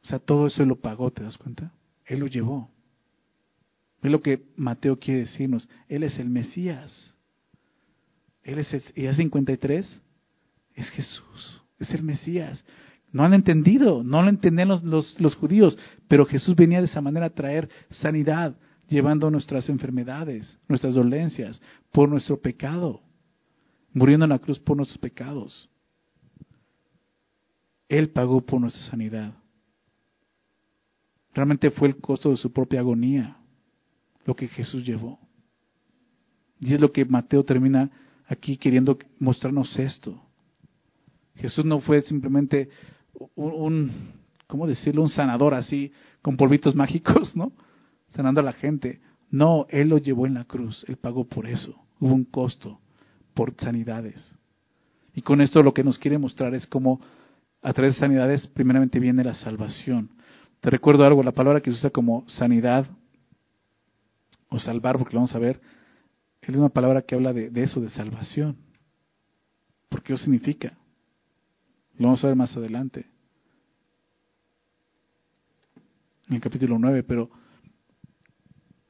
O 0.02 0.04
sea, 0.04 0.18
todo 0.18 0.46
eso 0.46 0.64
lo 0.64 0.76
pagó, 0.76 1.10
¿te 1.10 1.22
das 1.22 1.36
cuenta? 1.36 1.72
Él 2.06 2.20
lo 2.20 2.26
llevó. 2.26 2.70
Es 4.02 4.10
lo 4.10 4.20
que 4.20 4.44
Mateo 4.56 4.98
quiere 4.98 5.20
decirnos. 5.20 5.68
Él 5.88 6.02
es 6.02 6.18
el 6.18 6.28
Mesías. 6.28 7.14
Él 8.42 8.58
es 8.58 8.72
el... 8.72 8.82
Y 8.94 9.06
a 9.06 9.14
53 9.14 10.00
es 10.74 10.90
Jesús. 10.90 11.62
Es 11.78 11.90
el 11.94 12.02
Mesías. 12.02 12.64
No 13.12 13.24
han 13.24 13.34
entendido, 13.34 14.02
no 14.02 14.22
lo 14.22 14.30
entendían 14.30 14.68
los, 14.68 14.82
los, 14.82 15.34
judíos, 15.36 15.78
pero 16.08 16.24
Jesús 16.24 16.56
venía 16.56 16.78
de 16.78 16.86
esa 16.86 17.02
manera 17.02 17.26
a 17.26 17.30
traer 17.30 17.68
sanidad, 17.90 18.56
llevando 18.88 19.30
nuestras 19.30 19.68
enfermedades, 19.68 20.58
nuestras 20.66 20.94
dolencias, 20.94 21.60
por 21.92 22.08
nuestro 22.08 22.40
pecado, 22.40 23.02
muriendo 23.92 24.24
en 24.24 24.30
la 24.30 24.38
cruz 24.38 24.58
por 24.58 24.78
nuestros 24.78 24.98
pecados. 24.98 25.68
Él 27.88 28.08
pagó 28.08 28.40
por 28.40 28.60
nuestra 28.60 28.82
sanidad. 28.84 29.34
Realmente 31.34 31.70
fue 31.70 31.88
el 31.88 31.96
costo 31.96 32.30
de 32.30 32.36
su 32.36 32.50
propia 32.50 32.80
agonía 32.80 33.36
lo 34.24 34.34
que 34.34 34.48
Jesús 34.48 34.84
llevó. 34.84 35.18
Y 36.60 36.74
es 36.74 36.80
lo 36.80 36.92
que 36.92 37.04
Mateo 37.04 37.44
termina 37.44 37.90
aquí 38.26 38.56
queriendo 38.56 38.98
mostrarnos 39.18 39.78
esto. 39.78 40.22
Jesús 41.34 41.64
no 41.64 41.80
fue 41.80 42.02
simplemente 42.02 42.68
un, 43.34 44.12
¿cómo 44.46 44.66
decirlo? 44.66 45.02
Un 45.02 45.08
sanador 45.08 45.54
así, 45.54 45.92
con 46.20 46.36
polvitos 46.36 46.74
mágicos, 46.76 47.36
¿no? 47.36 47.52
Sanando 48.08 48.40
a 48.40 48.44
la 48.44 48.52
gente. 48.52 49.00
No, 49.30 49.66
Él 49.70 49.88
lo 49.88 49.98
llevó 49.98 50.26
en 50.26 50.34
la 50.34 50.44
cruz, 50.44 50.84
Él 50.88 50.96
pagó 50.96 51.24
por 51.24 51.46
eso. 51.46 51.74
Hubo 52.00 52.14
un 52.14 52.24
costo 52.24 52.80
por 53.34 53.54
sanidades. 53.54 54.36
Y 55.14 55.22
con 55.22 55.40
esto 55.40 55.62
lo 55.62 55.74
que 55.74 55.84
nos 55.84 55.98
quiere 55.98 56.18
mostrar 56.18 56.54
es 56.54 56.66
cómo 56.66 57.00
a 57.62 57.72
través 57.72 57.94
de 57.94 58.00
sanidades 58.00 58.46
primeramente 58.48 58.98
viene 58.98 59.24
la 59.24 59.34
salvación. 59.34 60.10
Te 60.60 60.70
recuerdo 60.70 61.04
algo, 61.04 61.22
la 61.22 61.32
palabra 61.32 61.60
que 61.60 61.70
se 61.70 61.76
usa 61.76 61.90
como 61.90 62.24
sanidad 62.28 62.86
o 64.48 64.58
salvar, 64.58 64.98
porque 64.98 65.14
lo 65.14 65.20
vamos 65.20 65.34
a 65.34 65.38
ver, 65.38 65.60
es 66.42 66.54
una 66.54 66.68
palabra 66.68 67.02
que 67.02 67.14
habla 67.14 67.32
de, 67.32 67.50
eso, 67.62 67.80
de 67.80 67.88
salvación. 67.90 68.56
¿Por 69.88 70.02
qué 70.02 70.16
significa? 70.16 70.76
Lo 71.96 72.06
vamos 72.06 72.24
a 72.24 72.26
ver 72.26 72.36
más 72.36 72.56
adelante. 72.56 73.06
En 76.32 76.36
el 76.36 76.42
capítulo 76.42 76.78
9, 76.78 77.02
pero 77.02 77.28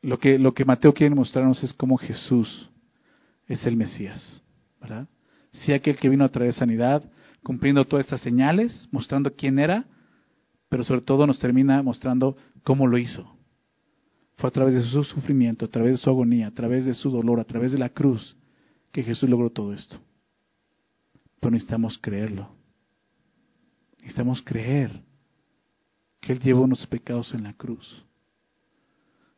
lo 0.01 0.17
que, 0.17 0.39
lo 0.39 0.55
que 0.55 0.65
Mateo 0.65 0.95
quiere 0.95 1.13
mostrarnos 1.13 1.61
es 1.65 1.73
cómo 1.73 1.97
Jesús 1.97 2.71
es 3.49 3.67
el 3.67 3.77
Mesías, 3.77 4.41
¿verdad? 4.81 5.09
Sí, 5.51 5.73
aquel 5.73 5.97
que 5.97 6.09
vino 6.09 6.25
a 6.25 6.29
traer 6.29 6.53
sanidad, 6.53 7.03
cumpliendo 7.43 7.85
todas 7.85 8.07
estas 8.07 8.21
señales, 8.21 8.87
mostrando 8.93 9.35
quién 9.35 9.59
era, 9.59 9.87
pero 10.69 10.85
sobre 10.85 11.01
todo 11.01 11.27
nos 11.27 11.41
termina 11.41 11.83
mostrando 11.83 12.37
cómo 12.63 12.87
lo 12.87 12.97
hizo. 12.97 13.37
Fue 14.37 14.47
a 14.47 14.53
través 14.53 14.75
de 14.75 14.83
su 14.83 15.03
sufrimiento, 15.03 15.65
a 15.65 15.69
través 15.69 15.95
de 15.95 15.99
su 15.99 16.11
agonía, 16.11 16.47
a 16.47 16.53
través 16.53 16.87
de 16.87 16.95
su 16.95 17.11
dolor, 17.11 17.41
a 17.41 17.45
través 17.45 17.73
de 17.73 17.79
la 17.79 17.89
cruz, 17.89 18.37
que 18.93 19.03
Jesús 19.03 19.29
logró 19.29 19.51
todo 19.51 19.73
esto. 19.73 19.99
Pero 21.41 21.51
necesitamos 21.51 21.99
creerlo. 21.99 22.55
Necesitamos 23.99 24.41
creer 24.43 25.03
que 26.23 26.33
Él 26.33 26.41
llevó 26.41 26.67
nuestros 26.67 26.89
pecados 26.89 27.35
en 27.35 27.43
la 27.43 27.53
cruz. 27.53 28.03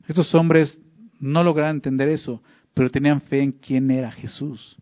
Estos 0.06 0.32
hombres 0.34 0.78
no 1.18 1.42
lograron 1.42 1.76
entender 1.76 2.10
eso, 2.10 2.42
pero 2.74 2.90
tenían 2.90 3.22
fe 3.22 3.42
en 3.42 3.52
quién 3.52 3.90
era 3.90 4.12
Jesús. 4.12 4.76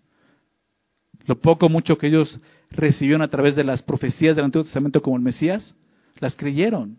Lo 1.26 1.40
poco 1.40 1.68
mucho 1.68 1.96
que 1.96 2.08
ellos 2.08 2.40
recibieron 2.70 3.22
a 3.22 3.28
través 3.28 3.54
de 3.54 3.62
las 3.62 3.82
profecías 3.82 4.34
del 4.34 4.46
Antiguo 4.46 4.64
Testamento 4.64 5.00
como 5.00 5.16
el 5.16 5.22
Mesías, 5.22 5.76
las 6.18 6.36
creyeron. 6.36 6.98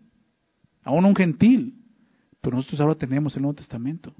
Aún 0.82 1.04
un 1.04 1.14
gentil. 1.14 1.74
Pero 2.40 2.56
nosotros 2.56 2.80
ahora 2.80 2.94
tenemos 2.94 3.36
el 3.36 3.42
Nuevo 3.42 3.56
Testamento. 3.56 4.14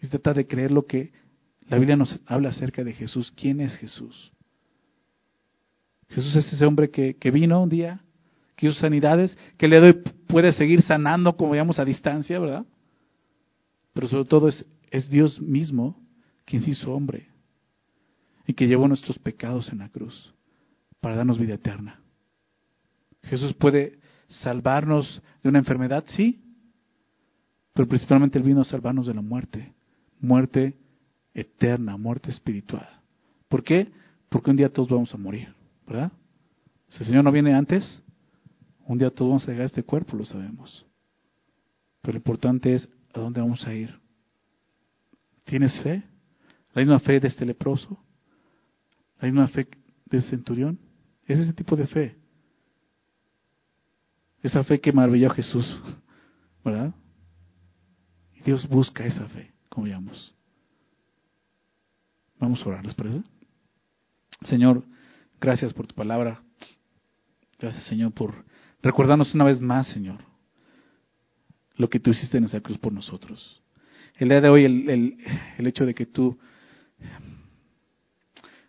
Es 0.00 0.08
tratar 0.08 0.36
de 0.36 0.46
creer 0.46 0.70
lo 0.70 0.86
que 0.86 1.12
la 1.68 1.76
Biblia 1.76 1.96
nos 1.96 2.18
habla 2.26 2.48
acerca 2.48 2.82
de 2.82 2.94
Jesús. 2.94 3.30
¿Quién 3.36 3.60
es 3.60 3.76
Jesús? 3.76 4.32
Jesús 6.08 6.34
es 6.36 6.52
ese 6.52 6.64
hombre 6.64 6.90
que, 6.90 7.30
vino 7.30 7.62
un 7.62 7.68
día, 7.68 8.00
que 8.58 8.72
sanidades, 8.72 9.38
que 9.56 9.68
le 9.68 9.94
puede 10.26 10.50
seguir 10.50 10.82
sanando 10.82 11.36
como 11.36 11.52
veamos 11.52 11.78
a 11.78 11.84
distancia, 11.84 12.40
¿verdad? 12.40 12.66
Pero 13.92 14.08
sobre 14.08 14.24
todo 14.24 14.48
es, 14.48 15.10
Dios 15.10 15.40
mismo 15.40 15.96
quien 16.44 16.68
hizo 16.68 16.92
hombre 16.92 17.28
y 18.48 18.54
que 18.54 18.66
llevó 18.66 18.88
nuestros 18.88 19.16
pecados 19.20 19.70
en 19.70 19.78
la 19.78 19.88
cruz 19.90 20.34
para 20.98 21.14
darnos 21.14 21.38
vida 21.38 21.54
eterna. 21.54 22.00
Jesús 23.22 23.54
puede 23.54 24.00
salvarnos 24.26 25.22
de 25.40 25.50
una 25.50 25.60
enfermedad, 25.60 26.02
sí, 26.08 26.42
pero 27.74 27.86
principalmente 27.86 28.38
Él 28.38 28.44
vino 28.44 28.62
a 28.62 28.64
salvarnos 28.64 29.06
de 29.06 29.14
la 29.14 29.22
muerte, 29.22 29.72
muerte 30.18 30.76
eterna, 31.32 31.96
muerte 31.96 32.30
espiritual. 32.30 32.88
¿Por 33.46 33.62
qué? 33.62 33.92
Porque 34.28 34.50
un 34.50 34.56
día 34.56 34.72
todos 34.72 34.88
vamos 34.88 35.14
a 35.14 35.16
morir, 35.16 35.54
¿verdad? 35.86 36.10
Si 36.88 36.98
el 37.00 37.06
Señor 37.06 37.22
no 37.22 37.30
viene 37.30 37.54
antes, 37.54 38.02
un 38.88 38.96
día 38.96 39.10
todos 39.10 39.28
vamos 39.28 39.46
a 39.46 39.50
dejar 39.50 39.66
este 39.66 39.82
cuerpo, 39.82 40.16
lo 40.16 40.24
sabemos. 40.24 40.84
Pero 42.00 42.14
lo 42.14 42.18
importante 42.18 42.74
es 42.74 42.88
a 43.12 43.20
dónde 43.20 43.40
vamos 43.40 43.62
a 43.66 43.74
ir. 43.74 44.00
¿Tienes 45.44 45.78
fe? 45.82 46.02
¿La 46.72 46.80
misma 46.80 46.98
fe 46.98 47.20
de 47.20 47.28
este 47.28 47.44
leproso? 47.44 48.02
¿La 49.20 49.26
misma 49.26 49.46
fe 49.48 49.68
del 50.06 50.22
centurión? 50.22 50.78
Es 51.26 51.38
ese 51.38 51.52
tipo 51.52 51.76
de 51.76 51.86
fe. 51.86 52.16
Esa 54.42 54.64
fe 54.64 54.80
que 54.80 54.90
maravilló 54.90 55.30
a 55.30 55.34
Jesús, 55.34 55.66
¿verdad? 56.64 56.94
Y 58.36 58.40
Dios 58.40 58.66
busca 58.66 59.04
esa 59.04 59.28
fe, 59.28 59.52
como 59.68 59.86
llamamos. 59.86 60.34
Vamos 62.38 62.62
a 62.62 62.68
orar, 62.70 62.86
¿les 62.86 62.94
parece? 62.94 63.20
Señor, 64.44 64.82
gracias 65.38 65.74
por 65.74 65.86
tu 65.86 65.94
palabra. 65.94 66.42
Gracias, 67.58 67.84
Señor, 67.84 68.12
por 68.12 68.48
recordarnos 68.82 69.34
una 69.34 69.44
vez 69.44 69.60
más, 69.60 69.86
Señor, 69.88 70.20
lo 71.76 71.88
que 71.88 72.00
tú 72.00 72.10
hiciste 72.10 72.38
en 72.38 72.44
esa 72.44 72.60
cruz 72.60 72.78
por 72.78 72.92
nosotros. 72.92 73.62
El 74.16 74.28
día 74.30 74.40
de 74.40 74.48
hoy, 74.48 74.64
el, 74.64 74.90
el, 74.90 75.18
el 75.58 75.66
hecho 75.66 75.86
de 75.86 75.94
que 75.94 76.06
tú 76.06 76.38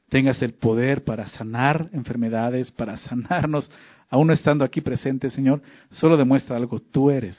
tengas 0.09 0.41
el 0.41 0.53
poder 0.53 1.03
para 1.03 1.27
sanar 1.29 1.89
enfermedades, 1.93 2.71
para 2.71 2.97
sanarnos, 2.97 3.71
aún 4.09 4.27
no 4.27 4.33
estando 4.33 4.65
aquí 4.65 4.81
presente, 4.81 5.29
Señor, 5.29 5.61
solo 5.91 6.17
demuestra 6.17 6.57
algo. 6.57 6.79
Tú 6.79 7.09
eres, 7.09 7.37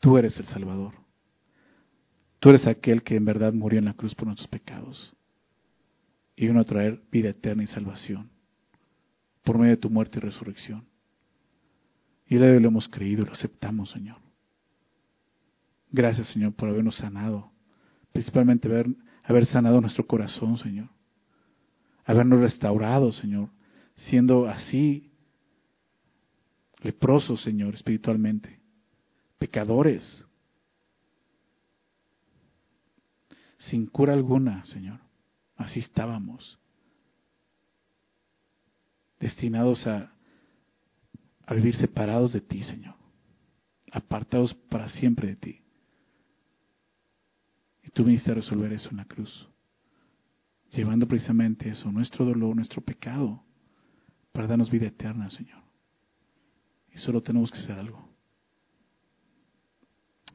tú 0.00 0.18
eres 0.18 0.38
el 0.38 0.46
Salvador. 0.46 0.94
Tú 2.38 2.48
eres 2.48 2.66
aquel 2.66 3.02
que 3.02 3.14
en 3.14 3.24
verdad 3.24 3.52
murió 3.52 3.78
en 3.78 3.84
la 3.84 3.94
cruz 3.94 4.14
por 4.14 4.26
nuestros 4.26 4.48
pecados 4.48 5.14
y 6.34 6.46
vino 6.46 6.60
a 6.60 6.64
traer 6.64 7.00
vida 7.10 7.28
eterna 7.28 7.62
y 7.62 7.68
salvación 7.68 8.30
por 9.44 9.58
medio 9.58 9.72
de 9.72 9.80
tu 9.80 9.90
muerte 9.90 10.18
y 10.18 10.22
resurrección. 10.22 10.84
Y 12.32 12.38
le 12.38 12.60
lo 12.60 12.68
hemos 12.68 12.88
creído 12.88 13.24
y 13.24 13.26
lo 13.26 13.32
aceptamos, 13.32 13.90
Señor. 13.90 14.16
Gracias, 15.90 16.28
Señor, 16.28 16.54
por 16.54 16.70
habernos 16.70 16.96
sanado, 16.96 17.52
principalmente 18.10 18.68
haber, 18.68 18.86
haber 19.22 19.44
sanado 19.44 19.82
nuestro 19.82 20.06
corazón, 20.06 20.56
Señor. 20.56 20.88
Habernos 22.06 22.40
restaurado, 22.40 23.12
Señor, 23.12 23.50
siendo 23.96 24.48
así 24.48 25.12
leprosos, 26.82 27.42
Señor, 27.42 27.74
espiritualmente, 27.74 28.58
pecadores, 29.36 30.24
sin 33.58 33.84
cura 33.84 34.14
alguna, 34.14 34.64
Señor. 34.64 35.00
Así 35.54 35.80
estábamos, 35.80 36.58
destinados 39.20 39.86
a, 39.86 40.11
a 41.52 41.56
vivir 41.56 41.76
separados 41.76 42.32
de 42.32 42.40
ti, 42.40 42.62
Señor, 42.62 42.94
apartados 43.92 44.54
para 44.70 44.88
siempre 44.88 45.28
de 45.28 45.36
ti. 45.36 45.60
Y 47.82 47.90
tú 47.90 48.04
viniste 48.04 48.30
a 48.30 48.34
resolver 48.34 48.72
eso 48.72 48.88
en 48.90 48.96
la 48.96 49.04
cruz, 49.04 49.48
llevando 50.70 51.06
precisamente 51.06 51.68
eso, 51.68 51.92
nuestro 51.92 52.24
dolor, 52.24 52.56
nuestro 52.56 52.80
pecado, 52.80 53.44
para 54.32 54.46
darnos 54.46 54.70
vida 54.70 54.86
eterna, 54.86 55.28
Señor. 55.30 55.62
Y 56.94 56.98
solo 56.98 57.22
tenemos 57.22 57.50
que 57.50 57.58
hacer 57.58 57.78
algo. 57.78 58.08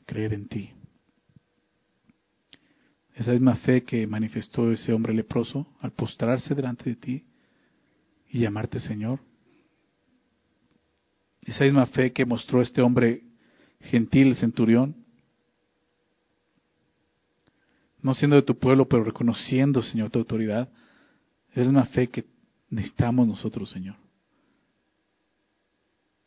Creer 0.06 0.34
en 0.34 0.48
ti. 0.48 0.72
Esa 3.16 3.32
misma 3.32 3.56
fe 3.56 3.84
que 3.84 4.06
manifestó 4.06 4.72
ese 4.72 4.94
hombre 4.94 5.16
leproso 5.16 5.76
al 5.80 5.92
postrarse 5.92 6.54
delante 6.54 6.92
de 6.92 6.96
ti 6.96 7.26
y 8.30 8.40
llamarte 8.40 8.80
Señor. 8.80 9.27
Esa 11.48 11.64
misma 11.64 11.86
fe 11.86 12.12
que 12.12 12.26
mostró 12.26 12.62
este 12.62 12.82
hombre 12.82 13.24
gentil, 13.80 14.36
centurión, 14.36 14.96
no 18.02 18.14
siendo 18.14 18.36
de 18.36 18.42
tu 18.42 18.60
pueblo, 18.60 18.88
pero 18.88 19.06
reconociendo, 19.06 19.82
Señor, 19.82 20.12
tu 20.12 20.20
autoridad. 20.20 20.70
Es 21.52 21.58
la 21.58 21.64
misma 21.64 21.86
fe 21.86 22.10
que 22.10 22.26
necesitamos 22.70 23.26
nosotros, 23.28 23.70
Señor. 23.70 23.96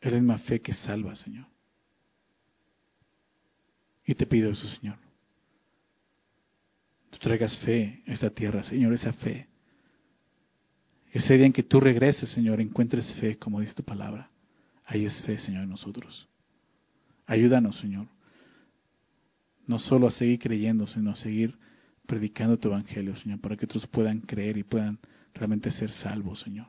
Es 0.01 0.11
la 0.11 0.17
misma 0.17 0.39
fe 0.39 0.59
que 0.59 0.73
salva, 0.73 1.15
Señor. 1.15 1.45
Y 4.05 4.15
te 4.15 4.25
pido 4.25 4.49
eso, 4.49 4.67
Señor. 4.67 4.97
Tú 7.11 7.19
traigas 7.19 7.55
fe 7.59 8.03
a 8.07 8.13
esta 8.13 8.31
tierra, 8.31 8.63
Señor, 8.63 8.93
esa 8.93 9.13
fe. 9.13 9.47
Ese 11.11 11.35
día 11.35 11.45
en 11.45 11.53
que 11.53 11.63
tú 11.63 11.79
regreses, 11.79 12.31
Señor, 12.31 12.59
encuentres 12.59 13.13
fe, 13.19 13.37
como 13.37 13.59
dice 13.59 13.75
tu 13.75 13.83
palabra. 13.83 14.31
Ahí 14.91 15.05
es 15.05 15.21
fe, 15.21 15.37
Señor, 15.37 15.63
en 15.63 15.69
nosotros. 15.69 16.27
Ayúdanos, 17.25 17.79
Señor. 17.79 18.07
No 19.65 19.79
solo 19.79 20.07
a 20.07 20.11
seguir 20.11 20.37
creyendo, 20.37 20.85
sino 20.85 21.11
a 21.11 21.15
seguir 21.15 21.57
predicando 22.05 22.59
tu 22.59 22.67
evangelio, 22.67 23.15
Señor, 23.15 23.39
para 23.39 23.55
que 23.55 23.63
otros 23.63 23.87
puedan 23.87 24.19
creer 24.19 24.57
y 24.57 24.63
puedan 24.63 24.99
realmente 25.33 25.71
ser 25.71 25.91
salvos, 25.91 26.41
Señor. 26.41 26.67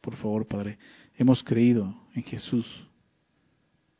Por 0.00 0.16
favor, 0.16 0.48
Padre, 0.48 0.78
hemos 1.14 1.44
creído 1.44 1.94
en 2.12 2.24
Jesús 2.24 2.66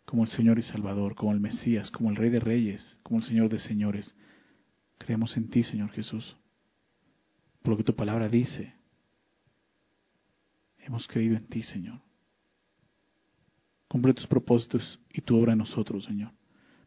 como 0.05 0.24
el 0.24 0.31
Señor 0.31 0.59
y 0.59 0.62
Salvador, 0.62 1.15
como 1.15 1.32
el 1.32 1.39
Mesías, 1.39 1.93
como 1.93 2.11
el 2.11 2.16
Rey 2.16 2.31
de 2.31 2.41
Reyes, 2.41 2.99
como 3.05 3.20
el 3.20 3.24
Señor 3.24 3.51
de 3.51 3.61
Señores. 3.61 4.16
Creemos 4.99 5.37
en 5.37 5.49
ti, 5.49 5.62
Señor 5.62 5.91
Jesús, 5.93 6.37
por 7.62 7.70
lo 7.70 7.77
que 7.77 7.85
tu 7.85 7.95
palabra 7.95 8.28
dice. 8.28 8.80
Hemos 10.91 11.07
creído 11.07 11.37
en 11.37 11.47
ti, 11.47 11.62
Señor. 11.62 12.01
Cumple 13.87 14.12
tus 14.12 14.27
propósitos 14.27 14.99
y 15.12 15.21
tu 15.21 15.39
obra 15.39 15.53
en 15.53 15.59
nosotros, 15.59 16.03
Señor. 16.03 16.33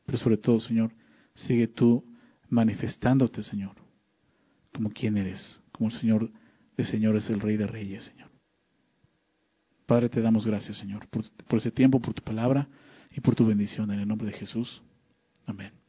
Pero 0.05 0.17
sobre 0.17 0.35
todo, 0.35 0.59
Señor, 0.59 0.91
sigue 1.33 1.69
tú 1.69 2.03
manifestándote, 2.49 3.43
Señor, 3.43 3.77
como 4.73 4.89
quien 4.91 5.15
eres, 5.15 5.61
como 5.71 5.89
el 5.89 5.95
Señor 5.95 6.29
de 6.75 6.83
señores, 6.83 7.29
el 7.29 7.39
Rey 7.39 7.55
de 7.55 7.65
Reyes, 7.65 8.03
Señor. 8.03 8.29
Padre, 9.85 10.09
te 10.09 10.19
damos 10.19 10.45
gracias, 10.45 10.75
Señor, 10.79 11.07
por, 11.07 11.23
por 11.47 11.59
ese 11.59 11.71
tiempo, 11.71 12.01
por 12.01 12.13
tu 12.13 12.23
palabra 12.23 12.67
y 13.09 13.21
por 13.21 13.35
tu 13.35 13.45
bendición 13.45 13.89
en 13.89 14.01
el 14.01 14.07
nombre 14.07 14.27
de 14.27 14.37
Jesús. 14.37 14.81
Amén. 15.45 15.82